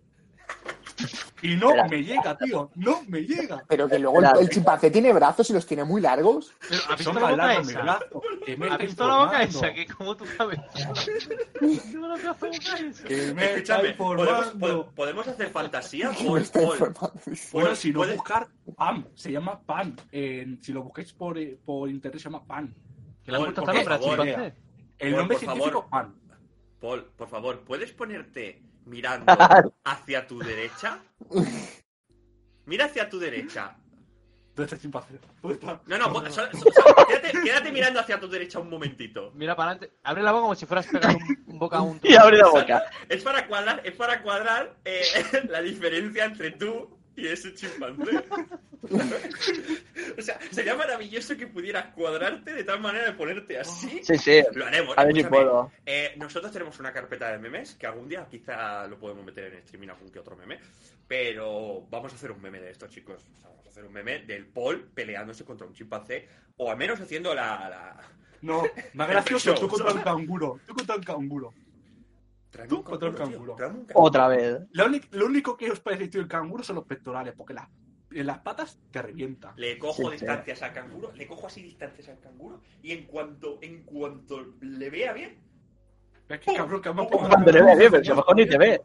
[1.43, 1.89] y no Espera.
[1.89, 2.71] me llega, tío.
[2.75, 3.65] No me llega.
[3.69, 6.53] Pero que luego el, el chimpancé tiene brazos y los tiene muy largos.
[6.69, 7.59] Pero, ¿has visto la boca
[8.79, 9.73] visto la boca esa?
[9.75, 10.63] Que como tu cabeza.
[10.93, 11.07] ¿Has
[11.61, 12.37] visto la?
[13.07, 16.11] Que me Escúchame, ¿podemos, podemos hacer fantasía?
[17.53, 19.97] Bueno, si no ¿puedes- buscar PAN, se llama PAN.
[20.13, 22.75] En- si lo buscáis por, eh, por internet se llama PAN.
[23.25, 24.21] Que le han Paul, por favor.
[24.29, 24.53] El
[24.99, 25.91] Paul, nombre por científico favor.
[25.91, 26.15] PAN.
[26.81, 29.33] Paul, por favor, ¿puedes ponerte mirando
[29.85, 30.99] hacia tu derecha?
[32.67, 33.77] Mira hacia tu derecha.
[34.55, 35.15] ¿Dónde está el chimpancé?
[35.43, 35.81] ¿Dónde está?
[35.87, 39.33] No, no, po- so- so- so- quédate, quédate mirando hacia tu derecha un momentito.
[39.35, 39.97] Mira para adelante.
[40.05, 41.99] Abre la boca como si fueras a pegar un, un boca a un.
[42.05, 42.85] Y abre la boca.
[43.09, 45.03] Es para cuadrar, es para cuadrar eh,
[45.49, 48.25] la diferencia entre tú y ese chimpancé.
[50.19, 54.01] o sea, sería maravilloso que pudieras cuadrarte de tal manera de ponerte así.
[54.03, 54.43] Sí, sí.
[54.53, 54.97] Lo haremos.
[54.99, 55.71] A ver si puedo.
[55.87, 59.59] Eh, nosotros tenemos una carpeta de memes que algún día quizá lo podemos meter en
[59.61, 60.59] streaming algún que otro meme.
[61.07, 63.23] Pero vamos a hacer un meme de esto, chicos.
[63.37, 66.29] O sea, vamos a hacer un meme del Paul peleándose contra un chimpancé.
[66.57, 67.69] O al menos haciendo la.
[67.69, 68.01] la...
[68.43, 68.63] No,
[68.95, 70.61] más gracioso, tú contra un canguro.
[70.67, 71.55] Tú contra un canguro.
[72.55, 73.55] Tráeme Tú contra tío, canguro.
[73.57, 74.07] tráeme un canguro.
[74.07, 74.59] Otra vez.
[74.71, 77.69] Lo, único- lo único que os parece tío, el canguro son los pectorales, porque las,
[78.13, 79.53] en las patas te revienta.
[79.57, 80.11] Le cojo Sí, sí.
[80.13, 84.89] distancias al canguro, le cojo así distancias al canguro y en cuanto, en cuanto le
[84.89, 85.37] vea bien,
[86.29, 88.47] Es que cabrón, que me Cuando le ve bien, pero si a lo mejor ni
[88.47, 88.81] te ve.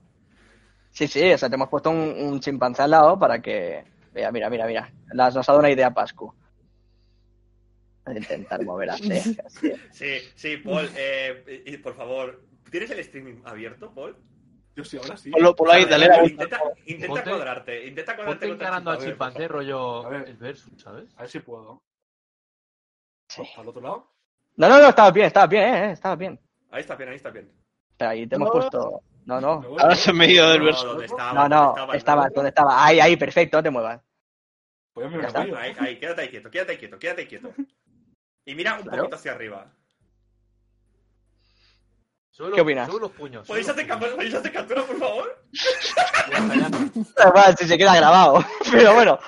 [0.89, 3.83] Sí, sí, o sea, te hemos puesto un, un chimpancé al lado para que.
[4.15, 4.91] Mira, mira, mira, mira.
[5.13, 6.33] Las- Nos ha dado una idea, Pascu.
[8.05, 9.75] Voy a intentar mover a cejas, tío.
[9.91, 14.15] sí, sí, Paul, eh, por favor, ¿tienes el streaming abierto, Paul?
[14.75, 15.29] Yo sí, ahora sí.
[15.31, 16.43] Ponlo, ponlo ahí, dale la vuelta.
[16.43, 20.29] Intenta, intenta Ponte- cuadrarte, intenta cuadrarte Ponte encarando al chimpancé, rollo A ver.
[20.29, 21.13] el versus, ¿sabes?
[21.17, 21.81] A ver si puedo.
[23.29, 23.43] Sí.
[23.57, 24.11] Al otro lado.
[24.55, 26.39] No, no, no, estaba bien, estaba bien, eh, estaba bien.
[26.71, 27.51] Ahí está bien, ahí está bien.
[27.97, 28.51] Pero ahí te hemos No.
[28.53, 29.01] puesto.
[29.25, 29.61] No, no.
[29.79, 30.87] Ahora se me ha ido del No, verso.
[30.87, 31.33] ¿dónde estaba?
[31.33, 31.95] No, ¿Dónde no, estaba?
[31.95, 32.85] estaba, ¿dónde estaba?
[32.85, 34.01] Ahí, ahí, perfecto, no te muevas.
[34.93, 35.59] Pues ya me Ya.
[35.61, 37.53] Ahí, ahí, quédate ahí quieto, quédate ahí quieto, quédate ahí quieto.
[38.45, 39.03] Y mira un Claro.
[39.03, 39.71] poquito hacia arriba.
[42.39, 42.87] Sube ¿Qué los- opinas?
[42.89, 43.45] Sube los puños.
[43.47, 44.07] ¿Podéis hacer, los puños.
[44.09, 45.43] cap- ¿Podéis hacer captura, por favor?
[47.27, 48.45] Igual, si se queda grabado.
[48.71, 49.19] Pero bueno,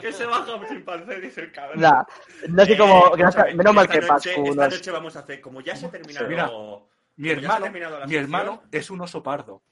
[0.00, 1.80] Que se baja un chimpancé, dice el cabrón.
[1.80, 2.04] nada.
[2.48, 5.86] No sé Eh, menos mal que Pascu Esta noche vamos a hacer, como ya se
[5.86, 6.88] ha terminado...
[7.18, 9.62] Mira, Mi hermano, terminado la mi sección, hermano es un oso pardo.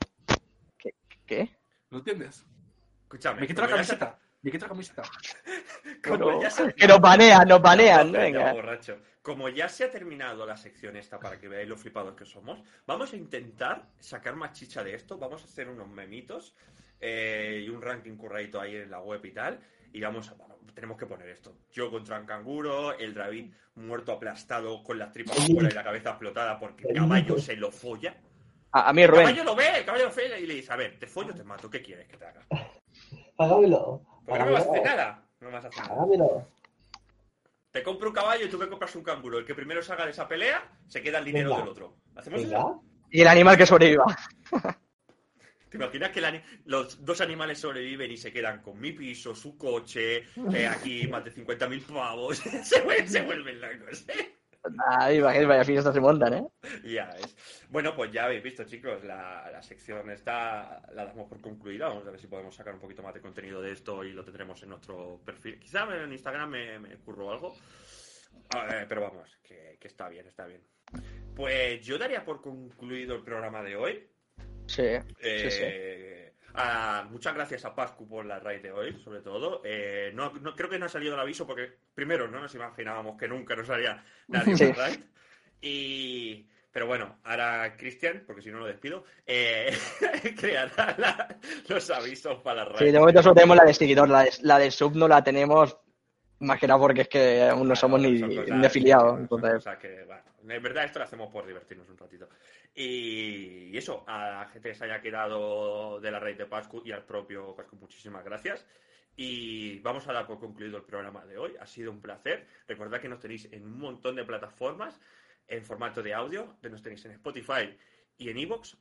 [1.27, 1.51] ¿Qué?
[1.91, 2.45] ¿Lo entiendes?
[3.03, 3.41] Escúchame.
[3.41, 4.17] Me quito la camiseta.
[4.45, 5.03] Me quito la camiseta.
[6.07, 8.53] como ya se ha- Que nos banean, nos banean, Ya, ya, venga.
[8.53, 8.99] borracho.
[9.23, 12.61] Como ya se ha terminado la sección esta para que veáis lo flipados que somos,
[12.87, 15.17] vamos a intentar sacar más chicha de esto.
[15.19, 16.55] Vamos a hacer unos memitos
[17.01, 19.59] eh, y un ranking curradito ahí en la web y tal.
[19.95, 21.57] Y vamos a, bueno, tenemos que poner esto.
[21.73, 26.11] Yo contra un canguro, el David muerto aplastado con las tripas fuera y la cabeza
[26.11, 28.15] explotada porque el caballo se lo folla.
[28.73, 29.25] A, a mí, El Rubén.
[29.27, 31.35] caballo lo ve, el caballo lo ve y le dice, a ver, te follo o
[31.35, 32.43] te mato, ¿qué quieres que te haga?
[33.37, 34.03] Págamelo.
[34.27, 35.23] Porque no me vas a hacer nada.
[35.41, 35.85] No me vas a hacer
[36.19, 36.47] nada.
[37.71, 39.39] Te compro un caballo y tú me compras un canguro.
[39.39, 41.63] El que primero salga de esa pelea se queda el dinero Venga.
[41.63, 41.97] del otro.
[42.15, 42.51] ¿Hacemos eso?
[42.51, 42.81] Venga.
[43.11, 44.05] Y el animal que sobreviva.
[45.75, 49.59] ¿Te imaginas que el los dos animales sobreviven y se quedan con mi piso, su
[49.59, 50.19] coche,
[50.53, 52.39] eh, aquí más de 50.000 pavos?
[52.63, 54.05] se, vuelven, se vuelven locos.
[54.09, 54.37] ¿eh?
[54.87, 56.47] Ay, imagínate, vaya fiestas se montan, ¿eh?
[56.85, 57.37] Ya es.
[57.69, 61.89] Bueno, pues ya habéis visto, chicos, la, la sección está, la damos por concluida.
[61.89, 64.25] Vamos a ver si podemos sacar un poquito más de contenido de esto y lo
[64.25, 65.59] tendremos en nuestro perfil.
[65.59, 67.55] Quizá en Instagram me, me curro algo.
[68.55, 70.63] Eh, pero vamos, que, que está bien, está bien.
[71.35, 74.09] Pues yo daría por concluido el programa de hoy.
[74.67, 74.89] Sí,
[75.21, 75.65] sí, sí.
[76.55, 79.61] Ah, muchas gracias a Pascu por la raid de hoy, sobre todo.
[79.65, 83.17] Eh, no, no- creo que no ha salido el aviso porque, primero, no nos imaginábamos
[83.19, 84.71] que nunca nos haría nadie Sí.
[84.73, 85.01] raid.
[85.61, 89.77] Y, pero bueno, ahora Cristian, porque si no lo despido, eh,
[90.39, 92.79] creará la- los avisos para la raid.
[92.87, 95.25] Sí, de momento solo tenemos la de seguidor, la de, la de sub no la
[95.25, 95.77] tenemos
[96.45, 99.21] más que nada porque es que aún no Claro, somos ni, cosas- ni afiliados.
[99.21, 100.23] Entonces, cosas que, bueno,
[100.57, 102.29] en verdad esto lo hacemos por divertirnos un ratito.
[102.75, 106.83] Y, y eso, a la gente que se haya quedado de la red de Pascu
[106.85, 108.67] y al propio Pascu, muchísimas gracias.
[109.17, 111.55] Y vamos a dar por concluido el programa de hoy.
[111.61, 112.47] Ha sido un placer.
[112.67, 115.01] Recordad que nos tenéis en un montón de plataformas
[115.47, 116.57] en formato de audio.
[116.63, 117.77] Nos tenéis en Spotify
[118.19, 118.77] y en Evox.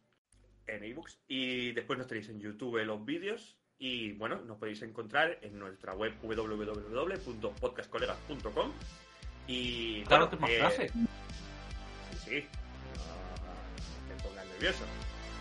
[0.65, 1.19] En ebooks.
[1.27, 3.57] Y después nos tenéis en YouTube los vídeos.
[3.83, 8.71] Y bueno, nos podéis encontrar en nuestra web www.podcastcolegas.com.
[9.45, 10.89] Y Claro, bueno, más eh, frase.
[10.89, 11.05] Sí,
[12.23, 12.47] sí.
[12.95, 13.03] No
[14.15, 14.85] te pongas nervioso.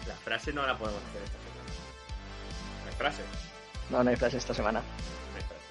[0.08, 1.70] La frase no la podemos hacer esta semana.
[2.82, 3.22] No hay frase.
[3.90, 4.80] no, no hay flash esta semana.
[4.80, 5.62] no hay frase.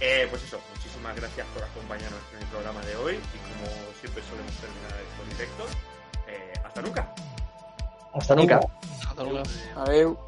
[0.00, 3.14] Eh, pues eso, muchísimas gracias por acompañarnos en el programa de hoy.
[3.14, 3.64] Y como
[4.02, 5.70] siempre solemos terminar estos directos,
[6.28, 7.10] eh, hasta nunca.
[8.12, 8.56] Hasta nunca.
[8.56, 8.68] nunca.
[9.08, 9.42] Hasta luego.
[9.76, 10.22] Adeu.